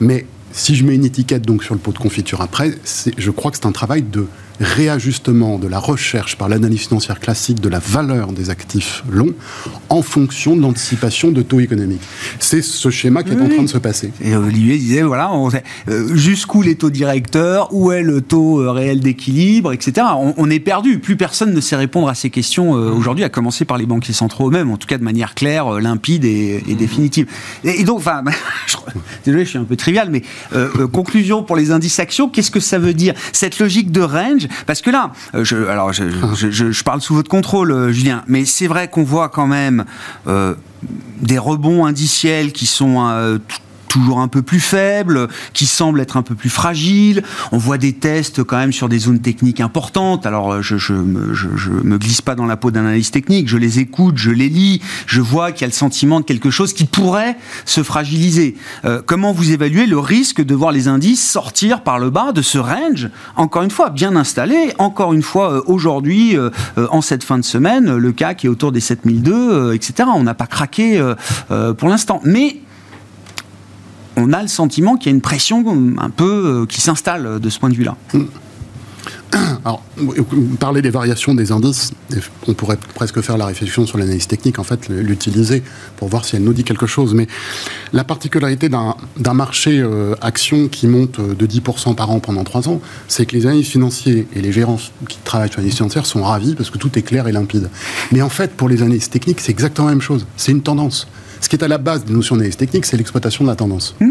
Mais 0.00 0.26
si 0.52 0.74
je 0.74 0.84
mets 0.84 0.94
une 0.94 1.04
étiquette 1.04 1.42
donc 1.42 1.64
sur 1.64 1.74
le 1.74 1.80
pot 1.80 1.92
de 1.92 1.98
confiture 1.98 2.40
après, 2.40 2.78
je 3.16 3.30
crois 3.30 3.50
que 3.50 3.56
c'est 3.56 3.66
un 3.66 3.72
travail 3.72 4.02
de 4.02 4.26
réajustement 4.60 5.58
de 5.58 5.68
la 5.68 5.78
recherche 5.78 6.36
par 6.36 6.48
l'analyse 6.48 6.80
financière 6.80 7.20
classique 7.20 7.60
de 7.60 7.68
la 7.68 7.78
valeur 7.78 8.32
des 8.32 8.50
actifs 8.50 9.02
longs 9.10 9.34
en 9.88 10.02
fonction 10.02 10.56
de 10.56 10.62
l'anticipation 10.62 11.30
de 11.30 11.42
taux 11.42 11.60
économiques. 11.60 12.02
C'est 12.38 12.62
ce 12.62 12.90
schéma 12.90 13.22
qui 13.22 13.32
est 13.32 13.40
en 13.40 13.48
train 13.48 13.62
de 13.62 13.68
se 13.68 13.78
passer. 13.78 14.12
Et 14.22 14.34
Olivier 14.34 14.78
disait, 14.78 15.02
voilà, 15.02 15.32
euh, 15.88 16.14
jusqu'où 16.14 16.62
les 16.62 16.76
taux 16.76 16.90
directeurs, 16.90 17.68
où 17.72 17.92
est 17.92 18.02
le 18.02 18.20
taux 18.20 18.60
euh, 18.60 18.70
réel 18.70 19.00
d'équilibre, 19.00 19.72
etc. 19.72 20.06
On, 20.36 20.50
est 20.50 20.60
perdu. 20.60 20.98
Plus 20.98 21.16
personne 21.16 21.52
ne 21.52 21.60
sait 21.60 21.76
répondre 21.76 22.08
à 22.08 22.14
ces 22.14 22.30
questions 22.30 22.76
euh, 22.76 22.90
aujourd'hui, 22.90 23.24
à 23.24 23.28
commencer 23.28 23.64
par 23.64 23.78
les 23.78 23.86
banquiers 23.86 24.12
centraux 24.12 24.48
eux-mêmes, 24.48 24.70
en 24.70 24.76
tout 24.76 24.86
cas 24.86 24.98
de 24.98 25.04
manière 25.04 25.34
claire, 25.34 25.80
limpide 25.80 26.24
et, 26.24 26.62
définitive. 26.78 27.26
Et, 27.64 27.84
donc, 27.84 27.98
enfin, 27.98 28.22
désolé, 29.24 29.44
je 29.44 29.50
suis 29.50 29.58
un 29.58 29.64
peu 29.64 29.76
trivial, 29.76 30.10
mais 30.10 30.22
conclusion 30.92 31.42
pour 31.42 31.56
les 31.56 31.70
indices 31.70 31.98
actions, 31.98 32.28
qu'est-ce 32.28 32.50
que 32.50 32.60
ça 32.60 32.78
veut 32.78 32.94
dire? 32.94 33.14
Cette 33.32 33.58
logique 33.58 33.90
de 33.90 34.00
range, 34.00 34.45
parce 34.66 34.82
que 34.82 34.90
là, 34.90 35.12
euh, 35.34 35.44
je, 35.44 35.56
alors 35.66 35.92
je, 35.92 36.82
parle 36.84 37.00
sous 37.00 37.14
votre 37.14 37.30
contrôle, 37.30 37.72
euh, 37.72 37.92
Julien, 37.92 38.22
mais 38.26 38.44
c'est 38.44 38.66
vrai 38.66 38.88
qu'on 38.88 39.04
voit 39.04 39.28
quand 39.28 39.46
même 39.46 39.84
euh, 40.26 40.54
des 41.20 41.38
rebonds 41.38 41.84
indiciels 41.86 42.52
qui 42.52 42.66
sont 42.66 43.38
toujours 43.96 44.20
un 44.20 44.28
peu 44.28 44.42
plus 44.42 44.60
faible, 44.60 45.28
qui 45.54 45.64
semble 45.64 46.02
être 46.02 46.18
un 46.18 46.22
peu 46.22 46.34
plus 46.34 46.50
fragile. 46.50 47.22
On 47.50 47.56
voit 47.56 47.78
des 47.78 47.94
tests 47.94 48.44
quand 48.44 48.58
même 48.58 48.72
sur 48.72 48.90
des 48.90 48.98
zones 48.98 49.20
techniques 49.20 49.60
importantes. 49.60 50.26
Alors 50.26 50.52
euh, 50.52 50.60
je, 50.60 50.76
je, 50.76 50.92
me 50.92 51.96
glisse 51.96 52.20
pas 52.20 52.34
dans 52.34 52.44
la 52.44 52.58
peau 52.58 52.70
d'un 52.70 52.80
analyste 52.80 53.14
technique, 53.14 53.48
je 53.48 53.56
les 53.56 53.78
écoute, 53.78 54.18
je 54.18 54.30
les 54.30 54.50
lis, 54.50 54.82
je 55.06 55.22
vois 55.22 55.50
qu'il 55.50 55.62
y 55.62 55.64
a 55.64 55.68
le 55.68 55.72
sentiment 55.72 56.20
de 56.20 56.26
quelque 56.26 56.50
chose 56.50 56.74
qui 56.74 56.84
pourrait 56.84 57.38
se 57.64 57.82
fragiliser. 57.82 58.56
Euh, 58.84 59.00
comment 59.04 59.32
vous 59.32 59.52
évaluez 59.52 59.86
le 59.86 59.98
risque 59.98 60.44
de 60.44 60.54
voir 60.54 60.72
les 60.72 60.88
indices 60.88 61.26
sortir 61.26 61.82
par 61.82 61.98
le 61.98 62.10
bas 62.10 62.32
de 62.32 62.42
ce 62.42 62.58
range, 62.58 63.08
encore 63.36 63.62
une 63.62 63.70
fois 63.70 63.88
bien 63.88 64.14
installé, 64.14 64.74
encore 64.78 65.14
une 65.14 65.22
fois 65.22 65.52
euh, 65.52 65.62
aujourd'hui, 65.66 66.36
en 66.76 67.00
cette 67.00 67.24
fin 67.24 67.38
de 67.38 67.44
semaine, 67.44 67.96
le 67.96 68.12
CAC 68.12 68.44
est 68.44 68.48
autour 68.48 68.72
des 68.72 68.80
7002, 68.80 69.72
etc. 69.74 70.08
On 70.14 70.22
n'a 70.22 70.34
pas 70.34 70.46
craqué 70.46 71.02
pour 71.48 71.88
l'instant. 71.88 72.20
Mais 72.24 72.60
on 74.16 74.32
a 74.32 74.42
le 74.42 74.48
sentiment 74.48 74.96
qu'il 74.96 75.10
y 75.10 75.14
a 75.14 75.16
une 75.16 75.22
pression 75.22 75.64
un 75.98 76.10
peu 76.10 76.62
euh, 76.62 76.66
qui 76.66 76.80
s'installe 76.80 77.38
de 77.40 77.50
ce 77.50 77.58
point 77.58 77.68
de 77.68 77.74
vue-là. 77.74 77.96
Alors, 79.64 79.82
parler 80.58 80.82
des 80.82 80.90
variations 80.90 81.34
des 81.34 81.52
indices, 81.52 81.92
on 82.46 82.54
pourrait 82.54 82.78
presque 82.94 83.20
faire 83.20 83.36
la 83.36 83.46
réflexion 83.46 83.86
sur 83.86 83.98
l'analyse 83.98 84.26
technique, 84.26 84.58
en 84.58 84.62
fait, 84.62 84.88
l'utiliser 84.88 85.62
pour 85.96 86.08
voir 86.08 86.24
si 86.24 86.36
elle 86.36 86.44
nous 86.44 86.52
dit 86.52 86.64
quelque 86.64 86.86
chose. 86.86 87.14
Mais 87.14 87.26
la 87.92 88.04
particularité 88.04 88.68
d'un 88.68 89.34
marché 89.34 89.80
euh, 89.80 90.14
action 90.20 90.68
qui 90.68 90.86
monte 90.86 91.20
de 91.20 91.46
10% 91.46 91.94
par 91.94 92.10
an 92.10 92.20
pendant 92.20 92.44
3 92.44 92.68
ans, 92.68 92.80
c'est 93.08 93.26
que 93.26 93.36
les 93.36 93.46
analystes 93.46 93.72
financiers 93.72 94.26
et 94.34 94.40
les 94.40 94.52
gérants 94.52 94.80
qui 95.08 95.18
travaillent 95.24 95.50
sur 95.50 95.58
l'analyse 95.58 95.76
financière 95.76 96.06
sont 96.06 96.22
ravis 96.22 96.54
parce 96.54 96.70
que 96.70 96.78
tout 96.78 96.98
est 96.98 97.02
clair 97.02 97.28
et 97.28 97.32
limpide. 97.32 97.68
Mais 98.12 98.22
en 98.22 98.28
fait, 98.30 98.52
pour 98.52 98.68
les 98.68 98.82
analystes 98.82 99.12
techniques, 99.12 99.40
c'est 99.40 99.52
exactement 99.52 99.88
la 99.88 99.94
même 99.94 100.02
chose. 100.02 100.26
C'est 100.36 100.52
une 100.52 100.62
tendance. 100.62 101.08
Ce 101.40 101.48
qui 101.48 101.56
est 101.56 101.64
à 101.64 101.68
la 101.68 101.78
base 101.78 102.04
des 102.04 102.12
notions 102.12 102.36
d'analyse 102.36 102.56
technique, 102.56 102.86
c'est 102.86 102.96
l'exploitation 102.96 103.44
de 103.44 103.50
la 103.50 103.56
tendance. 103.56 103.94
Hmm. 104.00 104.10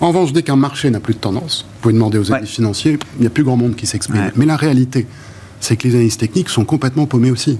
En 0.00 0.08
revanche, 0.08 0.32
dès 0.32 0.42
qu'un 0.42 0.56
marché 0.56 0.90
n'a 0.90 1.00
plus 1.00 1.14
de 1.14 1.18
tendance, 1.18 1.64
vous 1.68 1.80
pouvez 1.82 1.94
demander 1.94 2.18
aux 2.18 2.32
analystes 2.32 2.54
financiers, 2.54 2.98
il 3.16 3.20
n'y 3.20 3.26
a 3.26 3.30
plus 3.30 3.44
grand 3.44 3.56
monde 3.56 3.76
qui 3.76 3.86
s'exprime. 3.86 4.30
Mais 4.36 4.46
la 4.46 4.56
réalité, 4.56 5.06
c'est 5.60 5.76
que 5.76 5.86
les 5.86 5.94
analystes 5.94 6.20
techniques 6.20 6.48
sont 6.48 6.64
complètement 6.64 7.06
paumés 7.06 7.30
aussi. 7.30 7.58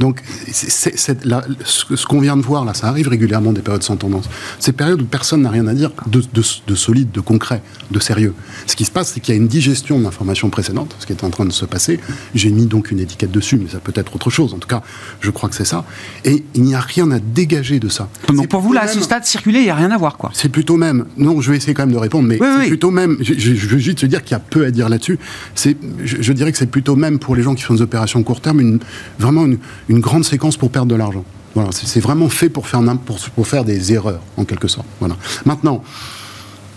Donc, 0.00 0.22
ce 0.50 2.06
qu'on 2.06 2.20
vient 2.20 2.36
de 2.36 2.42
voir 2.42 2.64
là, 2.64 2.72
ça 2.72 2.88
arrive 2.88 3.08
régulièrement 3.08 3.52
des 3.52 3.60
périodes 3.60 3.82
sans 3.82 3.96
tendance. 3.96 4.28
Ces 4.58 4.72
périodes 4.72 5.02
où 5.02 5.04
personne 5.04 5.42
n'a 5.42 5.50
rien 5.50 5.66
à 5.66 5.74
dire 5.74 5.90
de, 6.06 6.74
solide, 6.74 7.12
de 7.12 7.20
concret, 7.20 7.62
de 7.90 8.00
sérieux. 8.00 8.34
Ce 8.66 8.76
qui 8.76 8.86
se 8.86 8.90
passe, 8.90 9.12
c'est 9.12 9.20
qu'il 9.20 9.34
y 9.34 9.38
a 9.38 9.40
une 9.40 9.48
digestion 9.48 9.98
de 9.98 10.04
l'information 10.04 10.48
précédente, 10.48 10.96
ce 10.98 11.06
qui 11.06 11.12
est 11.12 11.22
en 11.22 11.28
train 11.28 11.44
de 11.44 11.52
se 11.52 11.66
passer. 11.66 12.00
J'ai 12.34 12.50
mis 12.50 12.66
donc 12.66 12.90
une 12.90 12.98
étiquette 12.98 13.30
dessus, 13.30 13.58
mais 13.58 13.68
ça 13.68 13.78
peut 13.78 13.92
être 13.94 14.16
autre 14.16 14.30
chose. 14.30 14.54
En 14.54 14.58
tout 14.58 14.68
cas, 14.68 14.82
je 15.20 15.30
crois 15.30 15.50
que 15.50 15.54
c'est 15.54 15.66
ça. 15.66 15.84
Et 16.24 16.44
il 16.54 16.62
n'y 16.62 16.74
a 16.74 16.80
rien 16.80 17.10
à 17.10 17.18
dégager 17.18 17.78
de 17.78 17.90
ça. 17.90 18.08
Donc 18.28 18.48
pour 18.48 18.62
vous, 18.62 18.72
là, 18.72 18.82
à 18.82 18.88
ce 18.88 19.00
stade, 19.00 19.26
circuler, 19.26 19.58
il 19.58 19.64
n'y 19.64 19.70
a 19.70 19.74
rien 19.74 19.90
à 19.90 19.98
voir, 19.98 20.16
quoi. 20.16 20.30
C'est 20.32 20.48
plutôt 20.48 20.78
même. 20.78 21.04
Non, 21.18 21.42
je 21.42 21.50
vais 21.50 21.58
essayer 21.58 21.74
quand 21.74 21.84
même 21.84 21.94
de 21.94 21.98
répondre, 21.98 22.26
mais 22.26 22.38
c'est 22.38 22.68
plutôt 22.68 22.90
même. 22.90 23.18
Je, 23.20 23.50
veux 23.66 23.78
juste 23.78 23.98
te 23.98 24.06
dire 24.06 24.24
qu'il 24.24 24.32
y 24.32 24.36
a 24.36 24.40
peu 24.40 24.64
à 24.64 24.70
dire 24.70 24.88
là-dessus. 24.88 25.18
Je, 25.56 25.72
je 26.04 26.32
dirais 26.32 26.52
que 26.52 26.58
c'est 26.58 26.70
plutôt 26.70 26.96
même 26.96 27.18
pour 27.18 27.36
les 27.36 27.42
gens 27.42 27.54
qui 27.54 27.62
font 27.64 27.74
des 27.74 27.82
opérations 27.82 28.22
court 28.22 28.40
terme, 28.40 28.60
une, 28.60 28.78
vraiment 29.18 29.46
une, 29.88 29.89
une 29.90 30.00
grande 30.00 30.24
séquence 30.24 30.56
pour 30.56 30.70
perdre 30.70 30.88
de 30.88 30.94
l'argent. 30.94 31.24
Voilà, 31.54 31.70
c'est 31.72 32.00
vraiment 32.00 32.28
fait 32.28 32.48
pour 32.48 32.68
faire, 32.68 32.80
pour, 33.04 33.18
pour, 33.18 33.46
faire 33.46 33.64
des 33.64 33.92
erreurs, 33.92 34.20
en 34.36 34.44
quelque 34.44 34.68
sorte. 34.68 34.86
Voilà. 35.00 35.16
Maintenant, 35.44 35.82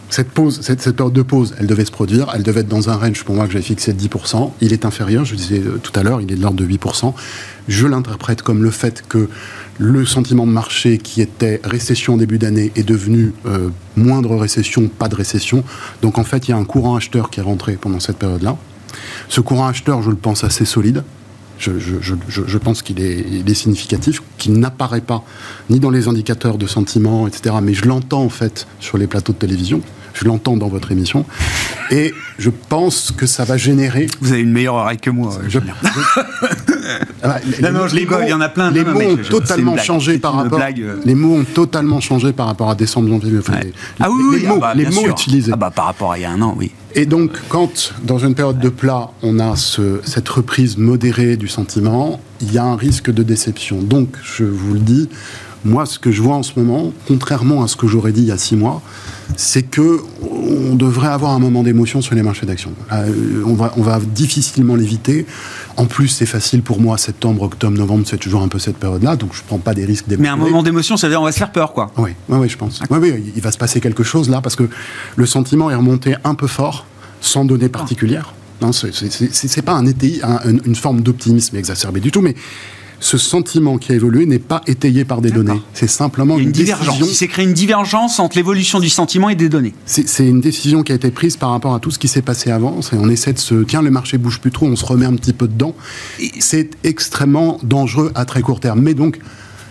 cette, 0.09 0.31
pause, 0.31 0.61
cette, 0.61 0.95
période 0.95 1.13
de 1.13 1.21
pause, 1.21 1.53
elle 1.59 1.67
devait 1.67 1.85
se 1.85 1.91
produire, 1.91 2.31
elle 2.33 2.41
devait 2.41 2.61
être 2.61 2.67
dans 2.67 2.89
un 2.89 2.95
range 2.95 3.23
pour 3.23 3.35
moi 3.35 3.45
que 3.45 3.51
j'avais 3.51 3.63
fixé 3.63 3.93
de 3.93 4.01
10%. 4.01 4.53
Il 4.61 4.73
est 4.73 4.83
inférieur, 4.83 5.25
je 5.25 5.35
disais 5.35 5.59
euh, 5.59 5.77
tout 5.81 5.91
à 5.97 6.01
l'heure, 6.01 6.21
il 6.21 6.31
est 6.31 6.35
de 6.35 6.41
l'ordre 6.41 6.57
de 6.57 6.65
8%. 6.65 7.13
Je 7.67 7.85
l'interprète 7.85 8.41
comme 8.41 8.63
le 8.63 8.71
fait 8.71 9.03
que 9.07 9.29
le 9.77 10.05
sentiment 10.07 10.47
de 10.47 10.51
marché 10.51 10.97
qui 10.97 11.21
était 11.21 11.61
récession 11.63 12.15
en 12.15 12.17
début 12.17 12.39
d'année 12.39 12.71
est 12.75 12.83
devenu 12.83 13.33
euh, 13.45 13.69
moindre 13.95 14.35
récession, 14.35 14.87
pas 14.87 15.07
de 15.07 15.15
récession. 15.15 15.63
Donc 16.01 16.17
en 16.17 16.23
fait, 16.23 16.47
il 16.47 16.51
y 16.51 16.53
a 16.55 16.57
un 16.57 16.65
courant 16.65 16.95
acheteur 16.95 17.29
qui 17.29 17.41
est 17.41 17.43
rentré 17.43 17.73
pendant 17.73 17.99
cette 17.99 18.17
période-là. 18.17 18.57
Ce 19.29 19.39
courant 19.39 19.67
acheteur, 19.67 20.01
je 20.01 20.09
le 20.09 20.15
pense 20.15 20.43
assez 20.43 20.65
solide. 20.65 21.03
Je, 21.63 22.57
pense 22.57 22.81
qu'il 22.81 22.99
est, 22.99 23.53
significatif, 23.53 24.21
qu'il 24.37 24.53
n'apparaît 24.53 25.01
pas 25.01 25.23
ni 25.69 25.79
dans 25.79 25.89
les 25.89 26.07
indicateurs 26.07 26.57
de 26.57 26.67
sentiment, 26.67 27.27
etc. 27.27 27.55
Mais 27.61 27.73
je 27.73 27.85
l'entends 27.85 28.23
en 28.23 28.29
fait 28.29 28.67
sur 28.79 28.97
les 28.97 29.07
plateaux 29.07 29.33
de 29.33 29.37
télévision. 29.37 29.81
Je 30.13 30.25
l'entends 30.25 30.57
dans 30.57 30.67
votre 30.67 30.91
émission. 30.91 31.25
Et 31.91 32.13
je 32.37 32.49
pense 32.49 33.11
que 33.11 33.25
ça 33.25 33.43
va 33.43 33.57
générer. 33.57 34.07
Vous 34.21 34.31
avez 34.31 34.41
une 34.41 34.51
meilleure 34.51 34.75
oreille 34.75 34.97
que 34.97 35.09
moi. 35.09 35.37
Je, 35.47 35.59
ah, 37.23 37.39
non, 37.61 37.71
non, 37.71 37.87
je 37.87 37.95
les 37.95 38.05
mots, 38.05 38.17
il 38.21 38.29
y 38.29 38.33
en 38.33 38.41
a 38.41 38.49
plein. 38.49 38.71
Les 38.71 38.83
mots 38.83 38.99
ont 38.99 39.17
totalement 39.17 39.77
changé 39.77 40.17
par 40.17 40.35
rapport. 40.35 40.59
Euh. 40.59 40.95
Les 41.05 41.15
mots 41.15 41.35
ont 41.35 41.43
totalement 41.43 41.99
changé 41.99 42.33
par 42.33 42.47
rapport 42.47 42.69
à 42.69 42.75
décembre, 42.75 43.09
janvier. 43.09 43.39
ah 43.99 44.09
oui, 44.09 44.23
oui, 44.29 44.41
les 44.41 44.47
mots, 44.47 44.55
ah 44.57 44.59
bah, 44.59 44.73
les 44.75 44.85
mots 44.85 45.07
utilisés. 45.07 45.51
Ah 45.53 45.57
bah, 45.57 45.71
par 45.71 45.85
rapport 45.85 46.11
à 46.11 46.17
il 46.17 46.21
y 46.21 46.25
a 46.25 46.31
un 46.31 46.41
an, 46.41 46.55
oui. 46.57 46.71
Et 46.95 47.05
donc, 47.05 47.31
quand, 47.49 47.93
dans 48.03 48.19
une 48.19 48.35
période 48.35 48.59
de 48.59 48.69
plat, 48.69 49.09
on 49.23 49.39
a 49.39 49.55
ce, 49.55 49.99
cette 50.03 50.29
reprise 50.29 50.77
modérée 50.77 51.37
du 51.37 51.47
sentiment, 51.47 52.19
il 52.41 52.53
y 52.53 52.59
a 52.59 52.63
un 52.63 52.75
risque 52.75 53.09
de 53.11 53.23
déception. 53.23 53.81
Donc, 53.81 54.09
je 54.23 54.43
vous 54.43 54.73
le 54.73 54.79
dis, 54.79 55.09
moi, 55.65 55.85
ce 55.85 55.99
que 55.99 56.11
je 56.11 56.21
vois 56.21 56.35
en 56.35 56.43
ce 56.43 56.53
moment, 56.57 56.91
contrairement 57.07 57.63
à 57.63 57.67
ce 57.67 57.75
que 57.75 57.87
j'aurais 57.87 58.11
dit 58.11 58.21
il 58.21 58.27
y 58.27 58.31
a 58.31 58.37
six 58.37 58.55
mois, 58.55 58.81
c'est 59.37 59.63
que 59.63 60.01
on 60.21 60.75
devrait 60.75 61.07
avoir 61.07 61.31
un 61.31 61.39
moment 61.39 61.63
d'émotion 61.63 62.01
sur 62.01 62.15
les 62.15 62.23
marchés 62.23 62.45
d'actions. 62.45 62.73
Euh, 62.91 63.43
on, 63.45 63.53
va, 63.53 63.73
on 63.77 63.81
va 63.81 63.99
difficilement 63.99 64.75
l'éviter. 64.75 65.25
En 65.77 65.85
plus, 65.85 66.07
c'est 66.07 66.25
facile 66.25 66.61
pour 66.61 66.79
moi, 66.79 66.97
septembre, 66.97 67.43
octobre, 67.43 67.77
novembre, 67.77 68.03
c'est 68.05 68.17
toujours 68.17 68.41
un 68.41 68.47
peu 68.47 68.59
cette 68.59 68.77
période-là, 68.77 69.15
donc 69.15 69.33
je 69.33 69.41
ne 69.41 69.47
prends 69.47 69.57
pas 69.57 69.73
des 69.73 69.85
risques 69.85 70.07
d'émotion. 70.07 70.35
Mais 70.35 70.41
un 70.41 70.45
moment 70.45 70.63
d'émotion, 70.63 70.97
ça 70.97 71.07
veut 71.07 71.13
dire 71.13 71.21
on 71.21 71.25
va 71.25 71.31
se 71.31 71.37
faire 71.37 71.51
peur, 71.51 71.73
quoi. 71.73 71.91
Oui, 71.97 72.11
oui, 72.29 72.37
oui 72.41 72.49
je 72.49 72.57
pense. 72.57 72.81
Oui, 72.89 72.99
oui, 73.01 73.33
il 73.35 73.41
va 73.41 73.51
se 73.51 73.57
passer 73.57 73.79
quelque 73.79 74.03
chose 74.03 74.29
là, 74.29 74.41
parce 74.41 74.55
que 74.55 74.69
le 75.15 75.25
sentiment 75.25 75.71
est 75.71 75.75
remonté 75.75 76.15
un 76.23 76.35
peu 76.35 76.47
fort, 76.47 76.85
sans 77.21 77.45
données 77.45 77.69
particulières. 77.69 78.33
Non, 78.61 78.71
c'est 78.71 79.61
pas 79.61 79.73
un 79.73 79.85
été, 79.85 80.21
une 80.65 80.75
forme 80.75 81.01
d'optimisme 81.01 81.55
exacerbé 81.57 81.99
du 81.99 82.11
tout, 82.11 82.21
mais 82.21 82.35
ce 83.03 83.17
sentiment 83.17 83.77
qui 83.77 83.91
a 83.91 83.95
évolué 83.95 84.25
n'est 84.25 84.39
pas 84.39 84.61
étayé 84.65 85.03
par 85.03 85.19
des 85.19 85.29
données. 85.29 85.61
C'est 85.73 85.89
simplement 85.89 86.37
une, 86.37 86.51
divergence. 86.51 86.99
Il 87.01 87.13
s'est 87.13 87.27
créé 87.27 87.43
une 87.43 87.53
divergence 87.53 88.17
entre 88.19 88.37
l'évolution 88.37 88.79
du 88.79 88.87
sentiment 88.87 89.27
et 89.27 89.35
des 89.35 89.49
données. 89.49 89.73
C'est 89.85 90.25
une 90.25 90.39
décision 90.39 90.83
qui 90.83 90.93
a 90.93 90.95
été 90.95 91.11
prise 91.11 91.35
par 91.35 91.49
rapport 91.49 91.75
à 91.75 91.79
tout 91.79 91.91
ce 91.91 91.99
qui 91.99 92.07
s'est 92.07 92.21
passé 92.21 92.49
avant. 92.49 92.79
On 92.93 93.09
essaie 93.09 93.33
de 93.33 93.39
se 93.39 93.55
tiens, 93.63 93.81
le 93.81 93.91
marché 93.91 94.17
bouge 94.17 94.39
plus 94.39 94.51
trop, 94.51 94.67
on 94.67 94.77
se 94.77 94.85
remet 94.85 95.05
un 95.05 95.15
petit 95.15 95.33
peu 95.33 95.49
dedans. 95.49 95.75
C'est 96.39 96.69
extrêmement 96.85 97.59
dangereux 97.61 98.11
à 98.15 98.23
très 98.23 98.41
court 98.41 98.61
terme. 98.61 98.79
Mais 98.81 98.93
donc, 98.93 99.19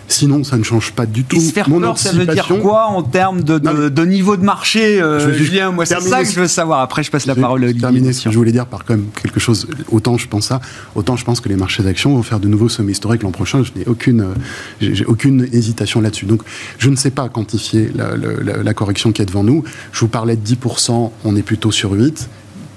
Sinon, 0.07 0.43
ça 0.43 0.57
ne 0.57 0.63
change 0.63 0.91
pas 0.91 1.05
du 1.05 1.23
tout. 1.23 1.37
Et 1.37 1.39
se 1.39 1.51
faire 1.51 1.65
peur, 1.69 1.97
ça 1.97 2.11
veut 2.11 2.25
dire 2.25 2.47
quoi 2.61 2.85
en 2.85 3.03
termes 3.03 3.43
de, 3.43 4.05
niveau 4.05 4.37
de 4.37 4.43
marché 4.43 5.01
euh, 5.01 5.33
Julien, 5.33 5.71
moi, 5.71 5.85
c'est 5.85 5.99
ça 6.01 6.23
que 6.23 6.29
je 6.29 6.39
veux 6.39 6.47
savoir. 6.47 6.81
Après, 6.81 7.03
je 7.03 7.11
passe 7.11 7.25
la 7.25 7.35
parole 7.35 7.63
à 7.63 7.65
Olivier. 7.65 7.81
terminer 7.81 8.13
ce 8.13 8.25
que 8.25 8.31
je 8.31 8.37
voulais 8.37 8.51
dire 8.51 8.65
par 8.65 8.85
quand 8.85 8.95
même 8.95 9.07
quelque 9.21 9.39
chose. 9.39 9.67
Autant 9.91 10.17
je 10.17 10.27
pense 10.27 10.45
ça, 10.47 10.61
autant 10.95 11.15
je 11.15 11.25
pense 11.25 11.39
que 11.39 11.49
les 11.49 11.55
marchés 11.55 11.83
d'actions 11.83 12.15
vont 12.15 12.23
faire 12.23 12.39
de 12.39 12.47
nouveaux 12.47 12.69
sommets 12.69 12.91
historiques 12.91 13.23
l'an 13.23 13.31
prochain. 13.31 13.63
Je 13.63 13.71
n'ai 13.75 13.85
aucune, 13.87 14.25
j'ai 14.81 15.05
aucune 15.05 15.47
hésitation 15.51 16.01
là-dessus. 16.01 16.25
Donc, 16.25 16.41
je 16.77 16.89
ne 16.89 16.95
sais 16.95 17.11
pas 17.11 17.29
quantifier 17.29 17.91
la, 17.95 18.15
la, 18.63 18.73
correction 18.73 19.11
qui 19.11 19.21
est 19.21 19.25
devant 19.25 19.43
nous. 19.43 19.63
Je 19.91 19.99
vous 20.01 20.07
parlais 20.07 20.35
de 20.35 20.45
10%, 20.45 21.11
on 21.23 21.35
est 21.35 21.41
plutôt 21.41 21.71
sur 21.71 21.91
8 21.93 22.29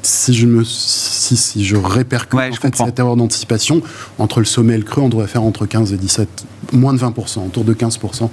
si 0.06 0.34
je 0.34 0.46
me 0.46 0.64
si, 0.64 1.36
si 1.36 1.64
je 1.64 1.76
répercute 1.76 2.38
cette 2.74 2.98
erreur 2.98 3.16
d'anticipation 3.16 3.82
entre 4.18 4.38
le 4.40 4.46
sommet 4.46 4.74
et 4.74 4.78
le 4.78 4.84
creux, 4.84 5.02
on 5.02 5.08
devrait 5.08 5.26
faire 5.26 5.42
entre 5.42 5.66
15 5.66 5.92
et 5.92 5.96
17, 5.96 6.46
moins 6.72 6.92
de 6.92 6.98
20%, 6.98 7.46
autour 7.46 7.64
de 7.64 7.74
15%. 7.74 8.28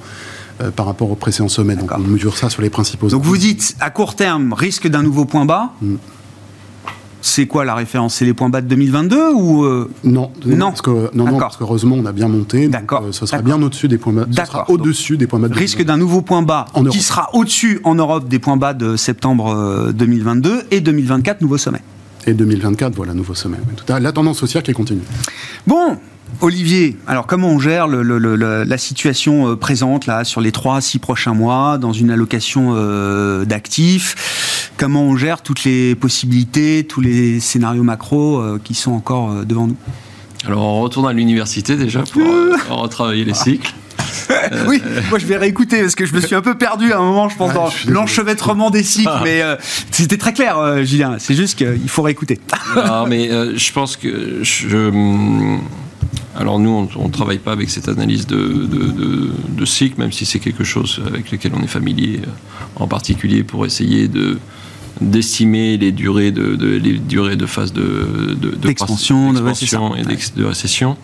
Euh, 0.62 0.70
par 0.70 0.86
rapport 0.86 1.10
au 1.10 1.16
précédent 1.16 1.50
sommet. 1.50 1.76
Donc 1.76 1.92
on 1.92 1.98
mesure 1.98 2.38
ça 2.38 2.48
sur 2.48 2.62
les 2.62 2.70
principaux. 2.70 3.08
Donc 3.08 3.24
vous 3.24 3.38
dites 3.38 3.76
à 3.80 3.90
court 3.90 4.16
terme 4.16 4.54
risque 4.54 4.88
d'un 4.88 5.02
nouveau 5.02 5.26
point 5.26 5.46
bas. 5.46 5.74
Mm 5.82 5.96
c'est 7.24 7.48
quoi 7.48 7.64
la 7.64 7.74
référence? 7.74 8.16
C'est 8.16 8.26
les 8.26 8.34
points 8.34 8.50
bas 8.50 8.62
de 8.62 8.68
2022 8.68 9.32
ou 9.34 9.64
euh, 9.64 9.90
non, 10.04 10.30
non, 10.46 10.68
parce 10.68 10.82
que, 10.82 11.16
non, 11.16 11.40
parce 11.40 11.56
qu'heureusement 11.56 11.96
on 11.98 12.06
a 12.06 12.12
bien 12.12 12.28
monté. 12.28 12.68
D'accord. 12.68 13.06
Euh, 13.06 13.12
ce 13.14 13.26
sera 13.26 13.42
bien 13.42 13.62
au-dessus 13.62 13.88
des 13.88 13.98
points 13.98 14.12
bas. 14.12 14.26
Ce 14.30 14.46
sera 14.46 14.70
au-dessus 14.70 15.16
des 15.16 15.26
points 15.26 15.40
bas. 15.40 15.48
De 15.48 15.54
risque 15.54 15.82
d'un 15.84 15.96
nouveau 15.96 16.22
point 16.22 16.42
bas 16.42 16.66
en 16.74 16.84
qui 16.84 17.02
sera 17.02 17.30
au-dessus 17.34 17.80
en 17.86 17.96
Europe 17.96 18.28
des 18.28 18.40
points 18.40 18.58
bas 18.58 18.74
de 18.74 18.98
septembre 18.98 19.92
2022 19.94 20.50
euh, 20.50 20.62
et 20.72 20.82
2024 20.82 21.42
nouveau 21.42 21.58
sommet. 21.58 21.80
Et 22.28 22.34
2024, 22.34 22.94
voilà, 22.94 23.14
nouveau 23.14 23.36
sommet. 23.36 23.58
La 23.88 24.12
tendance 24.12 24.44
haussière 24.44 24.64
qui 24.64 24.74
continue. 24.74 25.02
Bon, 25.66 25.98
Olivier, 26.42 26.98
alors 27.08 27.26
comment 27.26 27.50
on 27.50 27.60
gère 27.60 27.88
la 27.88 28.78
situation 28.78 29.56
présente 29.56 30.08
là 30.08 30.26
sur 30.26 30.42
les 30.42 30.52
3 30.52 30.78
à 30.78 30.82
6 30.82 31.00
prochains 31.00 31.34
mois 31.34 31.78
dans 31.78 31.94
une 31.94 32.12
allocation 32.12 32.76
d'actifs? 33.46 34.53
Comment 34.78 35.04
on 35.04 35.18
gère 35.18 35.42
toutes 35.42 35.64
les 35.64 35.96
possibilités, 35.96 36.86
tous 36.88 37.02
les 37.02 37.40
scénarios 37.40 37.84
macro 37.84 38.40
euh, 38.40 38.60
qui 38.64 38.74
sont 38.74 38.92
encore 38.92 39.32
euh, 39.32 39.44
devant 39.44 39.68
nous 39.68 39.78
Alors 40.46 40.64
on 40.64 40.82
retourne 40.82 41.08
à 41.08 41.14
l'université 41.14 41.76
déjà 41.76 42.04
pour 42.04 42.22
euh, 42.22 42.56
retravailler 42.70 43.26
les 43.26 43.34
cycles. 43.34 43.74
oui, 44.68 44.82
moi 45.10 45.20
je 45.20 45.26
vais 45.26 45.38
réécouter 45.38 45.82
parce 45.82 45.96
que 45.96 46.06
je 46.06 46.14
me 46.14 46.22
suis 46.22 46.36
un 46.36 46.42
peu 46.42 46.58
perdu 46.58 46.94
à 46.94 46.98
un 46.98 47.02
moment, 47.02 47.30
je 47.30 47.36
pense, 47.36 47.54
dans 47.54 47.70
l'enchevêtrement 47.88 48.70
des 48.70 48.84
cycles, 48.84 49.10
ah. 49.12 49.22
mais 49.24 49.42
c'était 49.92 50.18
très 50.18 50.34
clair, 50.34 50.86
Julien. 50.86 51.16
C'est 51.20 51.34
juste 51.34 51.58
qu'il 51.58 51.90
faut 51.90 52.04
réécouter. 52.04 52.40
non, 52.76 53.06
mais 53.08 53.30
je 53.58 53.72
pense 53.74 53.98
que 53.98 54.40
je. 54.44 54.90
Hum, 54.90 55.62
alors 56.36 56.60
nous, 56.60 56.90
on 56.96 57.08
ne 57.08 57.12
travaille 57.12 57.40
pas 57.40 57.52
avec 57.52 57.70
cette 57.70 57.88
analyse 57.88 58.28
de, 58.28 58.68
de 59.50 59.66
cycle, 59.66 60.00
même 60.00 60.12
si 60.12 60.26
c'est 60.26 60.40
quelque 60.40 60.64
chose 60.64 61.02
avec 61.06 61.32
lequel 61.32 61.52
on 61.56 61.64
est 61.64 61.68
familier, 61.68 62.22
en 62.76 62.88
particulier 62.88 63.44
pour 63.44 63.66
essayer 63.66 64.08
de 64.08 64.38
d'estimer 65.02 65.78
les 65.78 65.92
durées 65.92 66.32
de, 66.32 66.56
les 66.78 66.98
durées 66.98 67.36
de 67.36 67.46
phase 67.46 67.74
de, 67.74 68.36
d'expansion, 68.62 69.34
de, 69.34 69.40
et 69.40 70.40
de 70.40 70.46
récession. 70.46 70.98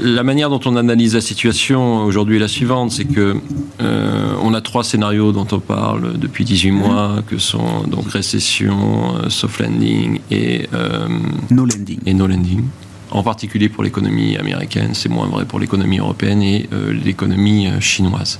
La 0.00 0.22
manière 0.22 0.48
dont 0.48 0.60
on 0.64 0.76
analyse 0.76 1.14
la 1.14 1.20
situation 1.20 2.04
aujourd'hui 2.04 2.36
est 2.36 2.40
la 2.40 2.48
suivante, 2.48 2.90
c'est 2.92 3.04
que 3.04 3.36
euh, 3.80 4.34
on 4.42 4.54
a 4.54 4.60
trois 4.62 4.84
scénarios 4.84 5.32
dont 5.32 5.46
on 5.52 5.60
parle 5.60 6.18
depuis 6.18 6.44
18 6.44 6.70
mhm. 6.70 6.78
mois, 6.78 7.16
que 7.26 7.38
sont 7.38 7.82
donc 7.86 8.10
récession, 8.10 9.16
euh, 9.16 9.28
soft 9.28 9.60
landing 9.60 10.20
et 10.30 10.66
euh, 10.72 11.08
no 11.50 11.66
landing. 11.66 11.98
Et 12.06 12.14
no 12.14 12.26
landing. 12.26 12.64
En 13.10 13.22
particulier 13.22 13.68
pour 13.68 13.82
l'économie 13.84 14.36
américaine, 14.38 14.94
c'est 14.94 15.10
moins 15.10 15.26
vrai 15.26 15.44
pour 15.44 15.60
l'économie 15.60 15.98
européenne 15.98 16.42
et 16.42 16.66
l'économie 17.04 17.68
chinoise. 17.78 18.38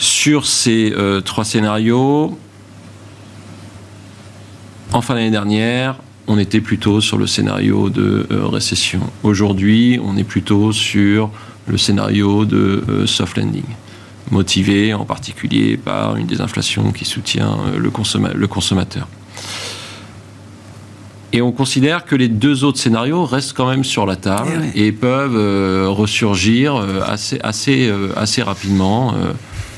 Sur 0.00 0.46
ces 0.46 0.94
euh, 0.96 1.20
trois 1.20 1.44
scénarios, 1.44 2.38
en 4.94 5.02
fin 5.02 5.12
d'année 5.12 5.30
dernière, 5.30 5.96
on 6.26 6.38
était 6.38 6.62
plutôt 6.62 7.02
sur 7.02 7.18
le 7.18 7.26
scénario 7.26 7.90
de 7.90 8.26
euh, 8.32 8.46
récession. 8.46 9.00
Aujourd'hui, 9.22 10.00
on 10.02 10.16
est 10.16 10.24
plutôt 10.24 10.72
sur 10.72 11.30
le 11.66 11.76
scénario 11.76 12.46
de 12.46 12.82
euh, 12.88 13.06
soft 13.06 13.36
landing, 13.36 13.66
motivé 14.30 14.94
en 14.94 15.04
particulier 15.04 15.76
par 15.76 16.16
une 16.16 16.26
désinflation 16.26 16.92
qui 16.92 17.04
soutient 17.04 17.58
le, 17.76 17.90
consommateur. 17.90 19.06
Et 21.34 21.42
on 21.42 21.52
considère 21.52 22.06
que 22.06 22.16
les 22.16 22.28
deux 22.28 22.64
autres 22.64 22.78
scénarios 22.78 23.26
restent 23.26 23.52
quand 23.52 23.68
même 23.68 23.84
sur 23.84 24.06
la 24.06 24.16
table 24.16 24.62
eh 24.74 24.86
et 24.86 24.92
peuvent 24.92 25.90
ressurgir 25.90 26.76
assez, 27.06 27.38
assez, 27.42 27.92
assez 28.16 28.42
rapidement 28.42 29.14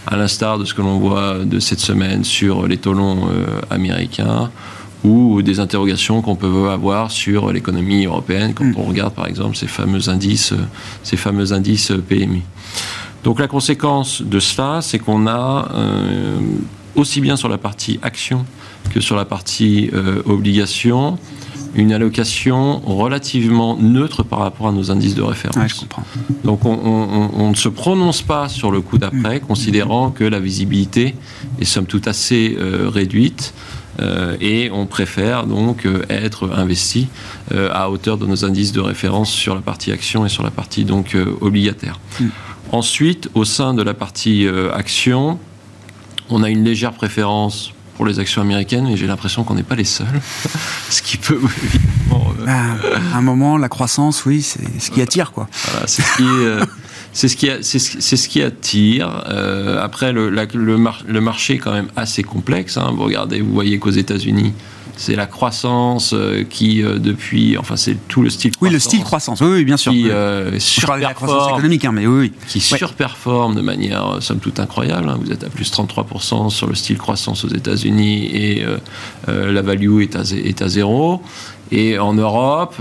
à 0.06 0.16
l'instar 0.16 0.58
de 0.58 0.64
ce 0.64 0.74
que 0.74 0.82
l'on 0.82 0.98
voit 0.98 1.38
de 1.44 1.58
cette 1.58 1.80
semaine 1.80 2.24
sur 2.24 2.66
les 2.66 2.76
taux 2.76 2.92
longs 2.92 3.28
euh, 3.28 3.60
américains 3.70 4.50
ou 5.04 5.42
des 5.42 5.60
interrogations 5.60 6.22
qu'on 6.22 6.36
peut 6.36 6.68
avoir 6.70 7.10
sur 7.10 7.52
l'économie 7.52 8.04
européenne 8.04 8.54
quand 8.54 8.64
mm. 8.64 8.74
on 8.76 8.84
regarde 8.84 9.14
par 9.14 9.26
exemple 9.26 9.56
ces 9.56 9.66
fameux 9.66 10.08
indices, 10.08 10.54
ces 11.02 11.16
fameux 11.16 11.52
indices 11.52 11.92
PMI. 12.08 12.42
Donc 13.24 13.38
la 13.38 13.48
conséquence 13.48 14.22
de 14.22 14.40
cela, 14.40 14.80
c'est 14.82 14.98
qu'on 14.98 15.26
a 15.26 15.68
euh, 15.74 16.38
aussi 16.96 17.20
bien 17.20 17.36
sur 17.36 17.48
la 17.48 17.58
partie 17.58 17.98
action 18.02 18.44
que 18.92 19.00
sur 19.00 19.16
la 19.16 19.24
partie 19.24 19.90
euh, 19.94 20.22
obligation 20.26 21.18
une 21.74 21.92
allocation 21.92 22.80
relativement 22.80 23.76
neutre 23.76 24.22
par 24.22 24.40
rapport 24.40 24.68
à 24.68 24.72
nos 24.72 24.90
indices 24.90 25.14
de 25.14 25.22
référence. 25.22 25.70
je 25.70 25.80
comprends. 25.80 26.04
Donc 26.44 26.64
on, 26.64 27.48
ne 27.50 27.54
se 27.54 27.68
prononce 27.68 28.22
pas 28.22 28.48
sur 28.48 28.70
le 28.70 28.80
coup 28.80 28.98
d'après, 28.98 29.36
mm. 29.36 29.40
considérant 29.40 30.10
que 30.10 30.24
la 30.24 30.40
visibilité 30.40 31.14
est 31.60 31.64
somme 31.64 31.86
toute 31.86 32.08
assez 32.08 32.56
euh, 32.58 32.88
réduite. 32.88 33.54
Euh, 34.00 34.36
et 34.40 34.70
on 34.72 34.86
préfère 34.86 35.46
donc 35.46 35.84
euh, 35.84 36.02
être 36.08 36.50
investi 36.50 37.08
à 37.54 37.90
hauteur 37.90 38.16
de 38.16 38.24
nos 38.24 38.46
indices 38.46 38.72
de 38.72 38.80
référence 38.80 39.30
sur 39.30 39.54
la 39.54 39.60
partie 39.60 39.92
action 39.92 40.24
et 40.24 40.30
sur 40.30 40.42
la 40.42 40.50
partie 40.50 40.84
donc 40.84 41.16
obligataire. 41.40 42.00
Mm. 42.20 42.26
Ensuite, 42.72 43.28
au 43.34 43.44
sein 43.44 43.74
de 43.74 43.82
la 43.82 43.92
partie 43.92 44.46
action, 44.72 45.38
on 46.30 46.42
a 46.42 46.48
une 46.48 46.64
légère 46.64 46.92
préférence 46.92 47.72
pour 47.96 48.06
les 48.06 48.18
actions 48.18 48.42
américaines, 48.42 48.86
mais 48.86 48.96
j'ai 48.96 49.06
l'impression 49.06 49.44
qu'on 49.44 49.54
n'est 49.54 49.62
pas 49.62 49.74
les 49.74 49.84
seuls. 49.84 50.06
ce 50.90 51.02
qui 51.02 51.16
peut 51.16 51.40
évidemment. 51.64 52.32
Euh, 52.40 52.46
bah, 52.46 52.88
à 53.14 53.18
un 53.18 53.22
moment, 53.22 53.56
la 53.56 53.68
croissance, 53.68 54.24
oui, 54.24 54.42
c'est 54.42 54.80
ce 54.80 54.90
qui 54.90 55.00
attire, 55.00 55.32
quoi. 55.32 55.48
Voilà, 55.70 55.86
c'est 55.86 56.02
ce 56.02 56.16
qui. 56.16 56.24
Euh, 56.24 56.64
c'est 57.12 57.28
ce, 57.28 57.36
qui 57.36 57.50
c'est 57.60 57.78
ce 58.16 58.28
qui 58.28 58.42
attire. 58.42 59.24
Euh, 59.28 59.82
après, 59.82 60.12
le, 60.12 60.30
le, 60.30 61.20
marché 61.20 61.54
est 61.54 61.58
quand 61.58 61.72
même 61.72 61.90
assez 61.94 62.22
complexe. 62.22 62.76
Hein. 62.76 62.92
Vous 62.94 63.04
regardez, 63.04 63.40
vous 63.40 63.52
voyez 63.52 63.78
qu'aux 63.78 63.90
États-Unis, 63.90 64.54
c'est 64.96 65.16
la 65.16 65.26
croissance 65.26 66.12
euh, 66.14 66.44
qui, 66.48 66.82
euh, 66.82 66.98
depuis, 66.98 67.56
enfin, 67.58 67.76
c'est 67.76 67.96
tout 68.08 68.22
le 68.22 68.30
style. 68.30 68.52
Oui, 68.60 68.70
le 68.70 68.78
style 68.78 69.02
croissance. 69.02 69.40
Oui, 69.40 69.64
bien 69.64 69.76
sûr. 69.76 69.92
Qui 69.92 70.10
euh, 70.10 70.58
surperforme, 70.58 71.58
économique, 71.58 71.84
hein, 71.84 71.92
mais 71.92 72.06
oui, 72.06 72.32
Qui 72.48 72.60
surperforme 72.60 73.54
de 73.54 73.62
manière, 73.62 74.18
somme 74.20 74.38
toute, 74.38 74.60
incroyable. 74.60 75.08
Hein. 75.08 75.18
Vous 75.22 75.32
êtes 75.32 75.44
à 75.44 75.48
plus 75.48 75.70
33% 75.72 76.50
sur 76.50 76.66
le 76.66 76.74
style 76.74 76.98
croissance 76.98 77.44
aux 77.44 77.48
États-Unis 77.48 78.26
et 78.26 78.64
la 79.26 79.62
value 79.62 80.02
est 80.02 80.16
à, 80.16 80.22
est 80.22 80.62
à 80.62 80.68
zéro. 80.68 81.22
Et 81.70 81.98
en 81.98 82.12
Europe, 82.12 82.74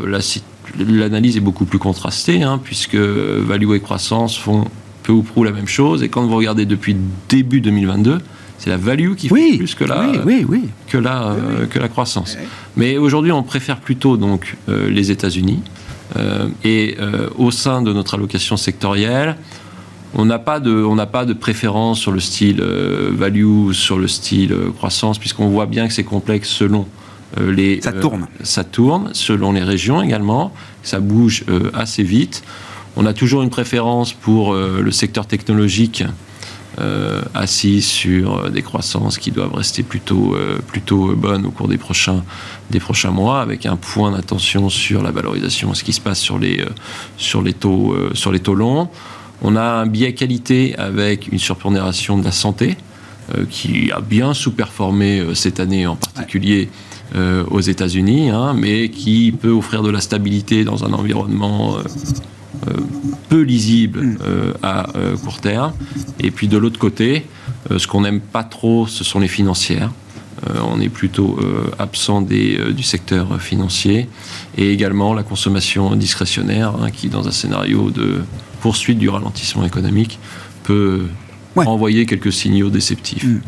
l'analyse 0.80 1.38
est 1.38 1.41
beaucoup 1.41 1.65
plus 1.65 1.80
contrastée, 1.80 2.43
hein, 2.43 2.59
puisque 2.63 2.95
value 2.95 3.74
et 3.74 3.80
croissance 3.80 4.38
font 4.38 4.65
peu 5.03 5.11
ou 5.11 5.24
prou 5.24 5.43
la 5.43 5.51
même 5.51 5.67
chose. 5.67 6.03
Et 6.03 6.09
quand 6.09 6.26
vous 6.26 6.36
regardez 6.36 6.65
depuis 6.65 6.95
début 7.30 7.61
2022, 7.61 8.19
c'est 8.61 8.69
la 8.69 8.78
value 8.78 9.15
qui 9.15 9.28
fait 9.28 9.57
plus 9.57 9.74
que 9.74 9.84
la, 9.86 10.11
Que, 10.88 10.97
la, 10.97 11.36
que 11.69 11.80
la 11.80 11.88
croissance. 11.88 12.38
Mais 12.78 12.97
aujourd'hui, 12.97 13.32
on 13.32 13.41
préfère 13.41 13.80
plutôt 13.80 14.17
donc 14.17 14.55
euh, 14.69 14.89
les 14.89 15.09
États-Unis. 15.09 15.61
Euh, 16.15 16.47
et 16.63 16.97
euh, 16.99 17.30
au 17.38 17.49
sein 17.49 17.82
de 17.82 17.91
notre 17.91 18.15
allocation 18.15 18.57
sectorielle, 18.57 19.38
on 20.13 20.26
n'a 20.26 20.38
pas 20.38 20.59
de, 20.59 20.72
on 20.72 20.93
n'a 20.93 21.07
pas 21.07 21.26
de 21.26 21.34
préférence 21.34 21.99
sur 21.99 22.11
le 22.11 22.19
style 22.19 22.61
value, 22.61 23.72
sur 23.72 23.97
le 23.97 24.07
style 24.07 24.53
croissance, 24.78 25.17
puisqu'on 25.17 25.47
voit 25.47 25.65
bien 25.65 25.88
que 25.88 25.93
c'est 25.93 26.03
complexe 26.03 26.49
selon 26.49 26.86
les. 27.39 27.82
Ça 27.82 27.91
tourne. 27.91 28.27
ça 28.43 28.63
tourne 28.63 29.09
selon 29.13 29.51
les 29.51 29.63
régions 29.63 30.01
également. 30.01 30.53
Ça 30.84 30.99
bouge 30.99 31.45
assez 31.73 32.03
vite. 32.03 32.43
On 32.95 33.05
a 33.05 33.13
toujours 33.13 33.41
une 33.41 33.49
préférence 33.49 34.13
pour 34.13 34.53
le 34.53 34.91
secteur 34.91 35.25
technologique 35.25 36.03
euh, 36.79 37.21
assis 37.34 37.82
sur 37.82 38.49
des 38.49 38.61
croissances 38.61 39.17
qui 39.17 39.32
doivent 39.32 39.53
rester 39.53 39.84
plutôt, 39.84 40.36
plutôt 40.67 41.15
bonnes 41.15 41.45
au 41.45 41.51
cours 41.51 41.67
des 41.67 41.77
prochains, 41.77 42.23
des 42.69 42.79
prochains 42.79 43.11
mois, 43.11 43.41
avec 43.41 43.65
un 43.65 43.75
point 43.75 44.11
d'attention 44.11 44.69
sur 44.69 45.03
la 45.03 45.11
valorisation, 45.11 45.73
ce 45.73 45.84
qui 45.84 45.93
se 45.93 46.01
passe 46.01 46.19
sur 46.19 46.39
les, 46.39 46.65
sur 47.17 47.41
les, 47.41 47.53
taux, 47.53 47.95
sur 48.13 48.32
les 48.32 48.39
taux 48.39 48.55
longs. 48.55 48.89
On 49.41 49.55
a 49.55 49.63
un 49.63 49.86
biais 49.86 50.13
qualité 50.13 50.75
avec 50.77 51.27
une 51.32 51.39
surpondération 51.39 52.17
de 52.17 52.23
la 52.23 52.32
santé, 52.32 52.77
qui 53.49 53.91
a 53.91 54.01
bien 54.01 54.34
sous-performé 54.34 55.23
cette 55.36 55.59
année 55.59 55.88
en 55.88 55.95
particulier. 55.95 56.69
Euh, 57.14 57.43
aux 57.51 57.59
États-Unis, 57.59 58.30
hein, 58.30 58.53
mais 58.57 58.88
qui 58.88 59.34
peut 59.34 59.49
offrir 59.49 59.84
de 59.84 59.89
la 59.89 59.99
stabilité 59.99 60.64
dans 60.64 60.86
un 60.86 60.93
environnement 60.93 61.76
euh, 61.76 61.82
euh, 62.70 62.74
peu 63.28 63.41
lisible 63.41 64.01
mm. 64.01 64.18
à 64.64 64.88
court 65.22 65.41
terme. 65.41 65.74
Et 66.22 66.32
puis 66.32 66.47
de 66.47 66.57
l'autre 66.57 66.80
côté, 66.80 67.26
ce 67.76 67.86
qu'on 67.86 68.01
n'aime 68.01 68.22
pas 68.22 68.45
trop, 68.45 68.88
ce 68.88 69.03
sont 69.03 69.20
les 69.20 69.28
financières. 69.28 69.91
on 70.64 70.80
est 70.80 70.89
plutôt 70.89 71.38
absent 71.80 72.22
des, 72.22 72.57
du 72.74 72.84
secteur 72.84 73.41
financier 73.41 74.07
et 74.57 74.72
également 74.72 75.14
la 75.14 75.24
consommation 75.24 75.95
discrétionnaire 75.95 76.74
hein, 76.82 76.91
qui, 76.91 77.09
dans 77.09 77.28
un 77.28 77.32
scénario 77.32 77.89
de 77.89 78.22
poursuite 78.62 78.99
du 78.99 79.09
ralentissement 79.09 79.66
économique, 79.66 80.18
peut 80.64 81.07
envoyer 81.55 82.05
quelques 82.05 82.34
signaux 82.34 82.70
déceptifs. 82.70 83.26
Mm. 83.26 83.41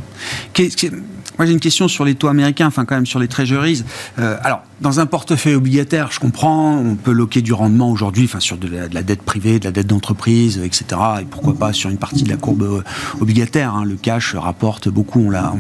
Moi, 1.38 1.48
j'ai 1.48 1.54
une 1.54 1.60
question 1.60 1.88
sur 1.88 2.06
les 2.06 2.16
taux 2.16 2.28
américains, 2.28 2.68
enfin 2.68 2.86
quand 2.86 2.96
même 2.96 3.06
sur 3.06 3.20
les 3.20 3.28
treasuries. 3.28 3.84
Euh, 4.20 4.38
alors, 4.44 4.62
dans 4.82 5.00
un 5.00 5.06
portefeuille 5.06 5.56
obligataire, 5.56 6.12
je 6.12 6.20
comprends, 6.20 6.78
on 6.78 6.96
peut 6.96 7.12
loquer 7.12 7.42
du 7.42 7.54
rendement 7.54 7.90
aujourd'hui, 7.90 8.26
enfin 8.26 8.40
sur 8.40 8.58
de 8.58 8.68
la, 8.68 9.04
dette 9.04 9.24
privée, 9.24 9.60
de 9.60 9.66
la 9.66 9.72
dette 9.72 9.88
d'entreprise, 9.88 10.60
etc. 10.64 10.86
Et 11.22 11.26
pourquoi 11.26 11.56
pas 11.56 11.74
sur 11.74 11.90
une 11.90 11.98
partie 11.98 12.24
de 12.24 12.30
la 12.30 12.38
courbe 12.38 12.64
euh, 12.64 12.82
obligataire. 13.20 13.74
Hein. 13.74 13.86
Le 13.86 13.96
cash 13.96 14.36
rapporte 14.36 14.90
beaucoup, 14.90 15.22
on 15.22 15.30
l'a, 15.30 15.54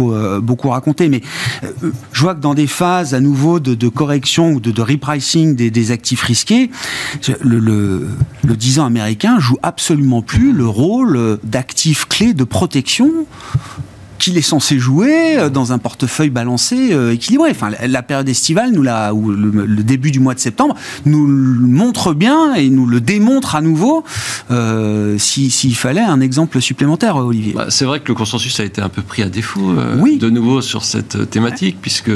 euh, 0.00 0.40
beaucoup 0.40 0.68
raconté. 0.68 1.08
Mais 1.08 1.22
je 2.12 2.22
vois 2.22 2.34
que 2.34 2.40
dans 2.40 2.54
des 2.54 2.66
phases 2.66 3.14
à 3.14 3.20
nouveau 3.20 3.58
de, 3.58 3.88
correction 3.88 4.52
ou 4.52 4.60
de, 4.60 4.80
repricing 4.80 5.56
des, 5.56 5.90
actifs 5.90 6.22
risqués, 6.22 6.70
le, 7.40 7.58
le, 7.58 8.08
le 8.44 8.56
10 8.56 8.80
ans 8.80 8.86
américain 8.86 9.38
joue 9.40 9.56
absolument 9.62 10.22
plus 10.22 10.52
le 10.52 10.66
rôle 10.66 11.38
d'actif 11.42 12.06
clé 12.06 12.34
de 12.34 12.44
protection 12.44 13.10
qu'il 14.28 14.36
est 14.36 14.42
censé 14.42 14.78
jouer 14.78 15.38
euh, 15.38 15.48
dans 15.48 15.72
un 15.72 15.78
portefeuille 15.78 16.28
balancé, 16.28 16.92
euh, 16.92 17.14
équilibré. 17.14 17.50
Enfin, 17.50 17.70
la 17.86 18.02
période 18.02 18.28
estivale, 18.28 18.72
nous 18.72 18.82
la, 18.82 19.14
ou 19.14 19.30
le, 19.30 19.82
début 19.82 20.10
du 20.10 20.20
mois 20.20 20.34
de 20.34 20.38
septembre, 20.38 20.74
nous 21.06 21.26
le 21.26 21.66
montre 21.66 22.12
bien 22.12 22.54
et 22.54 22.68
nous 22.68 22.84
le 22.84 23.00
démontre 23.00 23.54
à 23.54 23.62
nouveau. 23.62 24.04
Euh, 24.50 25.16
s'il 25.18 25.74
fallait 25.74 26.02
un 26.02 26.20
exemple 26.20 26.60
supplémentaire, 26.60 27.16
Olivier. 27.16 27.54
Bah, 27.54 27.66
c'est 27.70 27.86
vrai 27.86 28.00
que 28.00 28.08
le 28.08 28.14
consensus 28.14 28.60
a 28.60 28.64
été 28.64 28.82
un 28.82 28.90
peu 28.90 29.00
pris 29.00 29.22
à 29.22 29.30
défaut, 29.30 29.72
oui. 29.98 30.18
de 30.18 30.28
nouveau 30.28 30.60
sur 30.60 30.84
cette 30.84 31.30
thématique, 31.30 31.78
puisque 31.80 32.10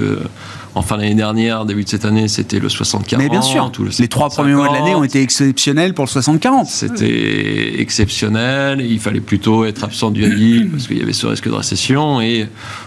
Enfin, 0.75 0.97
l'année 0.97 1.15
dernière, 1.15 1.65
début 1.65 1.85
de 1.85 1.89
cette 1.89 2.05
année, 2.05 2.29
c'était 2.29 2.59
le 2.59 2.69
60-40. 2.69 3.19
Mais 3.19 3.29
bien 3.29 3.43
sûr, 3.43 3.71
les 3.99 4.09
trois 4.09 4.31
premiers 4.31 4.55
mois 4.55 4.69
de 4.69 4.73
l'année 4.73 4.95
ont 4.95 5.05
été 5.05 5.21
exceptionnels 5.21 5.93
pour 5.93 6.07
le 6.07 6.11
60-40. 6.11 6.67
C'était 6.67 7.81
exceptionnel. 7.81 8.81
Il 8.81 8.99
fallait 8.99 9.21
plutôt 9.21 9.65
être 9.65 9.85
absent 9.85 10.11
du 10.11 10.25
high 10.25 10.71
parce 10.71 10.87
qu'il 10.87 10.99
y 10.99 11.03
avait 11.03 11.13
ce 11.13 11.27
risque 11.27 11.49
de 11.49 11.55
récession. 11.55 12.21
Et 12.21 12.47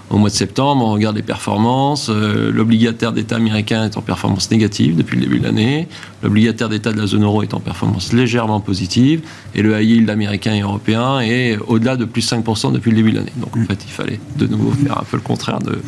au 0.09 0.17
mois 0.17 0.29
de 0.29 0.35
septembre, 0.35 0.85
on 0.85 0.91
regarde 0.93 1.15
les 1.15 1.23
performances. 1.23 2.09
Euh, 2.09 2.51
l'obligataire 2.51 3.11
d'État 3.11 3.37
américain 3.37 3.85
est 3.85 3.97
en 3.97 4.01
performance 4.01 4.51
négative 4.51 4.95
depuis 4.95 5.15
le 5.15 5.23
début 5.23 5.39
de 5.39 5.45
l'année. 5.45 5.87
L'obligataire 6.21 6.69
d'État 6.69 6.91
de 6.91 6.99
la 6.99 7.07
zone 7.07 7.23
euro 7.23 7.41
est 7.41 7.53
en 7.55 7.59
performance 7.59 8.13
légèrement 8.13 8.59
positive. 8.59 9.21
Et 9.55 9.63
le 9.63 9.79
high 9.79 9.89
yield 9.89 10.09
américain 10.09 10.53
et 10.53 10.61
européen 10.61 11.19
est 11.21 11.57
au-delà 11.67 11.97
de 11.97 12.05
plus 12.05 12.29
5% 12.29 12.71
depuis 12.71 12.91
le 12.91 12.97
début 12.97 13.11
de 13.11 13.17
l'année. 13.17 13.33
Donc 13.37 13.57
en 13.57 13.65
fait, 13.65 13.83
il 13.83 13.91
fallait 13.91 14.19
de 14.37 14.45
nouveau 14.45 14.71
faire 14.71 14.99
un 14.99 15.03
peu 15.03 15.17
le 15.17 15.23
contraire 15.23 15.59
de, 15.59 15.81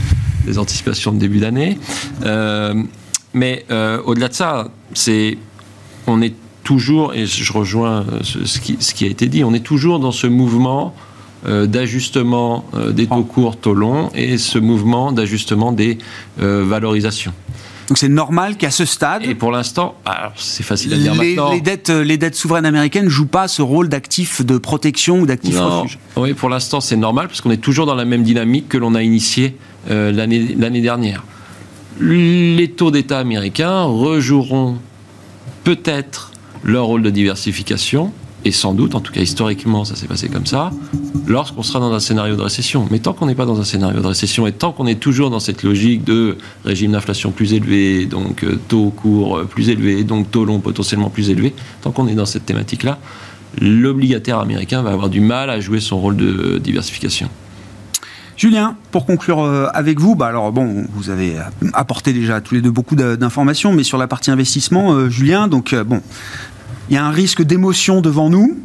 des 0.45 0.57
anticipations 0.57 1.11
de 1.11 1.20
début 1.20 1.39
d'année. 1.39 1.78
Euh, 2.26 2.74
mais 3.34 3.65
euh, 3.70 4.01
au-delà 4.03 4.30
de 4.30 4.34
ça, 4.34 4.70
c'est 4.93 5.38
on 6.07 6.22
est 6.22 6.34
toujours, 6.63 7.13
et 7.13 7.26
je 7.26 7.53
rejoins 7.53 8.05
ce, 8.24 8.59
qui, 8.59 9.05
a 9.05 9.07
été 9.07 9.28
dit, 9.28 9.43
on 9.43 9.53
est 9.53 9.63
toujours 9.63 9.99
dans 9.99 10.11
ce 10.11 10.28
mouvement 10.28 10.93
d'ajustement 11.45 12.65
des 12.91 13.07
taux 13.07 13.23
courts, 13.23 13.57
taux 13.57 13.73
longs, 13.73 14.09
et 14.15 14.38
ce 14.38 14.57
mouvement 14.57 15.11
d'ajustement 15.11 15.71
des 15.71 15.97
valorisations. 16.38 17.33
Donc 17.88 17.97
c'est 17.97 18.09
normal 18.09 18.57
qu'à 18.57 18.69
ce 18.69 18.83
stade. 18.83 19.23
Et 19.23 19.33
pour 19.33 19.51
l'instant, 19.51 19.95
c'est 20.35 20.63
facile 20.63 20.93
à 20.93 20.97
dire 20.97 21.15
maintenant. 21.15 21.53
Les 21.53 21.61
dettes, 21.61 21.89
les 21.89 22.17
dettes 22.17 22.35
souveraines 22.35 22.65
américaines 22.65 23.05
ne 23.05 23.09
jouent 23.09 23.27
pas 23.27 23.47
ce 23.47 23.61
rôle 23.61 23.88
d'actif 23.88 24.45
de 24.45 24.57
protection 24.57 25.19
ou 25.19 25.25
d'actif 25.25 25.57
refuge. 25.57 25.99
Oui, 26.17 26.33
pour 26.33 26.49
l'instant 26.49 26.81
c'est 26.81 26.97
normal 26.97 27.27
parce 27.27 27.41
qu'on 27.41 27.51
est 27.51 27.57
toujours 27.57 27.85
dans 27.85 27.95
la 27.95 28.05
même 28.05 28.23
dynamique 28.23 28.67
que 28.67 28.77
l'on 28.77 28.95
a 28.95 29.03
initiée 29.03 29.55
l'année 29.89 30.81
dernière 30.81 31.23
les 31.99 32.71
taux 32.75 32.91
d'État 32.91 33.19
américains 33.19 33.83
rejoueront 33.83 34.77
peut-être 35.63 36.31
leur 36.63 36.85
rôle 36.85 37.01
de 37.01 37.09
diversification, 37.09 38.11
et 38.45 38.51
sans 38.51 38.73
doute, 38.73 38.95
en 38.95 38.99
tout 38.99 39.11
cas 39.11 39.21
historiquement, 39.21 39.83
ça 39.83 39.95
s'est 39.95 40.07
passé 40.07 40.29
comme 40.29 40.45
ça, 40.45 40.71
lorsqu'on 41.27 41.63
sera 41.63 41.79
dans 41.79 41.91
un 41.91 41.99
scénario 41.99 42.35
de 42.35 42.41
récession. 42.41 42.88
Mais 42.91 42.99
tant 42.99 43.13
qu'on 43.13 43.25
n'est 43.25 43.35
pas 43.35 43.45
dans 43.45 43.59
un 43.59 43.63
scénario 43.63 43.99
de 43.99 44.07
récession 44.07 44.47
et 44.47 44.51
tant 44.51 44.71
qu'on 44.71 44.88
est 44.88 44.99
toujours 44.99 45.29
dans 45.29 45.39
cette 45.39 45.63
logique 45.63 46.03
de 46.03 46.38
régime 46.63 46.91
d'inflation 46.91 47.31
plus 47.31 47.53
élevé, 47.53 48.05
donc 48.05 48.43
euh, 48.43 48.59
taux 48.67 48.89
court 48.89 49.41
plus 49.45 49.69
élevé, 49.69 50.03
donc 50.03 50.31
taux 50.31 50.45
long 50.45 50.59
potentiellement 50.59 51.09
plus 51.09 51.29
élevé, 51.29 51.53
tant 51.81 51.91
qu'on 51.91 52.07
est 52.07 52.15
dans 52.15 52.25
cette 52.25 52.45
thématique-là, 52.45 52.99
l'obligataire 53.59 54.39
américain 54.39 54.81
va 54.81 54.91
avoir 54.91 55.09
du 55.09 55.21
mal 55.21 55.49
à 55.49 55.59
jouer 55.59 55.79
son 55.79 55.99
rôle 55.99 56.17
de 56.17 56.59
diversification. 56.59 57.29
Julien, 58.38 58.75
pour 58.91 59.07
conclure 59.07 59.41
euh, 59.41 59.67
avec 59.73 59.99
vous, 59.99 60.15
bah 60.15 60.27
alors 60.27 60.51
bon, 60.51 60.85
vous 60.93 61.09
avez 61.09 61.38
apporté 61.73 62.13
déjà 62.13 62.39
tous 62.39 62.53
les 62.53 62.61
deux 62.61 62.69
beaucoup 62.69 62.95
d'informations, 62.95 63.73
mais 63.73 63.83
sur 63.83 63.97
la 63.97 64.07
partie 64.07 64.29
investissement, 64.29 64.93
euh, 64.93 65.09
Julien, 65.09 65.47
donc 65.47 65.73
euh, 65.73 65.83
bon, 65.83 66.01
il 66.89 66.95
y 66.95 66.97
a 66.97 67.05
un 67.05 67.11
risque 67.11 67.41
d'émotion 67.41 68.01
devant 68.01 68.29
nous. 68.29 68.57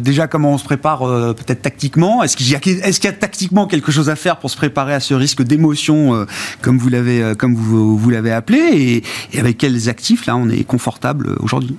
déjà, 0.00 0.26
comment 0.26 0.54
on 0.54 0.58
se 0.58 0.64
prépare 0.64 1.00
peut-être 1.34 1.62
tactiquement? 1.62 2.22
Est-ce 2.22 2.36
qu'il 2.36 2.48
y, 2.48 2.54
est 2.54 3.04
y, 3.04 3.06
a 3.06 3.12
tactiquement 3.12 3.66
quelque 3.66 3.92
chose 3.92 4.08
à 4.08 4.16
faire 4.16 4.38
pour 4.38 4.50
se 4.50 4.56
préparer 4.56 4.94
à 4.94 5.00
ce 5.00 5.14
risque 5.14 5.42
d'émotion, 5.42 6.26
comme 6.62 6.78
vous 6.78 6.88
l'avez 6.88 7.34
comme 7.38 7.54
vous, 7.54 7.98
vous 7.98 8.14
appelé, 8.14 9.02
et, 9.32 9.38
avec 9.38 9.58
quels 9.58 9.88
actifs 9.88 10.26
là 10.26 10.36
on 10.36 10.48
est 10.48 10.64
confortable 10.64 11.36
aujourd'hui? 11.40 11.76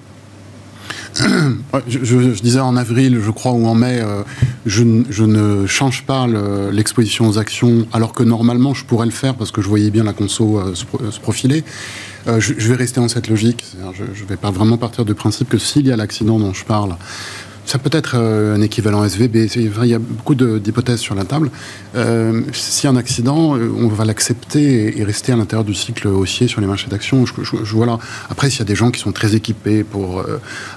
Je, 1.88 2.42
disais 2.42 2.60
en 2.60 2.76
avril, 2.76 3.20
je 3.24 3.32
crois, 3.32 3.52
ou 3.54 3.66
en 3.66 3.76
mai, 3.76 4.00
euh, 4.02 4.22
je, 4.66 4.84
ne 4.84 5.66
change 5.66 6.04
pas 6.04 6.28
l'exposition 6.72 7.28
aux 7.28 7.38
actions, 7.38 7.88
alors 7.94 8.14
que 8.14 8.24
normalement 8.24 8.74
je 8.74 8.86
pourrais 8.86 9.06
le 9.06 9.12
faire 9.12 9.36
parce 9.36 9.52
que 9.52 9.62
je 9.62 9.68
voyais 9.68 9.92
bien 9.92 10.04
la 10.04 10.14
conso 10.14 10.60
euh, 10.60 10.76
se, 10.76 11.20
profiler. 11.20 11.64
Euh, 12.28 12.40
je, 12.40 12.54
vais 12.54 12.76
rester 12.76 13.00
dans 13.00 13.08
cette 13.08 13.28
logique. 13.28 13.66
Je 13.94 14.04
ne 14.04 14.28
vais 14.28 14.38
pas 14.38 14.52
vraiment 14.52 14.78
partir 14.78 15.06
du 15.06 15.14
principe 15.14 15.50
que 15.50 15.58
s'il 15.58 15.88
y 15.88 15.92
a 15.92 15.96
l'accident 15.96 16.40
dont 16.40 16.54
je 16.54 16.66
parle, 16.66 16.96
ça 17.70 17.78
peut 17.78 17.92
être 17.94 18.16
euh, 18.16 18.56
un 18.56 18.62
équivalent 18.62 19.06
SVB. 19.06 19.48
Il 19.56 19.86
y 19.86 19.94
a 19.94 20.00
beaucoup 20.00 20.34
d'hypothèses 20.34 21.02
sur 21.02 21.14
la 21.14 21.24
table. 21.24 21.52
Euh, 21.96 22.42
si 22.52 22.88
un 22.88 22.96
accident, 22.96 23.56
euh, 23.56 23.72
on 23.78 23.88
va 23.90 24.06
l'accepter 24.06 24.98
et, 25.00 25.04
rester 25.04 25.34
à 25.34 25.36
l'intérieur 25.36 25.64
du 25.64 25.76
cycle 25.76 26.08
haussier 26.08 26.48
sur 26.48 26.62
les 26.62 26.68
marchés 26.68 26.88
d'actions. 26.88 27.28
Je, 27.28 27.76
voilà. 27.76 28.00
Après, 28.32 28.50
s'il 28.50 28.60
y 28.60 28.62
a 28.64 28.66
des 28.66 28.76
gens 28.76 28.90
qui 28.90 29.00
sont 29.00 29.12
très 29.12 29.36
équipés 29.36 29.84
pour 29.84 30.24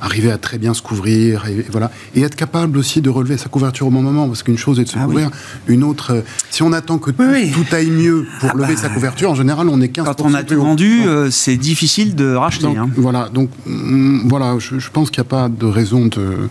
arriver 0.03 0.31
à 0.31 0.37
très 0.37 0.59
bien 0.59 0.75
se 0.75 0.83
couvrir, 0.83 1.47
et, 1.47 1.65
voilà, 1.71 1.91
et 2.15 2.23
être 2.23 2.37
capable 2.37 2.77
aussi 2.77 3.01
de 3.01 3.09
relever 3.09 3.39
sa 3.39 3.49
couverture 3.49 3.87
au 3.87 3.91
bon 3.91 4.03
moment, 4.03 4.27
parce 4.27 4.43
qu'une 4.43 4.59
chose 4.59 4.79
est 4.79 4.85
de 4.85 4.89
se 4.91 4.99
ah 4.99 5.05
couvrir, 5.05 5.31
une 5.69 5.85
autre. 5.85 6.23
si 6.51 6.63
on 6.63 6.75
attend 6.75 6.99
que 6.99 7.11
tout, 7.11 7.23
aille 7.23 7.91
mieux 7.91 8.27
pour 8.41 8.51
ah 8.53 8.59
lever 8.59 8.75
bah. 8.75 8.81
sa 8.81 8.89
couverture, 8.91 9.31
en 9.31 9.35
général, 9.35 9.71
on 9.71 9.81
est 9.81 9.89
15 9.89 10.05
Quand 10.05 10.21
on 10.21 10.35
a 10.35 10.43
tout 10.43 10.61
vendu, 10.61 11.03
c'est 11.31 11.57
difficile 11.57 12.15
de 12.15 12.35
racheter. 12.35 12.65
Donc, 12.65 12.77
hein. 12.77 12.91
Voilà. 12.97 13.31
Donc, 13.33 13.49
mm, 13.65 14.29
voilà, 14.29 14.59
je, 14.59 14.79
je 14.79 14.91
pense 14.91 15.11
qu'il 15.11 15.23
n'y 15.23 15.29
a 15.29 15.31
pas 15.31 15.49
de 15.49 15.67
raison 15.67 16.05
de 16.07 16.49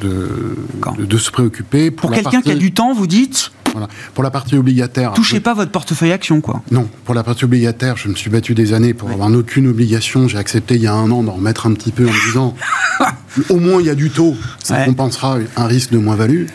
de, 0.00 0.56
de, 0.98 1.18
se 1.18 1.30
préoccuper. 1.30 1.90
Pour, 1.90 2.10
quelqu'un 2.10 2.42
qui 2.42 2.50
a 2.50 2.54
du 2.54 2.72
temps, 2.72 2.92
vous 2.94 3.06
dites 3.06 3.52
voilà. 3.72 3.88
Pour 4.14 4.22
la 4.22 4.30
partie 4.30 4.56
obligataire. 4.56 5.12
Touchez 5.14 5.40
pas 5.40 5.54
votre 5.54 5.70
portefeuille 5.70 6.12
action, 6.12 6.40
quoi. 6.40 6.62
Non, 6.70 6.88
pour 7.04 7.14
la 7.14 7.22
partie 7.22 7.44
obligataire, 7.44 7.96
je 7.96 8.08
me 8.08 8.14
suis 8.14 8.30
battu 8.30 8.54
des 8.54 8.74
années 8.74 8.92
pour 8.92 9.10
avoir 9.10 9.32
aucune 9.32 9.66
obligation. 9.66 10.28
J'ai 10.28 10.38
accepté 10.38 10.74
il 10.76 10.82
y 10.82 10.86
a 10.86 10.92
un 10.92 11.10
an 11.10 11.22
d'en 11.22 11.32
remettre 11.32 11.66
un 11.66 11.72
petit 11.72 11.90
peu 11.90 12.06
en 12.06 12.12
me 12.12 12.26
disant 12.26 12.54
au 13.48 13.56
moins 13.56 13.80
il 13.80 13.86
y 13.86 13.90
a 13.90 13.94
du 13.94 14.10
taux, 14.10 14.36
ça 14.62 14.84
compensera 14.84 15.38
un 15.56 15.66
risque 15.66 15.90
de 15.90 15.98
moins-value. 15.98 16.46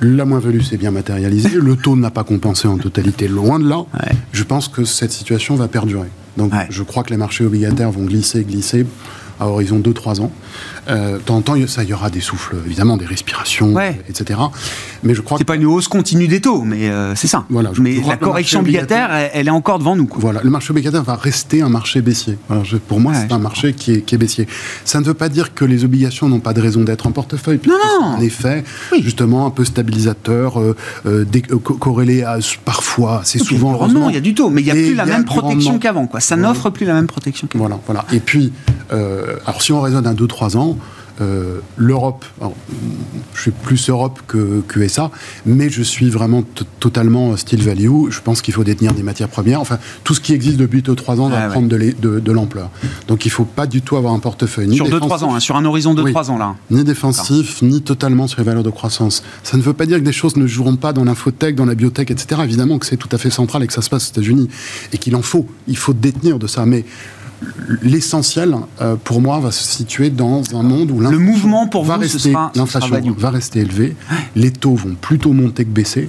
La 0.00 0.24
moins-value 0.24 0.60
s'est 0.60 0.76
bien 0.76 0.90
matérialisée. 0.90 1.50
Le 1.54 1.76
taux 1.76 1.96
n'a 1.96 2.10
pas 2.10 2.24
compensé 2.24 2.68
en 2.68 2.76
totalité, 2.76 3.28
loin 3.28 3.58
de 3.58 3.68
là. 3.68 3.84
Je 4.32 4.44
pense 4.44 4.68
que 4.68 4.84
cette 4.84 5.12
situation 5.12 5.54
va 5.54 5.68
perdurer. 5.68 6.08
Donc 6.36 6.52
je 6.68 6.82
crois 6.82 7.02
que 7.02 7.10
les 7.10 7.16
marchés 7.16 7.44
obligataires 7.44 7.90
vont 7.90 8.04
glisser, 8.04 8.44
glisser 8.44 8.86
à 9.40 9.46
horizon 9.46 9.78
2-3 9.78 10.20
ans. 10.20 10.32
Euh, 10.88 11.18
de 11.18 11.22
temps 11.22 11.36
en 11.36 11.42
temps, 11.42 11.54
ça, 11.66 11.82
il 11.82 11.90
y 11.90 11.92
aura 11.92 12.10
des 12.10 12.20
souffles, 12.20 12.56
évidemment, 12.66 12.96
des 12.96 13.06
respirations, 13.06 13.74
etc. 14.08 14.40
Mais 15.02 15.14
je 15.14 15.20
crois 15.20 15.38
c'est 15.38 15.44
pas 15.44 15.56
une 15.56 15.66
hausse 15.66 15.88
continue 15.88 16.28
des 16.28 16.40
taux, 16.40 16.62
mais 16.62 16.88
euh, 16.88 17.14
c'est 17.14 17.28
ça. 17.28 17.44
Voilà, 17.50 17.70
mais 17.78 17.96
la 18.06 18.16
correction 18.16 18.60
obligataire, 18.60 19.10
elle, 19.32 19.48
est 19.48 19.50
encore 19.50 19.78
devant 19.78 19.96
nous. 19.96 20.08
Voilà, 20.16 20.40
le 20.42 20.50
marché 20.50 20.70
obligataire 20.70 21.02
va 21.02 21.16
rester 21.16 21.62
un 21.62 21.68
marché 21.68 22.00
baissier. 22.00 22.38
pour 22.88 23.00
moi, 23.00 23.12
c'est 23.14 23.32
un 23.32 23.38
marché 23.38 23.72
qui 23.72 23.92
est, 23.92 24.00
qui 24.02 24.14
est, 24.14 24.18
baissier. 24.18 24.48
Ça 24.84 25.00
ne 25.00 25.04
veut 25.04 25.14
pas 25.14 25.28
dire 25.28 25.54
que 25.54 25.64
les 25.64 25.84
obligations 25.84 26.28
n'ont 26.28 26.40
pas 26.40 26.52
de 26.52 26.60
raison 26.60 26.82
d'être 26.82 27.06
en 27.06 27.12
portefeuille. 27.12 27.60
Non, 27.66 27.74
non. 28.00 28.06
Un 28.16 28.20
effet, 28.20 28.64
justement, 29.00 29.46
un 29.46 29.50
peu 29.50 29.64
stabilisateur, 29.64 30.60
euh, 30.60 30.74
euh, 31.06 31.24
corrélé 31.60 32.22
à 32.22 32.38
parfois, 32.64 33.22
c'est 33.24 33.38
souvent. 33.38 33.86
Non, 33.88 34.08
il 34.08 34.14
y 34.14 34.18
a 34.18 34.20
du 34.20 34.34
taux, 34.34 34.50
mais 34.50 34.62
il 34.62 34.64
n'y 34.64 34.70
a 34.70 34.74
plus 34.74 34.94
la 34.94 35.06
même 35.06 35.24
protection 35.24 35.78
qu'avant. 35.78 36.06
Quoi. 36.06 36.20
Ça 36.20 36.36
n'offre 36.36 36.70
plus 36.70 36.86
la 36.86 36.94
même 36.94 37.06
protection 37.06 37.46
qu'avant. 37.46 37.66
Voilà, 37.66 37.80
voilà. 37.86 38.04
Et 38.12 38.20
puis, 38.20 38.52
alors 38.90 39.62
si 39.62 39.72
on 39.72 39.80
raisonne 39.80 40.06
à 40.06 40.14
2-3 40.14 40.56
ans, 40.56 40.76
euh, 41.20 41.58
L'Europe, 41.76 42.24
je 43.34 43.40
suis 43.40 43.50
plus 43.50 43.88
Europe 43.88 44.20
que, 44.26 44.62
que 44.68 44.86
SA, 44.86 45.10
mais 45.46 45.68
je 45.68 45.82
suis 45.82 46.10
vraiment 46.10 46.44
totalement 46.78 47.36
style 47.36 47.62
value. 47.62 48.10
Je 48.10 48.20
pense 48.20 48.42
qu'il 48.42 48.54
faut 48.54 48.64
détenir 48.64 48.94
des 48.94 49.02
matières 49.02 49.28
premières. 49.28 49.60
Enfin, 49.60 49.78
tout 50.04 50.14
ce 50.14 50.20
qui 50.20 50.32
existe 50.32 50.58
depuis 50.58 50.80
2-3 50.80 51.20
ans 51.20 51.28
va 51.28 51.44
ah 51.44 51.48
prendre 51.48 51.68
de, 51.68 52.32
l'ampleur. 52.32 52.70
Donc 53.08 53.24
il 53.24 53.28
ne 53.28 53.32
faut 53.32 53.44
pas 53.44 53.66
du 53.66 53.82
tout 53.82 53.96
avoir 53.96 54.12
un 54.12 54.18
portefeuille. 54.18 54.68
Ni 54.68 54.76
sur 54.76 54.86
2-3 54.86 55.24
ans, 55.24 55.34
hein, 55.34 55.40
sur 55.40 55.56
un 55.56 55.64
horizon 55.64 55.94
de 55.94 56.08
3 56.08 56.30
ans 56.30 56.38
là. 56.38 56.54
Ni 56.70 56.84
défensif, 56.84 57.62
ni 57.62 57.82
totalement 57.82 58.26
sur 58.28 58.38
les 58.40 58.44
valeurs 58.44 58.62
de 58.62 58.70
croissance. 58.70 59.22
Ça 59.42 59.56
ne 59.56 59.62
veut 59.62 59.72
pas 59.72 59.86
dire 59.86 59.98
que 59.98 60.04
des 60.04 60.12
choses 60.12 60.36
ne 60.36 60.46
joueront 60.46 60.76
pas 60.76 60.92
dans 60.92 61.04
l'infotech, 61.04 61.54
dans 61.54 61.66
la 61.66 61.74
biotech, 61.74 62.10
etc. 62.10 62.42
Évidemment 62.44 62.78
que 62.78 62.86
c'est 62.86 62.96
tout 62.96 63.08
à 63.12 63.18
fait 63.18 63.30
central 63.30 63.62
et 63.62 63.66
que 63.66 63.72
ça 63.72 63.82
se 63.82 63.90
passe 63.90 64.06
aux 64.08 64.10
États-Unis 64.10 64.48
et 64.92 64.98
qu'il 64.98 65.16
en 65.16 65.22
faut. 65.22 65.46
Il 65.66 65.76
faut 65.76 65.94
détenir 65.94 66.38
de 66.38 66.46
ça. 66.46 66.64
Mais 66.64 66.84
l'essentiel, 67.82 68.54
euh, 68.80 68.96
pour 69.02 69.20
moi, 69.20 69.38
va 69.40 69.50
se 69.50 69.64
situer 69.64 70.10
dans 70.10 70.42
un 70.54 70.62
monde 70.62 70.90
où 70.90 71.00
le 71.00 71.18
mouvement 71.18 71.66
pour 71.66 71.84
va 71.84 71.96
rester, 71.96 72.32
l'inflation 72.54 73.14
va 73.16 73.30
rester 73.30 73.60
élevée, 73.60 73.96
les 74.36 74.50
taux 74.50 74.74
vont 74.74 74.94
plutôt 74.94 75.32
monter 75.32 75.64
que 75.64 75.70
baisser, 75.70 76.08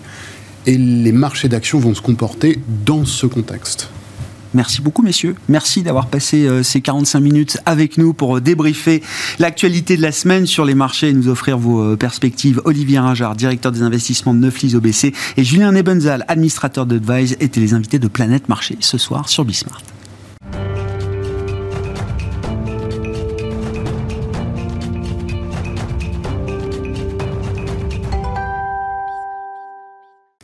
et 0.66 0.78
les 0.78 1.12
marchés 1.12 1.50
d'actions 1.50 1.80
vont 1.80 1.96
se 1.96 2.02
comporter 2.02 2.60
dans 2.86 3.06
ce 3.06 3.26
contexte. 3.26 3.90
Merci 4.56 4.82
beaucoup, 4.82 5.04
messieurs. 5.04 5.36
Merci 5.48 5.84
d'avoir 5.84 6.08
passé 6.08 6.48
euh, 6.48 6.64
ces 6.64 6.82
45 6.82 7.20
minutes 7.20 7.60
avec 7.68 8.00
nous 8.00 8.14
pour 8.14 8.38
euh, 8.38 8.42
débriefer 8.42 9.04
l'actualité 9.38 9.96
de 9.96 10.02
la 10.02 10.12
semaine 10.12 10.48
sur 10.48 10.66
les 10.66 10.74
marchés 10.74 11.10
et 11.10 11.14
nous 11.14 11.28
offrir 11.28 11.60
vos 11.60 11.96
perspectives. 11.96 12.60
Olivier 12.66 12.98
Ringard, 12.98 13.36
directeur 13.36 13.72
des 13.72 13.84
investissements 13.84 14.34
de 14.34 14.40
Neuflis 14.40 14.74
OBC, 14.76 15.14
et 15.38 15.44
Julien 15.44 15.72
Nebenzal, 15.72 16.26
administrateur 16.28 16.88
d'Advise, 16.88 17.38
étaient 17.40 17.60
les 17.60 17.76
invités 17.76 18.00
de 18.00 18.08
Planète 18.08 18.50
Marché 18.50 18.76
ce 18.80 18.98
soir 18.98 19.30
sur 19.30 19.46
Bismart. 19.46 19.84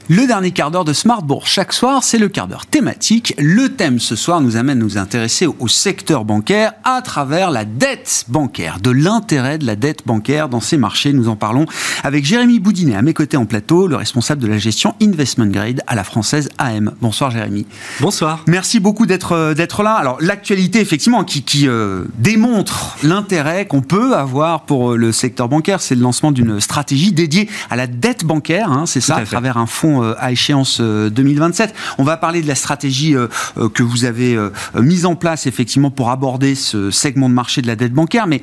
Le 0.08 0.28
dernier 0.28 0.52
quart 0.52 0.70
d'heure 0.70 0.86
de 0.86 0.94
Smart 0.94 1.24
Bourse 1.24 1.50
chaque 1.50 1.74
soir, 1.74 2.04
c'est 2.04 2.20
le 2.20 2.28
quart 2.28 2.48
d'heure 2.48 2.68
thématique. 2.68 3.34
Le 3.40 3.70
thème 3.70 3.98
ce 3.98 4.16
soir 4.16 4.40
nous 4.40 4.56
amène 4.56 4.78
à 4.78 4.84
nous 4.84 5.00
intéresser 5.00 5.48
au 5.48 5.68
secteur 5.68 6.26
bancaire 6.26 6.74
à 6.84 7.02
travers 7.02 7.50
la 7.50 7.66
dette 7.66 8.26
bancaire, 8.28 8.80
de 8.80 8.92
l'intérêt 8.92 9.58
de 9.58 9.66
la 9.66 9.76
dette 9.76 10.06
bancaire 10.06 10.48
dans 10.48 10.60
ces 10.60 10.78
marchés. 10.78 11.12
Nous 11.12 11.28
en 11.28 11.36
parlons 11.36 11.66
avec 12.04 12.24
Jérémy 12.24 12.60
Boudinet 12.60 12.96
à 12.96 13.02
mes 13.02 13.16
côtés 13.16 13.36
en 13.36 13.48
plateau, 13.48 13.88
le 13.88 13.96
responsable 13.96 14.44
de 14.44 14.48
la 14.48 14.60
gestion 14.60 14.94
Investment 15.02 15.48
Grade 15.48 15.82
à 15.88 15.96
la 15.96 16.04
française 16.04 16.50
AM. 16.60 16.92
Bonsoir 17.02 17.32
Jérémy. 17.32 17.66
Bonsoir. 18.00 18.44
Merci 18.46 18.80
beaucoup 18.80 19.08
d'être 19.08 19.32
euh, 19.32 19.54
d'être 19.56 19.82
là. 19.82 19.94
Alors 19.94 20.18
l'actualité 20.22 20.82
effectivement 20.82 21.24
qui, 21.24 21.42
qui 21.42 21.68
euh, 21.68 22.04
démontre 22.20 22.96
l'intérêt 23.02 23.66
qu'on 23.66 23.82
peut 23.82 24.16
avoir 24.16 24.66
pour 24.66 24.92
euh, 24.92 24.98
le 24.98 25.12
secteur 25.12 25.50
bancaire, 25.50 25.82
c'est 25.82 25.96
le 25.96 26.02
lancement 26.02 26.32
d'une 26.32 26.60
stratégie 26.60 27.12
dédiée 27.12 27.50
à 27.72 27.76
la 27.76 27.88
dette 27.88 28.24
bancaire. 28.24 28.72
Hein, 28.72 28.86
c'est 28.86 29.02
ça, 29.02 29.16
à 29.16 29.26
travers 29.26 29.58
un 29.58 29.66
fonds 29.66 29.95
euh, 30.04 30.16
à 30.20 30.32
échéance 30.32 30.82
2027. 30.82 31.70
Euh, 31.70 31.74
On 31.98 32.04
va 32.04 32.18
parler 32.18 32.42
de 32.42 32.48
la 32.48 32.56
stratégie 32.56 33.16
euh, 33.16 33.28
que 33.74 33.84
vous 33.84 34.06
avez 34.06 34.38
mise 34.76 35.06
en 35.06 35.16
place 35.16 35.48
effectivement 35.48 35.92
pour 35.92 36.10
aborder 36.10 36.56
ce 36.56 36.92
segment 36.92 37.30
de 37.30 37.34
marché 37.34 37.62
de 37.62 37.68
la 37.68 37.76
dette 37.76 37.94
bancaire, 37.94 38.28
mais 38.28 38.42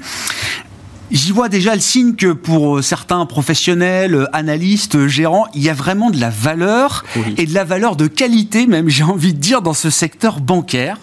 J'y 1.12 1.30
vois 1.30 1.50
déjà 1.50 1.74
le 1.74 1.80
signe 1.82 2.14
que 2.14 2.32
pour 2.32 2.78
euh, 2.78 2.82
certains 2.82 3.26
professionnels, 3.26 4.14
euh, 4.14 4.26
analystes, 4.34 4.94
euh, 4.94 5.08
gérants, 5.08 5.46
il 5.54 5.62
y 5.62 5.68
a 5.68 5.74
vraiment 5.74 6.08
de 6.08 6.18
la 6.18 6.30
valeur 6.30 7.04
et 7.36 7.44
de 7.44 7.52
la 7.52 7.64
valeur 7.64 7.96
de 7.96 8.06
qualité, 8.06 8.66
même 8.66 8.88
j'ai 8.88 9.04
envie 9.04 9.34
de 9.34 9.38
dire, 9.38 9.60
dans 9.60 9.74
ce 9.74 9.90
secteur 9.90 10.40
bancaire, 10.40 10.96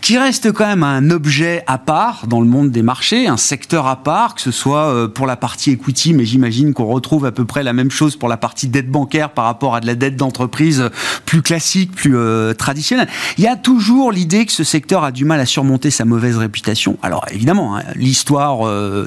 qui 0.00 0.16
reste 0.16 0.52
quand 0.52 0.64
même 0.64 0.84
un 0.84 1.10
objet 1.10 1.64
à 1.66 1.76
part 1.76 2.28
dans 2.28 2.40
le 2.40 2.46
monde 2.46 2.70
des 2.70 2.82
marchés, 2.82 3.26
un 3.26 3.36
secteur 3.36 3.88
à 3.88 3.96
part, 4.04 4.36
que 4.36 4.40
ce 4.40 4.52
soit 4.52 5.12
pour 5.12 5.26
la 5.26 5.34
partie 5.34 5.72
equity, 5.72 6.14
mais 6.14 6.24
j'imagine 6.24 6.72
qu'on 6.72 6.86
retrouve 6.86 7.26
à 7.26 7.32
peu 7.32 7.44
près 7.44 7.64
la 7.64 7.72
même 7.72 7.90
chose 7.90 8.14
pour 8.14 8.28
la 8.28 8.36
partie 8.36 8.68
dette 8.68 8.88
bancaire 8.88 9.30
par 9.30 9.46
rapport 9.46 9.74
à 9.74 9.80
de 9.80 9.86
la 9.86 9.96
dette 9.96 10.14
d'entreprise 10.14 10.88
plus 11.26 11.42
classique, 11.42 11.92
plus 11.92 12.16
traditionnelle. 12.56 13.08
Il 13.38 13.44
y 13.44 13.48
a 13.48 13.56
toujours 13.56 14.12
l'idée 14.12 14.46
que 14.46 14.52
ce 14.52 14.62
secteur 14.62 15.02
a 15.02 15.10
du 15.10 15.24
mal 15.24 15.40
à 15.40 15.46
surmonter 15.46 15.90
sa 15.90 16.04
mauvaise 16.04 16.36
réputation. 16.36 16.96
Alors 17.02 17.26
évidemment, 17.32 17.76
hein, 17.76 17.82
l'histoire 17.96 18.60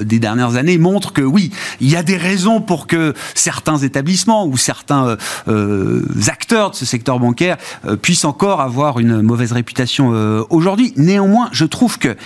des 0.04 0.18
dernières 0.18 0.41
années 0.50 0.78
montrent 0.78 1.12
que 1.12 1.22
oui, 1.22 1.50
il 1.80 1.88
y 1.90 1.96
a 1.96 2.02
des 2.02 2.16
raisons 2.16 2.60
pour 2.60 2.86
que 2.86 3.14
certains 3.34 3.78
établissements 3.78 4.46
ou 4.46 4.56
certains 4.56 5.06
euh, 5.06 5.16
euh, 5.48 6.02
acteurs 6.28 6.70
de 6.70 6.76
ce 6.76 6.84
secteur 6.84 7.18
bancaire 7.18 7.56
euh, 7.86 7.96
puissent 7.96 8.24
encore 8.24 8.60
avoir 8.60 8.98
une 8.98 9.22
mauvaise 9.22 9.52
réputation 9.52 10.10
aujourd'hui. 10.50 10.92
Néanmoins, 10.96 11.48
je 11.52 11.64
trouve 11.64 11.98
que 11.98 12.16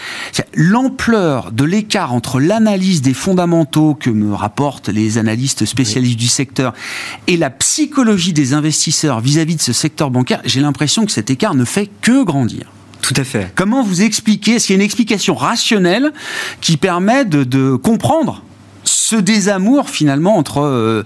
l'ampleur 0.54 1.52
de 1.52 1.64
l'écart 1.64 2.12
entre 2.12 2.40
l'analyse 2.40 3.02
des 3.02 3.14
fondamentaux 3.14 3.94
que 3.94 4.10
me 4.10 4.34
rapportent 4.34 4.88
les 4.88 5.18
analystes 5.18 5.64
spécialistes 5.64 6.18
du 6.18 6.28
secteur 6.28 6.72
et 7.26 7.36
la 7.36 7.50
psychologie 7.50 8.32
des 8.32 8.54
investisseurs 8.54 9.20
vis-à-vis 9.20 9.54
-vis 9.54 9.58
de 9.58 9.62
ce 9.62 9.72
secteur 9.72 10.10
bancaire, 10.10 10.40
j'ai 10.44 10.60
l'impression 10.60 11.06
que 11.06 11.12
cet 11.12 11.30
écart 11.30 11.54
ne 11.54 11.64
fait 11.64 11.88
que 12.00 12.24
grandir. 12.24 12.66
Tout 13.02 13.14
à 13.16 13.24
fait. 13.24 13.52
Comment 13.54 13.82
vous 13.82 14.02
expliquez, 14.02 14.52
est-ce 14.52 14.66
qu'il 14.66 14.74
y 14.74 14.78
a 14.78 14.80
une 14.80 14.84
explication 14.84 15.34
rationnelle 15.34 16.12
qui 16.60 16.76
permet 16.76 17.24
de, 17.24 17.76
comprendre 17.76 18.42
ce 18.84 19.16
désamour 19.16 19.90
finalement 19.90 20.36
entre 20.36 20.60
euh, 20.60 21.04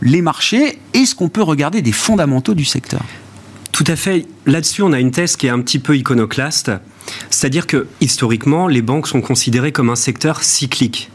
les 0.00 0.22
marchés 0.22 0.78
et 0.94 1.06
ce 1.06 1.14
qu'on 1.14 1.28
peut 1.28 1.42
regarder 1.42 1.82
des 1.82 1.92
fondamentaux 1.92 2.54
du 2.54 2.64
secteur? 2.64 3.02
Tout 3.72 3.84
à 3.86 3.96
fait. 3.96 4.26
Là-dessus, 4.46 4.82
on 4.82 4.92
a 4.92 5.00
une 5.00 5.10
thèse 5.10 5.36
qui 5.36 5.46
est 5.46 5.50
un 5.50 5.60
petit 5.60 5.78
peu 5.78 5.96
iconoclaste. 5.96 6.70
C'est-à-dire 7.30 7.66
que 7.66 7.86
historiquement, 8.00 8.68
les 8.68 8.82
banques 8.82 9.06
sont 9.06 9.20
considérées 9.20 9.72
comme 9.72 9.90
un 9.90 9.96
secteur 9.96 10.42
cyclique. 10.42 11.10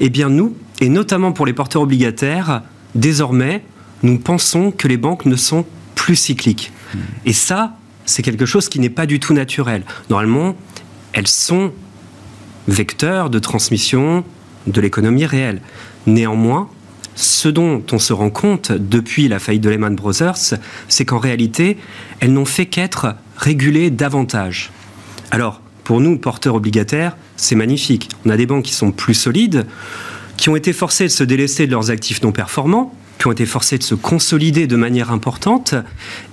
Eh 0.00 0.10
bien, 0.10 0.28
nous, 0.28 0.56
et 0.80 0.88
notamment 0.88 1.32
pour 1.32 1.46
les 1.46 1.52
porteurs 1.52 1.82
obligataires, 1.82 2.62
désormais, 2.94 3.64
nous 4.02 4.18
pensons 4.18 4.70
que 4.70 4.88
les 4.88 4.96
banques 4.96 5.26
ne 5.26 5.36
sont 5.36 5.64
plus 5.94 6.16
cycliques. 6.16 6.72
Et 7.24 7.32
ça, 7.32 7.76
c'est 8.06 8.22
quelque 8.22 8.46
chose 8.46 8.68
qui 8.68 8.80
n'est 8.80 8.90
pas 8.90 9.06
du 9.06 9.20
tout 9.20 9.34
naturel. 9.34 9.84
Normalement, 10.08 10.56
elles 11.12 11.28
sont 11.28 11.72
vecteurs 12.68 13.30
de 13.30 13.38
transmission 13.38 14.24
de 14.66 14.80
l'économie 14.80 15.26
réelle. 15.26 15.60
Néanmoins, 16.06 16.68
ce 17.14 17.48
dont 17.48 17.82
on 17.92 17.98
se 17.98 18.12
rend 18.12 18.30
compte 18.30 18.72
depuis 18.72 19.28
la 19.28 19.38
faillite 19.38 19.62
de 19.62 19.70
Lehman 19.70 19.94
Brothers, 19.94 20.54
c'est 20.88 21.04
qu'en 21.04 21.18
réalité, 21.18 21.78
elles 22.20 22.32
n'ont 22.32 22.44
fait 22.44 22.66
qu'être 22.66 23.14
régulées 23.36 23.90
davantage. 23.90 24.70
Alors, 25.30 25.60
pour 25.84 26.00
nous, 26.00 26.18
porteurs 26.18 26.54
obligataires, 26.54 27.16
c'est 27.36 27.54
magnifique. 27.54 28.08
On 28.24 28.30
a 28.30 28.36
des 28.36 28.46
banques 28.46 28.64
qui 28.64 28.74
sont 28.74 28.92
plus 28.92 29.14
solides, 29.14 29.66
qui 30.36 30.48
ont 30.48 30.56
été 30.56 30.72
forcées 30.72 31.04
de 31.04 31.10
se 31.10 31.24
délaisser 31.24 31.66
de 31.66 31.72
leurs 31.72 31.90
actifs 31.90 32.22
non 32.22 32.32
performants, 32.32 32.94
qui 33.18 33.26
ont 33.26 33.32
été 33.32 33.46
forcés 33.46 33.78
de 33.78 33.82
se 33.82 33.94
consolider 33.94 34.66
de 34.66 34.76
manière 34.76 35.10
importante. 35.10 35.74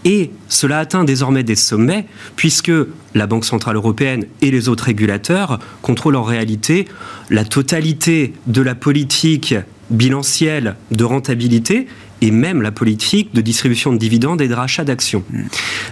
Et 0.06 0.32
cela 0.50 0.80
atteint 0.80 1.04
désormais 1.04 1.44
des 1.44 1.56
sommets, 1.56 2.08
puisque 2.36 2.72
la 3.16 3.28
Banque 3.28 3.46
Centrale 3.46 3.76
Européenne 3.76 4.26
et 4.42 4.52
les 4.52 4.70
autres 4.70 4.86
régulateurs 4.86 5.60
contrôlent 5.82 6.16
en 6.16 6.24
réalité 6.24 6.88
la 7.30 7.46
totalité 7.46 8.34
de 8.48 8.62
la 8.62 8.76
politique 8.76 9.56
bilancielle 9.90 10.76
de 10.92 11.04
rentabilité 11.04 11.88
et 12.22 12.32
même 12.32 12.62
la 12.62 12.72
politique 12.72 13.34
de 13.34 13.42
distribution 13.42 13.92
de 13.92 13.98
dividendes 13.98 14.42
et 14.42 14.48
de 14.48 14.54
rachat 14.54 14.84
d'actions. 14.84 15.24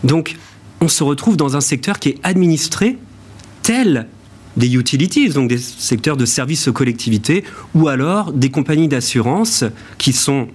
Donc, 0.04 0.36
on 0.80 0.88
se 0.88 1.04
retrouve 1.04 1.38
dans 1.38 1.56
un 1.56 1.62
secteur 1.62 2.00
qui 2.00 2.10
est 2.10 2.18
administré 2.24 2.98
tel 3.62 4.08
des 4.58 4.76
utilities, 4.76 5.30
donc 5.30 5.50
des 5.50 5.58
secteurs 5.58 6.18
de 6.18 6.26
services 6.26 6.68
aux 6.68 6.74
collectivités, 6.74 7.44
ou 7.76 7.88
alors 7.88 8.34
des 8.34 8.50
compagnies 8.50 8.88
d'assurance 8.88 9.64
qui 9.98 10.14
sont 10.14 10.48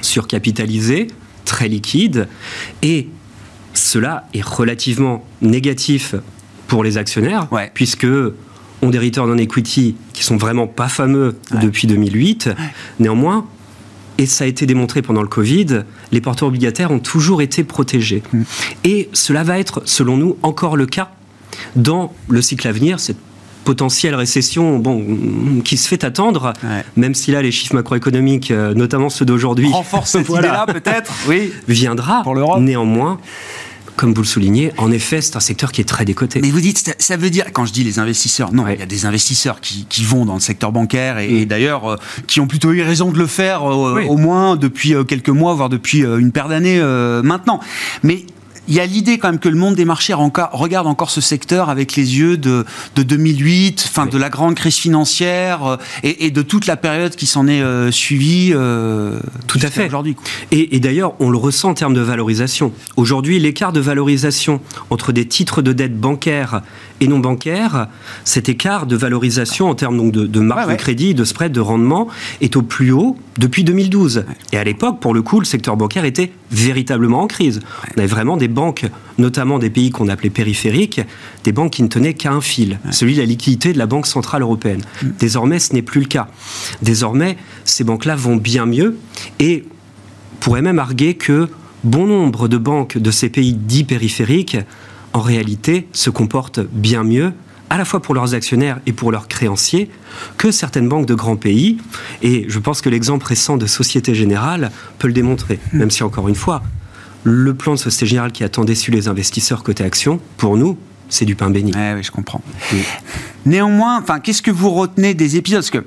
surcapitalisé, 0.00 1.08
très 1.44 1.68
liquide, 1.68 2.28
et 2.82 3.08
cela 3.74 4.28
est 4.34 4.44
relativement 4.44 5.24
négatif 5.42 6.14
pour 6.66 6.82
les 6.82 6.98
actionnaires, 6.98 7.48
puisque 7.74 8.06
ont 8.82 8.90
des 8.90 8.98
returns 8.98 9.30
on 9.30 9.38
equity 9.38 9.96
qui 10.12 10.24
sont 10.24 10.36
vraiment 10.36 10.66
pas 10.66 10.88
fameux 10.88 11.36
depuis 11.62 11.86
2008. 11.86 12.50
Néanmoins, 12.98 13.46
et 14.18 14.26
ça 14.26 14.44
a 14.44 14.46
été 14.46 14.66
démontré 14.66 15.02
pendant 15.02 15.22
le 15.22 15.28
Covid, 15.28 15.82
les 16.10 16.20
porteurs 16.20 16.48
obligataires 16.48 16.90
ont 16.90 16.98
toujours 16.98 17.42
été 17.42 17.64
protégés. 17.64 18.22
Mm. 18.32 18.42
Et 18.84 19.08
cela 19.12 19.44
va 19.44 19.58
être, 19.58 19.82
selon 19.84 20.16
nous, 20.16 20.36
encore 20.42 20.76
le 20.76 20.86
cas 20.86 21.10
dans 21.74 22.14
le 22.28 22.40
cycle 22.42 22.66
à 22.66 22.72
venir. 22.72 23.00
C'est 23.00 23.16
potentielle 23.66 24.14
récession 24.14 24.78
bon, 24.78 25.04
qui 25.64 25.76
se 25.76 25.88
fait 25.88 26.04
attendre, 26.04 26.54
même 26.96 27.14
si 27.14 27.32
là 27.32 27.42
les 27.42 27.50
chiffres 27.50 27.74
macroéconomiques, 27.74 28.52
euh, 28.52 28.72
notamment 28.74 29.10
ceux 29.10 29.24
d'aujourd'hui, 29.26 29.68
renforcent 29.70 30.12
cette 30.12 30.28
idée-là 30.28 30.66
peut-être, 30.66 31.12
oui, 31.28 31.52
viendra. 31.68 32.22
Pour 32.22 32.36
l'Europe. 32.36 32.60
Néanmoins, 32.60 33.18
comme 33.96 34.14
vous 34.14 34.22
le 34.22 34.26
soulignez, 34.26 34.72
en 34.78 34.92
effet, 34.92 35.20
c'est 35.20 35.34
un 35.36 35.40
secteur 35.40 35.72
qui 35.72 35.80
est 35.80 35.84
très 35.84 36.04
décoté. 36.04 36.40
Mais 36.40 36.50
vous 36.50 36.60
dites, 36.60 36.94
ça 36.96 37.16
veut 37.16 37.28
dire, 37.28 37.46
quand 37.52 37.66
je 37.66 37.72
dis 37.72 37.82
les 37.82 37.98
investisseurs, 37.98 38.52
non, 38.52 38.68
il 38.68 38.78
y 38.78 38.82
a 38.82 38.86
des 38.86 39.04
investisseurs 39.04 39.60
qui, 39.60 40.04
vont 40.04 40.24
dans 40.24 40.34
le 40.34 40.40
secteur 40.40 40.70
bancaire 40.70 41.18
et, 41.18 41.44
d'ailleurs 41.44 41.90
euh, 41.90 41.96
qui 42.28 42.38
ont 42.38 42.46
plutôt 42.46 42.72
eu 42.72 42.82
raison 42.82 43.10
de 43.10 43.18
le 43.18 43.26
faire, 43.26 43.68
euh, 43.68 44.04
au 44.06 44.16
moins 44.16 44.54
depuis 44.54 44.94
quelques 45.08 45.28
mois, 45.28 45.54
voire 45.54 45.68
depuis 45.68 46.02
une 46.02 46.30
paire 46.30 46.48
d'années 46.48 46.80
maintenant. 47.24 47.58
Mais 48.04 48.24
il 48.68 48.74
y 48.74 48.80
a 48.80 48.86
l'idée 48.86 49.18
quand 49.18 49.28
même 49.28 49.38
que 49.38 49.48
le 49.48 49.56
monde 49.56 49.74
des 49.74 49.84
marchés 49.84 50.14
regarde 50.14 50.86
encore 50.86 51.10
ce 51.10 51.20
secteur 51.20 51.70
avec 51.70 51.96
les 51.96 52.18
yeux 52.18 52.36
de, 52.36 52.64
2008, 52.96 53.84
enfin 53.88 54.06
de 54.06 54.18
la 54.18 54.28
grande 54.28 54.54
crise 54.54 54.76
financière 54.76 55.64
euh, 55.66 55.76
et, 56.02 56.30
de 56.30 56.42
toute 56.42 56.66
la 56.66 56.76
période 56.76 57.14
qui 57.14 57.26
s'en 57.26 57.46
est 57.46 57.62
euh, 57.62 57.90
suivie. 57.90 58.52
Euh, 58.54 59.18
Tout 59.46 59.60
à 59.62 59.70
fait. 59.70 59.86
Aujourd'hui. 59.86 60.16
Et, 60.50 60.80
d'ailleurs, 60.80 61.14
on 61.20 61.30
le 61.30 61.38
ressent 61.38 61.70
en 61.70 61.74
termes 61.74 61.94
de 61.94 62.00
valorisation. 62.00 62.72
Aujourd'hui, 62.96 63.38
l'écart 63.38 63.72
de 63.72 63.80
valorisation 63.80 64.60
entre 64.90 65.12
des 65.12 65.26
titres 65.26 65.62
de 65.62 65.72
dette 65.72 65.98
bancaires 65.98 66.62
et 67.00 67.08
non 67.08 67.18
bancaires, 67.18 67.88
cet 68.24 68.48
écart 68.48 68.86
de 68.86 68.96
valorisation 68.96 69.68
en 69.68 69.74
termes 69.74 69.96
donc 69.96 70.12
de, 70.12 70.26
de 70.26 70.40
marge 70.40 70.70
de 70.70 70.74
crédit, 70.76 71.14
de 71.14 71.24
spread, 71.24 71.52
de 71.52 71.60
rendement, 71.60 72.08
est 72.40 72.56
au 72.56 72.62
plus 72.62 72.92
haut 72.92 73.16
depuis 73.38 73.64
2012. 73.64 74.24
Et 74.52 74.56
à 74.56 74.64
l'époque, 74.64 75.00
pour 75.00 75.14
le 75.14 75.22
coup, 75.22 75.38
le 75.40 75.44
secteur 75.44 75.76
bancaire 75.76 76.04
était 76.04 76.32
véritablement 76.50 77.22
en 77.22 77.26
crise. 77.26 77.60
On 77.94 77.98
avait 77.98 78.06
vraiment 78.06 78.36
des 78.36 78.48
banques, 78.48 78.86
notamment 79.18 79.58
des 79.58 79.70
pays 79.70 79.90
qu'on 79.90 80.08
appelait 80.08 80.30
périphériques, 80.30 81.00
des 81.44 81.52
banques 81.52 81.72
qui 81.72 81.82
ne 81.82 81.88
tenaient 81.88 82.14
qu'à 82.14 82.32
un 82.32 82.40
fil, 82.40 82.78
celui 82.90 83.14
de 83.14 83.20
la 83.20 83.26
liquidité 83.26 83.72
de 83.72 83.78
la 83.78 83.86
Banque 83.86 84.06
Centrale 84.06 84.42
Européenne. 84.42 84.82
Mm. 85.02 85.06
Désormais, 85.18 85.58
ce 85.58 85.74
n'est 85.74 85.82
plus 85.82 86.00
le 86.00 86.06
cas. 86.06 86.28
Désormais, 86.82 87.36
ces 87.64 87.84
banques-là 87.84 88.16
vont 88.16 88.36
bien 88.36 88.66
mieux 88.66 88.96
et 89.38 89.64
pourrait 90.40 90.62
même 90.62 90.78
arguer 90.78 91.14
que 91.14 91.48
bon 91.84 92.06
nombre 92.06 92.48
de 92.48 92.58
banques 92.58 92.98
de 92.98 93.10
ces 93.10 93.28
pays 93.28 93.54
dits 93.54 93.84
périphériques, 93.84 94.58
en 95.16 95.20
réalité, 95.20 95.88
se 95.92 96.10
comportent 96.10 96.60
bien 96.60 97.02
mieux 97.02 97.32
à 97.70 97.78
la 97.78 97.86
fois 97.86 98.02
pour 98.02 98.14
leurs 98.14 98.34
actionnaires 98.34 98.80
et 98.84 98.92
pour 98.92 99.10
leurs 99.10 99.28
créanciers, 99.28 99.90
que 100.36 100.50
certaines 100.50 100.90
banques 100.90 101.06
de 101.06 101.14
grands 101.14 101.36
pays. 101.36 101.78
Et 102.20 102.44
je 102.48 102.58
pense 102.58 102.82
que 102.82 102.90
l'exemple 102.90 103.24
récent 103.26 103.56
de 103.56 103.66
Société 103.66 104.14
Générale 104.14 104.70
peut 104.98 105.08
le 105.08 105.14
démontrer, 105.14 105.58
hmm. 105.72 105.78
même 105.78 105.90
si 105.90 106.02
encore 106.02 106.28
une 106.28 106.34
fois, 106.34 106.62
le 107.24 107.54
plan 107.54 107.72
de 107.72 107.78
Société 107.78 108.04
Générale 108.06 108.30
qui 108.30 108.44
attendait 108.44 108.74
déçu 108.74 108.90
les 108.90 109.08
investisseurs 109.08 109.62
côté 109.62 109.84
action, 109.84 110.20
pour 110.36 110.58
nous, 110.58 110.76
c'est 111.08 111.24
du 111.24 111.34
pain 111.34 111.48
béni. 111.48 111.72
oui, 111.74 112.02
je 112.02 112.10
comprends. 112.10 112.42
Néanmoins, 113.46 114.00
enfin, 114.02 114.20
qu'est-ce 114.20 114.42
que 114.42 114.50
vous 114.50 114.70
retenez 114.70 115.14
des 115.14 115.36
épisodes? 115.36 115.60
Parce 115.60 115.70
que 115.70 115.86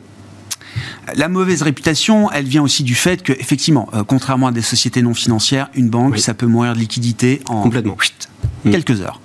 la 1.15 1.29
mauvaise 1.29 1.61
réputation, 1.61 2.31
elle 2.31 2.45
vient 2.45 2.61
aussi 2.61 2.83
du 2.83 2.95
fait 2.95 3.23
que, 3.23 3.33
effectivement, 3.33 3.89
euh, 3.93 4.03
contrairement 4.03 4.47
à 4.47 4.51
des 4.51 4.61
sociétés 4.61 5.01
non 5.01 5.13
financières, 5.13 5.69
une 5.73 5.89
banque, 5.89 6.17
ça 6.19 6.33
peut 6.33 6.47
mourir 6.47 6.73
de 6.73 6.79
liquidité 6.79 7.41
en 7.47 7.61
Complètement. 7.61 7.97
quelques 8.63 9.01
heures 9.01 9.19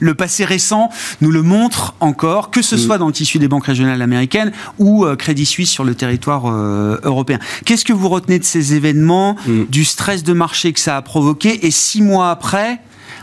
le, 0.00 0.14
passé 0.14 0.44
récent 0.44 0.90
nous 1.20 1.30
le 1.30 1.42
montre 1.42 1.94
encore, 2.00 2.50
que 2.50 2.62
ce 2.62 2.76
mm. 2.76 2.78
soit 2.78 2.98
dans 2.98 3.06
le 3.06 3.12
tissu 3.12 3.38
des 3.38 3.48
banques 3.48 3.66
régionales 3.66 4.02
américaines 4.02 4.52
ou 4.78 5.04
euh, 5.04 5.16
Crédit 5.16 5.46
Suisse 5.46 5.70
sur 5.70 5.84
le 5.84 5.94
territoire 5.94 6.46
euh, 6.46 7.00
européen. 7.02 7.38
Qu'est-ce 7.64 7.84
que 7.84 7.92
vous 7.92 8.08
retenez 8.08 8.38
de 8.38 8.44
ces 8.44 8.74
événements, 8.74 9.36
mm. 9.46 9.64
du 9.64 9.84
stress 9.84 10.22
de 10.22 10.32
marché 10.32 10.72
que 10.72 10.80
ça 10.80 10.96
a 10.96 11.02
provoqué, 11.02 11.66
et 11.66 11.70
six 11.70 12.02
mois 12.02 12.30
après, 12.30 12.80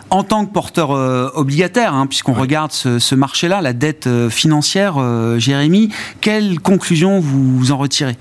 en 0.10 0.24
tant 0.24 0.46
que 0.46 0.54
porteur 0.54 0.92
euh, 0.92 1.30
obligataire, 1.36 1.94
hein, 1.94 2.08
puisqu'on 2.08 2.34
regarde 2.34 2.72
ce, 2.72 3.16
marché-là, 3.16 3.62
la 3.62 3.74
dette 3.74 4.10
financière, 4.30 4.98
Jérémy, 5.38 5.90
quelles 6.22 6.60
conclusions 6.60 7.20
vous 7.20 7.72
en 7.72 7.78
retirez? 7.78 8.18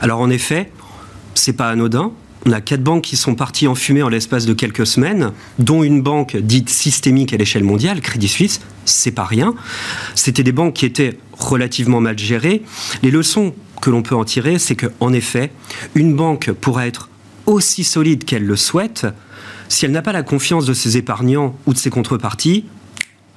Alors 0.00 0.20
en 0.20 0.30
effet, 0.30 0.70
c'est 1.34 1.54
pas 1.54 1.68
anodin. 1.68 2.12
On 2.44 2.50
a 2.50 2.60
quatre 2.60 2.82
banques 2.82 3.04
qui 3.04 3.16
sont 3.16 3.36
parties 3.36 3.68
en 3.68 3.76
fumée 3.76 4.02
en 4.02 4.08
l'espace 4.08 4.46
de 4.46 4.52
quelques 4.52 4.86
semaines, 4.86 5.32
dont 5.60 5.84
une 5.84 6.02
banque 6.02 6.36
dite 6.36 6.70
systémique 6.70 7.32
à 7.32 7.36
l'échelle 7.36 7.62
mondiale, 7.62 8.00
Crédit 8.00 8.28
Suisse. 8.28 8.60
C'est 8.84 9.12
pas 9.12 9.24
rien. 9.24 9.54
C'était 10.16 10.42
des 10.42 10.50
banques 10.50 10.74
qui 10.74 10.86
étaient 10.86 11.18
relativement 11.38 12.00
mal 12.00 12.18
gérées. 12.18 12.62
Les 13.04 13.12
leçons 13.12 13.54
que 13.80 13.90
l'on 13.90 14.02
peut 14.02 14.16
en 14.16 14.24
tirer, 14.24 14.58
c'est 14.58 14.74
qu'en 14.74 15.12
effet, 15.12 15.52
une 15.94 16.16
banque 16.16 16.50
pourra 16.50 16.86
être 16.86 17.10
aussi 17.46 17.84
solide 17.84 18.24
qu'elle 18.24 18.44
le 18.44 18.56
souhaite, 18.56 19.06
si 19.68 19.84
elle 19.84 19.92
n'a 19.92 20.02
pas 20.02 20.12
la 20.12 20.22
confiance 20.22 20.66
de 20.66 20.74
ses 20.74 20.96
épargnants 20.96 21.54
ou 21.66 21.72
de 21.72 21.78
ses 21.78 21.90
contreparties, 21.90 22.64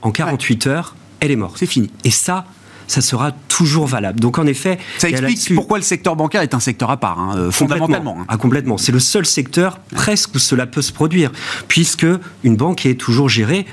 en 0.02 0.12
48 0.12 0.68
heures, 0.68 0.96
elle 1.20 1.32
est 1.32 1.36
morte. 1.36 1.56
C'est 1.58 1.66
fini. 1.66 1.90
Et 2.04 2.12
ça, 2.12 2.46
ça 2.88 3.02
sera 3.02 3.32
toujours 3.32 3.88
valable. 3.88 4.20
Donc 4.20 4.38
en 4.38 4.46
effet, 4.46 4.78
ça 4.98 5.10
explique 5.10 5.56
pourquoi 5.56 5.78
le 5.78 5.84
secteur 5.84 6.16
bancaire 6.16 6.42
est 6.42 6.54
un 6.54 6.60
secteur 6.60 6.92
à 6.92 6.98
part, 6.98 7.20
hein, 7.20 7.36
euh, 7.38 7.52
fondamentalement. 7.52 8.18
Hein. 8.20 8.26
Ah, 8.28 8.38
complètement. 8.38 8.78
C'est 8.78 8.92
le 8.92 9.00
seul 9.00 9.26
secteur 9.26 9.80
presque 9.92 10.36
où 10.36 10.40
cela 10.40 10.66
peut 10.68 10.82
se 10.82 10.92
produire, 10.92 11.32
puisque 11.68 12.08
une 12.44 12.56
banque 12.56 12.86
est 12.86 12.96
toujours 12.96 13.30
gérée, 13.30 13.66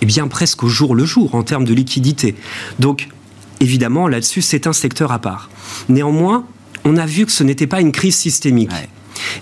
eh 0.00 0.06
bien 0.06 0.28
presque 0.28 0.62
au 0.62 0.68
jour 0.68 0.94
le 0.94 1.04
jour 1.04 1.34
en 1.34 1.42
termes 1.42 1.64
de 1.64 1.74
liquidité. 1.74 2.34
Donc 2.78 3.08
évidemment, 3.60 4.08
là-dessus, 4.08 4.42
c'est 4.42 4.66
un 4.66 4.72
secteur 4.72 5.12
à 5.12 5.18
part. 5.18 5.50
Néanmoins, 5.88 6.44
on 6.84 6.96
a 6.96 7.06
vu 7.06 7.26
que 7.26 7.32
ce 7.32 7.44
n'était 7.44 7.66
pas 7.66 7.80
une 7.80 7.92
crise 7.92 8.16
systémique. 8.16 8.70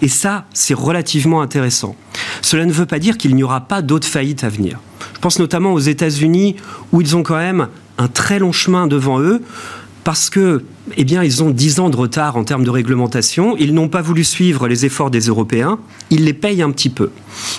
Et 0.02 0.08
ça, 0.08 0.46
c'est 0.52 0.74
relativement 0.74 1.42
intéressant. 1.42 1.96
Cela 2.42 2.66
ne 2.66 2.72
veut 2.72 2.86
pas 2.86 2.98
dire 2.98 3.18
qu'il 3.18 3.34
n'y 3.34 3.42
aura 3.42 3.60
pas 3.60 3.82
d'autres 3.82 4.06
faillites 4.06 4.44
à 4.44 4.48
venir. 4.48 4.80
Je 5.14 5.20
pense 5.20 5.38
notamment 5.38 5.72
aux 5.72 5.80
États-Unis, 5.80 6.56
où 6.92 7.00
ils 7.00 7.16
ont 7.16 7.22
quand 7.22 7.36
même 7.36 7.68
un 7.98 8.08
très 8.08 8.38
long 8.38 8.52
chemin 8.52 8.86
devant 8.86 9.20
eux 9.20 9.42
parce 10.04 10.30
que, 10.30 10.64
eh 10.96 11.04
bien, 11.04 11.22
ils 11.22 11.42
ont 11.42 11.50
10 11.50 11.80
ans 11.80 11.90
de 11.90 11.96
retard 11.96 12.36
en 12.36 12.44
termes 12.44 12.64
de 12.64 12.70
réglementation. 12.70 13.56
Ils 13.58 13.74
n'ont 13.74 13.88
pas 13.88 14.00
voulu 14.00 14.24
suivre 14.24 14.66
les 14.66 14.86
efforts 14.86 15.10
des 15.10 15.20
Européens. 15.20 15.78
Ils 16.10 16.24
les 16.24 16.32
payent 16.32 16.62
un 16.62 16.70
petit 16.70 16.88
peu. 16.88 17.10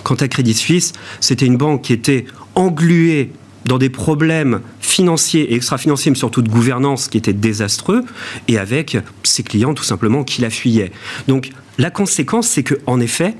Quant 0.03 0.15
à 0.15 0.27
Crédit 0.27 0.55
Suisse, 0.55 0.93
c'était 1.19 1.45
une 1.45 1.57
banque 1.57 1.83
qui 1.83 1.93
était 1.93 2.25
engluée 2.55 3.31
dans 3.65 3.77
des 3.77 3.89
problèmes 3.89 4.61
financiers 4.79 5.51
et 5.51 5.55
extra-financiers, 5.55 6.09
mais 6.09 6.17
surtout 6.17 6.41
de 6.41 6.49
gouvernance 6.49 7.07
qui 7.07 7.17
étaient 7.17 7.31
désastreux, 7.31 8.03
et 8.47 8.57
avec 8.57 8.97
ses 9.23 9.43
clients 9.43 9.75
tout 9.75 9.83
simplement 9.83 10.23
qui 10.23 10.41
la 10.41 10.49
fuyaient. 10.49 10.91
Donc, 11.27 11.51
la 11.81 11.89
conséquence, 11.89 12.47
c'est 12.47 12.61
que, 12.61 12.75
en 12.85 12.99
effet, 12.99 13.35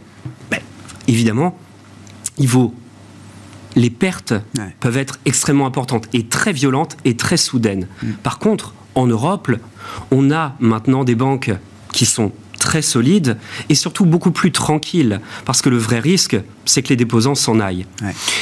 ben, 0.50 0.60
évidemment, 1.08 1.58
il 2.40 2.48
vaut 2.48 2.74
les 3.76 3.90
pertes 3.90 4.34
peuvent 4.82 4.98
être 4.98 5.20
extrêmement 5.26 5.66
importantes 5.66 6.08
et 6.12 6.26
très 6.26 6.52
violentes 6.52 6.98
et 7.06 7.16
très 7.16 7.38
soudaines. 7.38 7.88
Mm. 8.02 8.12
Par 8.24 8.40
contre, 8.40 8.74
en 8.96 9.08
Europe, 9.08 9.50
on 10.10 10.32
a 10.32 10.56
maintenant 10.60 11.06
des 11.06 11.16
banques 11.16 11.52
qui 11.94 12.06
sont 12.06 12.34
très 12.60 12.82
solides 12.82 13.38
et 13.70 13.76
surtout 13.76 14.06
beaucoup 14.06 14.32
plus 14.32 14.52
tranquilles 14.52 15.22
parce 15.46 15.62
que 15.62 15.70
le 15.70 15.78
vrai 15.78 16.00
risque 16.00 16.38
c'est 16.66 16.84
que 16.84 16.90
les 16.90 16.96
déposants 16.96 17.34
s'en 17.34 17.60
aillent. 17.60 17.86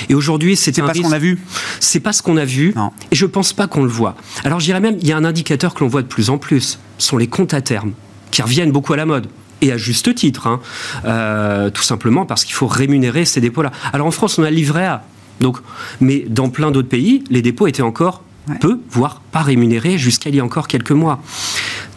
Et 0.09 0.15
aujourd'hui 0.15 0.55
c'est 0.55 0.71
pas 0.81 0.93
ce 0.93 1.01
qu'on 1.01 1.11
a 1.11 1.19
vu. 1.19 1.39
C'est 1.79 1.99
pas 1.99 2.11
ce 2.11 2.23
qu'on 2.23 2.37
a 2.37 2.45
vu 2.45 2.73
et 3.11 3.15
je 3.15 3.25
pense 3.25 3.53
pas 3.53 3.67
qu'on 3.67 3.83
le 3.83 3.89
voit. 3.89 4.15
Alors 4.43 4.59
je 4.59 4.65
dirais 4.65 4.81
même 4.81 4.97
il 5.01 5.07
y 5.07 5.11
a 5.11 5.17
un 5.17 5.25
indicateur 5.25 5.73
que 5.73 5.81
l'on 5.81 5.89
voit 5.89 6.01
de 6.01 6.07
plus 6.07 6.29
en 6.29 6.37
plus, 6.37 6.79
ce 6.97 7.07
sont 7.07 7.17
les 7.17 7.27
comptes 7.27 7.53
à 7.53 7.61
terme 7.61 7.93
qui 8.31 8.41
reviennent 8.41 8.71
beaucoup 8.71 8.93
à 8.93 8.97
la 8.97 9.05
mode 9.05 9.27
et 9.61 9.71
à 9.71 9.77
juste 9.77 10.13
titre, 10.15 10.47
hein. 10.47 10.59
euh, 11.05 11.69
tout 11.69 11.83
simplement 11.83 12.25
parce 12.25 12.45
qu'il 12.45 12.53
faut 12.53 12.67
rémunérer 12.67 13.25
ces 13.25 13.41
dépôts-là. 13.41 13.71
Alors 13.93 14.07
en 14.07 14.11
France, 14.11 14.39
on 14.39 14.43
a 14.43 14.49
le 14.49 14.55
livret 14.55 14.85
A. 14.85 15.03
Donc, 15.39 15.57
mais 16.01 16.25
dans 16.27 16.49
plein 16.49 16.71
d'autres 16.71 16.89
pays, 16.89 17.23
les 17.29 17.41
dépôts 17.41 17.67
étaient 17.67 17.81
encore 17.81 18.23
peu, 18.59 18.79
voire 18.89 19.21
pas 19.31 19.41
rémunérés 19.41 19.97
jusqu'à 19.97 20.29
il 20.29 20.35
y 20.35 20.39
a 20.39 20.45
encore 20.45 20.67
quelques 20.67 20.91
mois. 20.91 21.21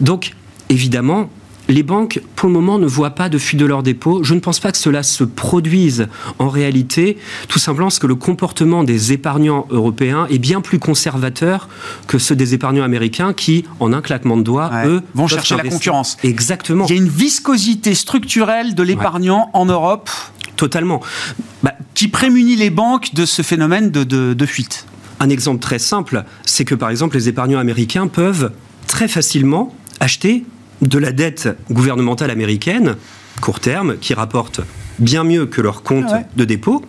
Donc, 0.01 0.33
évidemment, 0.69 1.29
les 1.69 1.83
banques, 1.83 2.21
pour 2.35 2.49
le 2.49 2.53
moment, 2.53 2.77
ne 2.77 2.85
voient 2.85 3.11
pas 3.11 3.29
de 3.29 3.37
fuite 3.37 3.59
de 3.59 3.65
leurs 3.65 3.83
dépôts. 3.83 4.23
Je 4.23 4.33
ne 4.33 4.39
pense 4.39 4.59
pas 4.59 4.71
que 4.71 4.77
cela 4.77 5.03
se 5.03 5.23
produise 5.23 6.07
en 6.39 6.49
réalité, 6.49 7.17
tout 7.47 7.59
simplement 7.59 7.87
parce 7.87 7.99
que 7.99 8.07
le 8.07 8.15
comportement 8.15 8.83
des 8.83 9.13
épargnants 9.13 9.65
européens 9.69 10.27
est 10.29 10.39
bien 10.39 10.61
plus 10.61 10.79
conservateur 10.79 11.69
que 12.07 12.17
ceux 12.17 12.35
des 12.35 12.53
épargnants 12.53 12.83
américains 12.83 13.33
qui, 13.33 13.65
en 13.79 13.93
un 13.93 14.01
claquement 14.01 14.37
de 14.37 14.43
doigts, 14.43 14.71
eux, 14.85 15.01
vont 15.13 15.27
chercher 15.27 15.55
la 15.55 15.63
concurrence. 15.63 16.17
Exactement. 16.23 16.85
Il 16.87 16.95
y 16.95 16.99
a 16.99 17.01
une 17.01 17.09
viscosité 17.09 17.95
structurelle 17.95 18.75
de 18.75 18.83
l'épargnant 18.83 19.49
en 19.53 19.65
Europe. 19.65 20.09
Totalement. 20.55 21.01
Bah, 21.63 21.73
qui 21.93 22.07
prémunit 22.07 22.55
les 22.55 22.69
banques 22.69 23.13
de 23.13 23.25
ce 23.25 23.41
phénomène 23.41 23.89
de, 23.89 24.03
de 24.03 24.45
fuite. 24.45 24.85
Un 25.19 25.29
exemple 25.29 25.59
très 25.59 25.79
simple, 25.79 26.25
c'est 26.45 26.65
que 26.65 26.75
par 26.75 26.89
exemple 26.89 27.15
les 27.15 27.29
épargnants 27.29 27.59
américains 27.59 28.07
peuvent 28.07 28.51
très 28.87 29.07
facilement 29.07 29.73
acheter 29.99 30.45
de 30.81 30.97
la 30.97 31.11
dette 31.11 31.49
gouvernementale 31.71 32.31
américaine, 32.31 32.95
court 33.41 33.59
terme, 33.59 33.97
qui 33.97 34.13
rapporte 34.13 34.61
bien 34.99 35.23
mieux 35.23 35.45
que 35.45 35.61
leur 35.61 35.83
compte 35.83 36.11
de 36.35 36.45
dépôt, 36.45 36.83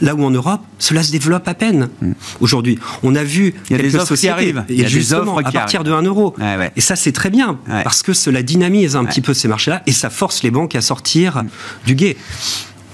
là 0.00 0.14
où 0.14 0.24
en 0.24 0.30
Europe, 0.30 0.60
cela 0.78 1.02
se 1.02 1.10
développe 1.10 1.46
à 1.48 1.54
peine. 1.54 1.88
Hmm. 2.00 2.12
Aujourd'hui, 2.40 2.78
on 3.02 3.14
a 3.14 3.24
vu 3.24 3.54
il 3.68 3.76
y 3.76 3.78
a 3.78 3.82
des 3.82 3.96
offres 3.96 4.14
qui 4.14 4.28
arrivent. 4.28 4.64
Il 4.68 4.80
y 4.80 4.84
a 4.84 4.88
justement, 4.88 5.38
à 5.38 5.50
partir 5.50 5.84
de 5.84 5.92
1 5.92 6.02
euro. 6.02 6.34
Et 6.76 6.80
ça, 6.80 6.96
c'est 6.96 7.12
très 7.12 7.30
bien, 7.30 7.58
parce 7.66 8.02
que 8.02 8.12
cela 8.12 8.42
dynamise 8.42 8.96
un 8.96 9.04
petit 9.04 9.20
peu 9.20 9.34
ces 9.34 9.48
marchés-là, 9.48 9.82
et 9.86 9.92
ça 9.92 10.10
force 10.10 10.42
les 10.42 10.50
banques 10.50 10.74
à 10.74 10.80
sortir 10.80 11.42
hmm. 11.42 11.48
du 11.86 11.94
guet. 11.94 12.16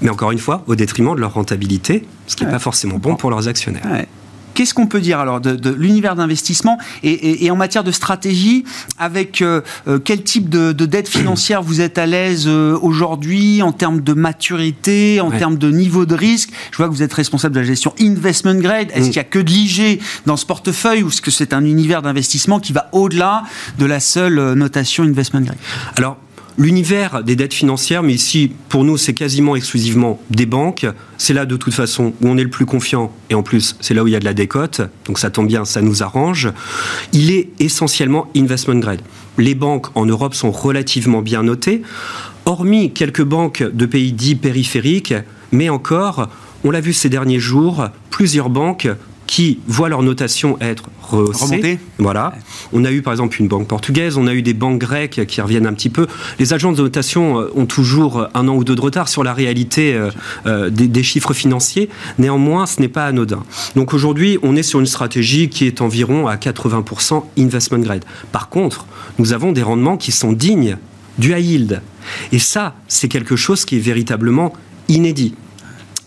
Mais 0.02 0.10
encore 0.10 0.32
une 0.32 0.38
fois, 0.38 0.64
au 0.66 0.74
détriment 0.74 1.14
de 1.14 1.20
leur 1.20 1.34
rentabilité, 1.34 2.06
ce 2.26 2.36
qui 2.36 2.44
n'est 2.44 2.50
pas 2.50 2.58
forcément 2.58 2.98
bon 2.98 3.16
pour 3.16 3.30
leurs 3.30 3.48
actionnaires. 3.48 4.06
Qu'est-ce 4.54 4.72
qu'on 4.72 4.86
peut 4.86 5.00
dire 5.00 5.18
alors 5.18 5.40
de, 5.40 5.70
l'univers 5.70 6.14
d'investissement 6.14 6.78
et, 7.02 7.50
en 7.50 7.56
matière 7.56 7.84
de 7.84 7.90
stratégie, 7.90 8.64
avec 8.98 9.42
euh, 9.42 9.60
euh, 9.88 9.98
quel 9.98 10.22
type 10.22 10.48
de, 10.48 10.72
dette 10.72 11.08
financière 11.08 11.62
vous 11.62 11.80
êtes 11.80 11.98
à 11.98 12.06
l'aise 12.06 12.44
euh, 12.46 12.78
aujourd'hui 12.80 13.62
en 13.62 13.72
termes 13.72 14.00
de 14.00 14.12
maturité, 14.12 15.20
en 15.20 15.30
termes 15.30 15.58
de 15.58 15.70
niveau 15.70 16.06
de 16.06 16.14
risque? 16.14 16.50
Je 16.70 16.76
vois 16.76 16.88
que 16.88 16.92
vous 16.92 17.02
êtes 17.02 17.12
responsable 17.12 17.54
de 17.54 17.60
la 17.60 17.66
gestion 17.66 17.94
investment 18.00 18.54
grade. 18.54 18.88
Est-ce 18.94 19.08
mm. 19.08 19.10
qu'il 19.10 19.12
n'y 19.12 19.18
a 19.18 19.24
que 19.24 19.38
de 19.38 19.50
l'IG 19.50 20.00
dans 20.26 20.36
ce 20.36 20.46
portefeuille 20.46 21.02
ou 21.02 21.08
est-ce 21.08 21.22
que 21.22 21.30
c'est 21.30 21.52
un 21.52 21.64
univers 21.64 22.02
d'investissement 22.02 22.60
qui 22.60 22.72
va 22.72 22.88
au-delà 22.92 23.44
de 23.78 23.86
la 23.86 24.00
seule 24.00 24.54
notation 24.54 25.04
investment 25.04 25.40
grade? 25.40 25.58
Alors, 25.96 26.16
L'univers 26.56 27.24
des 27.24 27.34
dettes 27.34 27.52
financières, 27.52 28.04
mais 28.04 28.12
ici, 28.12 28.52
pour 28.68 28.84
nous, 28.84 28.96
c'est 28.96 29.12
quasiment 29.12 29.56
exclusivement 29.56 30.20
des 30.30 30.46
banques. 30.46 30.86
C'est 31.18 31.34
là, 31.34 31.46
de 31.46 31.56
toute 31.56 31.74
façon, 31.74 32.12
où 32.20 32.28
on 32.28 32.36
est 32.36 32.44
le 32.44 32.50
plus 32.50 32.64
confiant. 32.64 33.12
Et 33.28 33.34
en 33.34 33.42
plus, 33.42 33.76
c'est 33.80 33.92
là 33.92 34.04
où 34.04 34.06
il 34.06 34.12
y 34.12 34.16
a 34.16 34.20
de 34.20 34.24
la 34.24 34.34
décote. 34.34 34.80
Donc 35.06 35.18
ça 35.18 35.30
tombe 35.30 35.48
bien, 35.48 35.64
ça 35.64 35.82
nous 35.82 36.04
arrange. 36.04 36.52
Il 37.12 37.32
est 37.32 37.48
essentiellement 37.58 38.30
investment 38.36 38.78
grade. 38.78 39.00
Les 39.36 39.56
banques 39.56 39.88
en 39.96 40.06
Europe 40.06 40.34
sont 40.34 40.52
relativement 40.52 41.22
bien 41.22 41.42
notées. 41.42 41.82
Hormis 42.44 42.92
quelques 42.92 43.24
banques 43.24 43.64
de 43.64 43.86
pays 43.86 44.12
dits 44.12 44.36
périphériques, 44.36 45.14
mais 45.50 45.70
encore, 45.70 46.28
on 46.62 46.70
l'a 46.70 46.80
vu 46.80 46.92
ces 46.92 47.08
derniers 47.08 47.40
jours, 47.40 47.88
plusieurs 48.10 48.48
banques 48.48 48.88
qui 49.34 49.58
voient 49.66 49.88
leur 49.88 50.04
notation 50.04 50.56
être 50.60 50.84
rehaussée. 51.02 51.80
Voilà. 51.98 52.34
On 52.72 52.84
a 52.84 52.92
eu 52.92 53.02
par 53.02 53.12
exemple 53.12 53.40
une 53.40 53.48
banque 53.48 53.66
portugaise, 53.66 54.16
on 54.16 54.28
a 54.28 54.32
eu 54.32 54.42
des 54.42 54.54
banques 54.54 54.78
grecques 54.78 55.26
qui 55.26 55.40
reviennent 55.40 55.66
un 55.66 55.72
petit 55.72 55.88
peu. 55.88 56.06
Les 56.38 56.52
agences 56.52 56.76
de 56.76 56.82
notation 56.82 57.40
euh, 57.40 57.50
ont 57.56 57.66
toujours 57.66 58.28
un 58.32 58.46
an 58.46 58.54
ou 58.54 58.62
deux 58.62 58.76
de 58.76 58.80
retard 58.80 59.08
sur 59.08 59.24
la 59.24 59.34
réalité 59.34 59.92
euh, 59.92 60.12
euh, 60.46 60.70
des, 60.70 61.02
chiffres 61.02 61.34
financiers. 61.34 61.88
Néanmoins, 62.16 62.66
ce 62.66 62.80
n'est 62.80 62.86
pas 62.86 63.06
anodin. 63.06 63.42
Donc 63.74 63.92
aujourd'hui, 63.92 64.38
on 64.44 64.54
est 64.54 64.62
sur 64.62 64.78
une 64.78 64.86
stratégie 64.86 65.48
qui 65.48 65.66
est 65.66 65.80
environ 65.80 66.28
à 66.28 66.36
80% 66.36 67.24
investment 67.36 67.80
grade. 67.80 68.04
Par 68.30 68.48
contre, 68.48 68.86
nous 69.18 69.32
avons 69.32 69.50
des 69.50 69.64
rendements 69.64 69.96
qui 69.96 70.12
sont 70.12 70.32
dignes 70.32 70.76
du 71.18 71.32
high 71.32 71.44
yield. 71.44 71.82
Et 72.30 72.38
ça, 72.38 72.76
c'est 72.86 73.08
quelque 73.08 73.34
chose 73.34 73.64
qui 73.64 73.78
est 73.78 73.80
véritablement 73.80 74.52
inédit. 74.86 75.34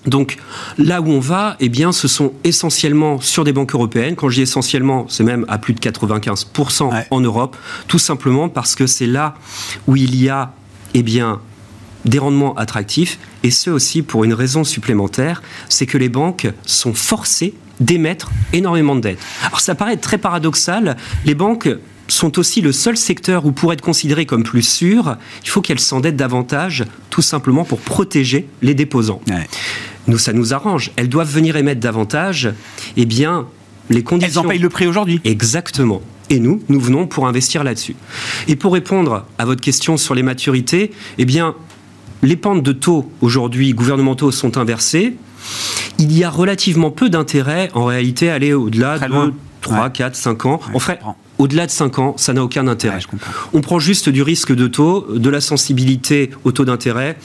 Donc 0.07 0.37
là 0.77 1.01
où 1.01 1.09
on 1.09 1.19
va, 1.19 1.55
eh 1.59 1.69
bien, 1.69 1.91
ce 1.91 2.07
sont 2.07 2.33
essentiellement 2.43 3.19
sur 3.19 3.43
des 3.43 3.53
banques 3.53 3.73
européennes. 3.73 4.15
Quand 4.15 4.29
je 4.29 4.35
dis 4.35 4.41
essentiellement, 4.41 5.05
c'est 5.09 5.23
même 5.23 5.45
à 5.47 5.57
plus 5.57 5.73
de 5.73 5.79
95% 5.79 7.05
en 7.11 7.19
Europe, 7.19 7.55
tout 7.87 7.99
simplement 7.99 8.49
parce 8.49 8.75
que 8.75 8.87
c'est 8.87 9.07
là 9.07 9.35
où 9.87 9.95
il 9.95 10.15
y 10.15 10.29
a 10.29 10.53
eh 10.93 11.03
bien, 11.03 11.41
des 12.05 12.19
rendements 12.19 12.55
attractifs, 12.55 13.19
et 13.43 13.51
ce 13.51 13.69
aussi 13.69 14.01
pour 14.01 14.23
une 14.23 14.33
raison 14.33 14.63
supplémentaire, 14.63 15.41
c'est 15.69 15.85
que 15.85 15.97
les 15.97 16.09
banques 16.09 16.47
sont 16.65 16.93
forcées 16.93 17.53
d'émettre 17.79 18.31
énormément 18.53 18.95
de 18.95 19.01
dettes. 19.01 19.19
Alors 19.45 19.59
ça 19.59 19.75
paraît 19.75 19.97
très 19.97 20.17
paradoxal, 20.17 20.97
les 21.25 21.35
banques 21.35 21.69
sont 22.07 22.39
aussi 22.39 22.61
le 22.61 22.71
seul 22.71 22.97
secteur 22.97 23.45
où 23.45 23.51
pour 23.51 23.73
être 23.73 23.81
considéré 23.81 24.25
comme 24.25 24.43
plus 24.43 24.61
sûr, 24.61 25.17
il 25.43 25.49
faut 25.49 25.61
qu'elles 25.61 25.79
s'endettent 25.79 26.15
davantage, 26.15 26.85
tout 27.09 27.21
simplement 27.21 27.65
pour 27.65 27.79
protéger 27.79 28.47
les 28.61 28.73
déposants 28.73 29.21
nous, 30.07 30.17
ça 30.17 30.33
nous 30.33 30.53
arrange. 30.53 30.91
Elles 30.95 31.09
doivent 31.09 31.31
venir 31.31 31.55
émettre 31.55 31.81
davantage. 31.81 32.51
Eh 32.95 33.05
bien, 33.05 33.47
les 33.89 34.03
conditions. 34.03 34.41
Elles 34.41 34.45
en 34.45 34.49
payent 34.49 34.59
le 34.59 34.69
prix 34.69 34.87
aujourd'hui. 34.87 35.21
Exactement. 35.23 36.01
Et 36.29 36.39
nous, 36.39 36.61
nous 36.69 36.79
venons 36.79 37.07
pour 37.07 37.27
investir 37.27 37.63
là-dessus. 37.63 37.95
Et 38.47 38.55
pour 38.55 38.73
répondre 38.73 39.25
à 39.37 39.45
votre 39.45 39.61
question 39.61 39.97
sur 39.97 40.13
les 40.13 40.23
maturités, 40.23 40.91
eh 41.17 41.25
bien, 41.25 41.55
les 42.21 42.35
pentes 42.35 42.63
de 42.63 42.71
taux 42.71 43.09
aujourd'hui 43.21 43.73
gouvernementaux 43.73 44.31
sont 44.31 44.57
inversées. 44.57 45.15
Il 45.99 46.17
y 46.17 46.23
a 46.23 46.29
relativement 46.29 46.91
peu 46.91 47.09
d'intérêt 47.09 47.69
en 47.73 47.85
réalité 47.85 48.29
à 48.29 48.35
aller 48.35 48.53
au-delà 48.53 48.99
de 48.99 49.33
3, 49.61 49.89
4, 49.89 50.15
5 50.15 50.45
ans. 50.45 50.59
en 50.73 50.79
fait, 50.79 50.99
au-delà 51.37 51.65
de 51.65 51.71
5 51.71 51.99
ans, 51.99 52.15
ça 52.17 52.33
n'a 52.33 52.43
aucun 52.43 52.67
intérêt. 52.67 52.99
On 53.53 53.61
prend 53.61 53.79
juste 53.79 54.09
du 54.09 54.21
risque 54.21 54.53
de 54.53 54.67
taux, 54.67 55.07
de 55.13 55.29
la 55.29 55.41
sensibilité 55.41 56.31
au 56.43 56.51
taux 56.51 56.65
d'intérêt 56.65 57.17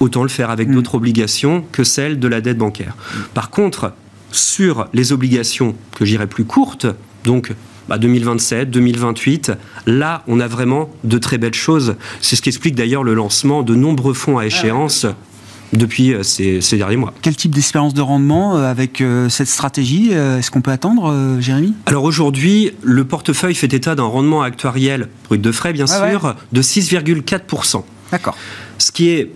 autant 0.00 0.22
le 0.22 0.28
faire 0.28 0.50
avec 0.50 0.68
mm. 0.68 0.74
d'autres 0.74 0.94
obligations 0.94 1.64
que 1.72 1.84
celles 1.84 2.18
de 2.18 2.28
la 2.28 2.40
dette 2.40 2.58
bancaire. 2.58 2.96
Par 3.34 3.50
contre, 3.50 3.92
sur 4.30 4.88
les 4.92 5.12
obligations 5.12 5.74
que 5.96 6.04
j'irais 6.04 6.26
plus 6.26 6.44
courtes, 6.44 6.86
donc 7.24 7.52
2027, 7.96 8.68
bah, 8.68 8.72
2028, 8.72 9.52
là, 9.86 10.22
on 10.26 10.40
a 10.40 10.46
vraiment 10.46 10.90
de 11.04 11.18
très 11.18 11.38
belles 11.38 11.54
choses. 11.54 11.96
C'est 12.20 12.36
ce 12.36 12.42
qui 12.42 12.50
explique 12.50 12.74
d'ailleurs 12.74 13.04
le 13.04 13.14
lancement 13.14 13.62
de 13.62 13.74
nombreux 13.74 14.14
fonds 14.14 14.38
à 14.38 14.46
échéance. 14.46 15.06
depuis 15.74 16.14
euh, 16.14 16.22
ces, 16.22 16.76
derniers 16.78 16.96
mois. 16.96 17.12
Quel 17.20 17.36
type 17.36 17.50
d'espérance 17.50 17.92
de 17.92 18.00
rendement 18.00 18.56
euh, 18.56 18.70
avec 18.70 19.02
euh, 19.02 19.28
cette 19.28 19.48
stratégie 19.48 20.12
Est-ce 20.12 20.50
qu'on 20.50 20.62
peut 20.62 20.70
attendre, 20.70 21.36
Jérémy? 21.40 21.74
Alors 21.84 22.04
aujourd'hui, 22.04 22.72
le 22.82 23.04
portefeuille 23.04 23.54
fait 23.54 23.72
état 23.74 23.94
d'un 23.94 24.04
rendement 24.04 24.40
actuariel, 24.40 25.08
brut 25.24 25.42
de 25.42 25.52
frais 25.52 25.74
bien 25.74 25.86
sûr, 25.86 26.36
de 26.52 26.62
6,4%. 26.62 27.82
D'accord. 28.10 28.34
Ce 28.78 28.90
qui 28.90 29.10
est 29.10 29.30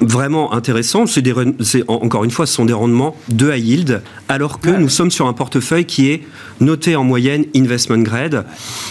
vraiment 0.00 0.52
intéressant. 0.52 1.04
C'est 1.06 1.84
encore 1.88 2.24
une 2.24 2.30
fois, 2.30 2.46
ce 2.46 2.54
sont 2.54 2.64
des 2.64 2.72
rendements 2.72 3.16
de 3.28 3.52
high 3.52 3.64
yield, 3.64 4.02
alors 4.28 4.60
que 4.60 4.70
nous 4.70 4.88
sommes 4.88 5.10
sur 5.10 5.26
un 5.26 5.32
portefeuille 5.32 5.84
qui 5.84 6.10
est 6.10 6.22
noté 6.60 6.96
en 6.96 7.04
moyenne 7.04 7.44
investment 7.54 8.02
grade. 8.02 8.46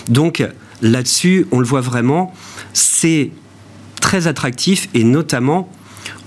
Donc 0.08 0.44
là-dessus, 0.82 1.48
on 1.52 1.60
le 1.60 1.66
voit 1.66 1.82
vraiment, 1.82 2.34
c'est 2.74 3.32
très 4.02 4.28
attractif 4.28 4.88
et 4.94 5.04
notamment 5.04 5.70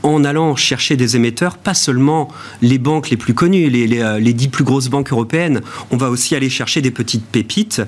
en 0.03 0.25
allant 0.25 0.57
chercher 0.57 0.97
des 0.97 1.17
émetteurs, 1.17 1.59
pas 1.59 1.75
seulement 1.75 2.29
les 2.61 2.79
banques 2.79 3.11
les 3.11 3.17
plus 3.17 3.35
connues, 3.35 3.71
les, 3.71 3.87
les, 3.87 4.01
euh, 4.01 4.19
les, 4.19 4.33
dix 4.33 4.49
plus 4.49 4.65
grosses 4.65 4.89
banques 4.89 5.13
européennes, 5.13 5.61
on 5.91 5.97
va 5.97 6.11
aussi 6.11 6.35
aller 6.35 6.51
chercher 6.51 6.81
des 6.81 6.91
petites 6.91 7.25
pépites. 7.25 7.83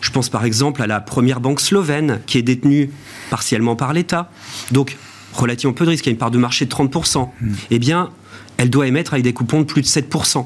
Je 0.00 0.10
pense 0.10 0.28
par 0.28 0.44
exemple 0.44 0.82
à 0.82 0.88
la 0.88 1.00
première 1.00 1.40
banque 1.40 1.60
slovène 1.60 2.20
qui 2.26 2.38
est 2.38 2.42
détenue 2.42 2.90
partiellement 3.30 3.76
par 3.76 3.92
l'État. 3.92 4.30
Donc 4.72 4.96
relativement 5.32 5.72
peu 5.72 5.84
de 5.84 5.90
risque, 5.90 6.06
il 6.06 6.08
y 6.08 6.10
a 6.10 6.12
une 6.12 6.18
part 6.18 6.30
de 6.30 6.38
marché 6.38 6.64
de 6.64 6.70
30%, 6.70 7.28
hmm. 7.40 7.52
eh 7.70 7.78
bien, 7.78 8.10
elle 8.56 8.70
doit 8.70 8.86
émettre 8.86 9.14
avec 9.14 9.24
des 9.24 9.32
coupons 9.32 9.60
de 9.60 9.64
plus 9.64 9.82
de 9.82 9.86
7%. 9.86 10.44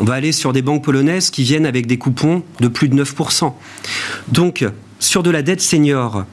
On 0.00 0.04
va 0.04 0.14
aller 0.14 0.32
sur 0.32 0.52
des 0.52 0.62
banques 0.62 0.84
polonaises 0.84 1.30
qui 1.30 1.42
viennent 1.42 1.66
avec 1.66 1.86
des 1.86 1.98
coupons 1.98 2.42
de 2.60 2.68
plus 2.68 2.88
de 2.88 3.02
9%. 3.02 3.52
Donc, 4.28 4.64
sur 5.00 5.22
de 5.22 5.30
la 5.30 5.42
dette 5.42 5.60
senior, 5.60 6.24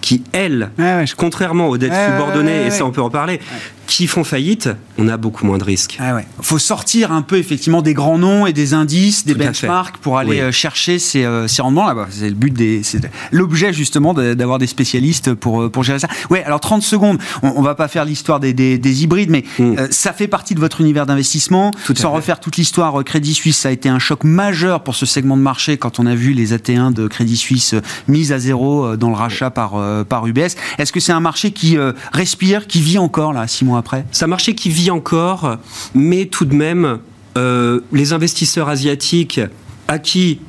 qui, 0.00 0.22
elles, 0.32 0.70
contrairement 1.16 1.68
aux 1.68 1.78
dettes 1.78 1.92
subordonnées, 1.92 2.66
et 2.66 2.70
ça 2.70 2.86
on 2.86 2.92
peut 2.92 3.02
en 3.02 3.10
parler, 3.10 3.40
qui 3.86 4.06
font 4.06 4.24
faillite, 4.24 4.68
on 4.98 5.08
a 5.08 5.16
beaucoup 5.16 5.46
moins 5.46 5.58
de 5.58 5.64
risques. 5.64 5.96
Il 5.98 6.04
ah 6.04 6.20
faut 6.40 6.58
sortir 6.58 7.12
un 7.12 7.22
peu 7.22 7.38
effectivement 7.38 7.82
des 7.82 7.94
grands 7.94 8.18
noms 8.18 8.46
et 8.46 8.52
des 8.52 8.74
indices, 8.74 9.24
des 9.24 9.34
benchmarks 9.34 9.98
pour 9.98 10.18
aller 10.18 10.40
euh, 10.40 10.52
chercher 10.52 10.98
ces, 10.98 11.24
euh, 11.24 11.46
ces 11.48 11.62
rendements 11.62 11.88
C'est 12.10 12.28
le 12.28 12.34
but 12.34 12.52
des, 12.52 12.82
l'objet 13.30 13.72
justement 13.72 14.14
d'avoir 14.14 14.58
des 14.58 14.66
spécialistes 14.66 15.34
pour 15.34 15.62
euh, 15.62 15.70
pour 15.70 15.84
gérer 15.84 15.98
ça. 15.98 16.08
Ouais, 16.30 16.42
alors 16.44 16.60
30 16.60 16.82
secondes. 16.82 17.18
On, 17.42 17.54
on 17.56 17.62
va 17.62 17.74
pas 17.74 17.88
faire 17.88 18.04
l'histoire 18.04 18.40
des, 18.40 18.52
des, 18.52 19.02
hybrides, 19.02 19.30
mais 19.30 19.44
hmm. 19.58 19.88
ça 19.90 20.12
fait 20.12 20.28
partie 20.28 20.54
de 20.54 20.60
votre 20.60 20.80
univers 20.80 21.06
d'investissement. 21.06 21.70
Sans 21.94 22.12
refaire 22.12 22.40
toute 22.40 22.56
l'histoire, 22.56 23.04
Crédit 23.04 23.34
Suisse 23.34 23.58
ça 23.58 23.68
a 23.68 23.72
été 23.72 23.88
un 23.88 23.98
choc 23.98 24.24
majeur 24.24 24.82
pour 24.82 24.94
ce 24.94 25.06
segment 25.06 25.36
de 25.36 25.42
marché 25.42 25.76
quand 25.76 25.98
on 25.98 26.06
a 26.06 26.14
vu 26.14 26.32
les 26.32 26.54
AT1 26.54 26.92
de 26.92 27.08
Crédit 27.08 27.36
Suisse 27.36 27.74
mis 28.08 28.32
à 28.32 28.38
zéro 28.38 28.96
dans 28.96 29.08
le 29.08 29.16
rachat 29.16 29.50
par 29.50 30.04
par 30.06 30.26
UBS. 30.26 30.56
Est-ce 30.78 30.92
que 30.92 31.00
c'est 31.00 31.12
un 31.12 31.20
marché 31.20 31.52
qui 31.52 31.76
respire, 32.12 32.66
qui 32.66 32.80
vit 32.80 32.98
encore 32.98 33.32
là, 33.32 33.46
six 33.46 33.64
mois 33.64 33.75
après 33.76 34.04
C'est 34.12 34.24
un 34.24 34.28
marché 34.28 34.54
qui 34.54 34.70
vit 34.70 34.90
encore, 34.90 35.56
mais 35.94 36.26
tout 36.26 36.44
de 36.44 36.54
même, 36.54 36.98
euh, 37.36 37.80
les 37.92 38.12
investisseurs 38.12 38.68
asiatiques 38.68 39.40
à 39.88 39.98
qui 39.98 40.40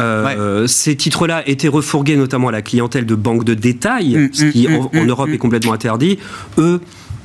euh, 0.00 0.66
ces 0.66 0.96
titres-là 0.96 1.46
étaient 1.48 1.68
refourgués 1.68 2.16
notamment 2.16 2.48
à 2.48 2.52
la 2.52 2.62
clientèle 2.62 3.06
de 3.06 3.14
banques 3.14 3.44
de 3.44 3.54
détail, 3.54 4.16
mm, 4.16 4.30
ce 4.32 4.44
qui 4.44 4.66
mm, 4.66 4.74
en, 4.74 4.90
mm, 4.92 5.08
Europe 5.08 5.28
est 5.30 5.38
complètement 5.38 5.72
interdit, 5.72 6.18
eux 6.58 6.80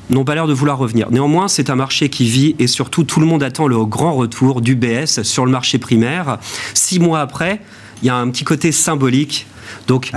n'ont 0.09 0.23
pas 0.23 0.35
l'air 0.35 0.47
de 0.47 0.53
vouloir 0.53 0.77
revenir. 0.77 1.11
Néanmoins, 1.11 1.47
c'est 1.47 1.69
un 1.69 1.75
marché 1.75 2.09
qui 2.09 2.25
vit 2.25 2.55
et 2.59 2.67
surtout 2.67 3.03
tout 3.03 3.19
le 3.19 3.25
monde 3.25 3.43
attend 3.43 3.67
le 3.67 3.83
grand 3.85 4.13
retour 4.13 4.61
du 4.61 4.75
BS 4.75 5.23
sur 5.23 5.45
le 5.45 5.51
marché 5.51 5.79
primaire. 5.79 6.37
Six 6.73 6.99
mois 6.99 7.19
après, 7.19 7.61
il 8.01 8.07
y 8.07 8.09
a 8.09 8.15
un 8.15 8.29
petit 8.29 8.43
côté 8.43 8.71
symbolique. 8.71 9.47
Donc, 9.87 10.11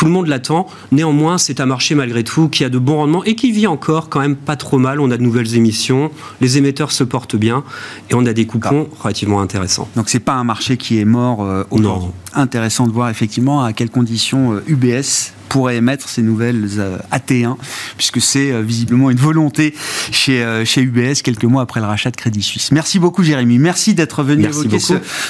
tout 0.00 0.06
le 0.06 0.12
monde 0.12 0.28
l'attend. 0.28 0.66
Néanmoins, 0.92 1.36
c'est 1.36 1.60
un 1.60 1.66
marché 1.66 1.94
malgré 1.94 2.24
tout 2.24 2.48
qui 2.48 2.64
a 2.64 2.70
de 2.70 2.78
bons 2.78 2.96
rendements 2.96 3.22
et 3.24 3.34
qui 3.34 3.52
vit 3.52 3.66
encore 3.66 4.08
quand 4.08 4.20
même 4.20 4.34
pas 4.34 4.56
trop 4.56 4.78
mal. 4.78 4.98
On 4.98 5.10
a 5.10 5.18
de 5.18 5.22
nouvelles 5.22 5.56
émissions, 5.56 6.10
les 6.40 6.56
émetteurs 6.56 6.90
se 6.90 7.04
portent 7.04 7.36
bien 7.36 7.64
et 8.08 8.14
on 8.14 8.24
a 8.24 8.32
des 8.32 8.46
coupons 8.46 8.88
relativement 9.02 9.42
intéressants. 9.42 9.90
Donc 9.96 10.08
c'est 10.08 10.20
pas 10.20 10.32
un 10.32 10.44
marché 10.44 10.78
qui 10.78 10.98
est 10.98 11.04
mort 11.04 11.42
euh, 11.42 11.64
Non. 11.70 12.14
Intéressant 12.32 12.86
de 12.86 12.92
voir 12.92 13.10
effectivement 13.10 13.62
à 13.62 13.74
quelles 13.74 13.90
conditions 13.90 14.58
UBS 14.66 14.86
euh, 14.86 15.39
pourrait 15.50 15.76
émettre 15.76 16.08
ces 16.08 16.22
nouvelles 16.22 16.66
euh, 16.78 16.96
AT1, 17.12 17.56
puisque 17.98 18.20
c'est 18.20 18.52
euh, 18.52 18.62
visiblement 18.62 19.10
une 19.10 19.18
volonté 19.18 19.74
chez, 20.12 20.42
euh, 20.42 20.64
chez 20.64 20.80
UBS 20.80 21.20
quelques 21.22 21.44
mois 21.44 21.62
après 21.62 21.80
le 21.80 21.86
rachat 21.86 22.10
de 22.10 22.16
Crédit 22.16 22.42
Suisse. 22.42 22.72
Merci 22.72 22.98
beaucoup 22.98 23.22
Jérémy, 23.22 23.58
merci 23.58 23.92
d'être 23.92 24.22
venu 24.22 24.44
évoquer 24.44 24.78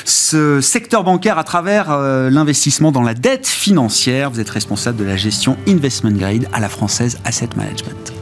ce, 0.05 0.61
secteur 0.61 1.03
bancaire 1.03 1.39
à 1.39 1.45
travers 1.45 1.97
l'investissement 2.31 2.93
dans 2.93 3.03
la 3.03 3.15
dette 3.15 3.47
financière. 3.47 4.31
Vous 4.31 4.41
êtes 4.41 4.51
responsable 4.51 4.99
de 4.99 5.05
la 5.05 5.17
gestion 5.17 5.57
investment 5.67 6.13
grade 6.13 6.47
à 6.53 6.61
la 6.61 6.69
française 6.69 7.19
Asset 7.25 7.49
Management. 7.57 8.20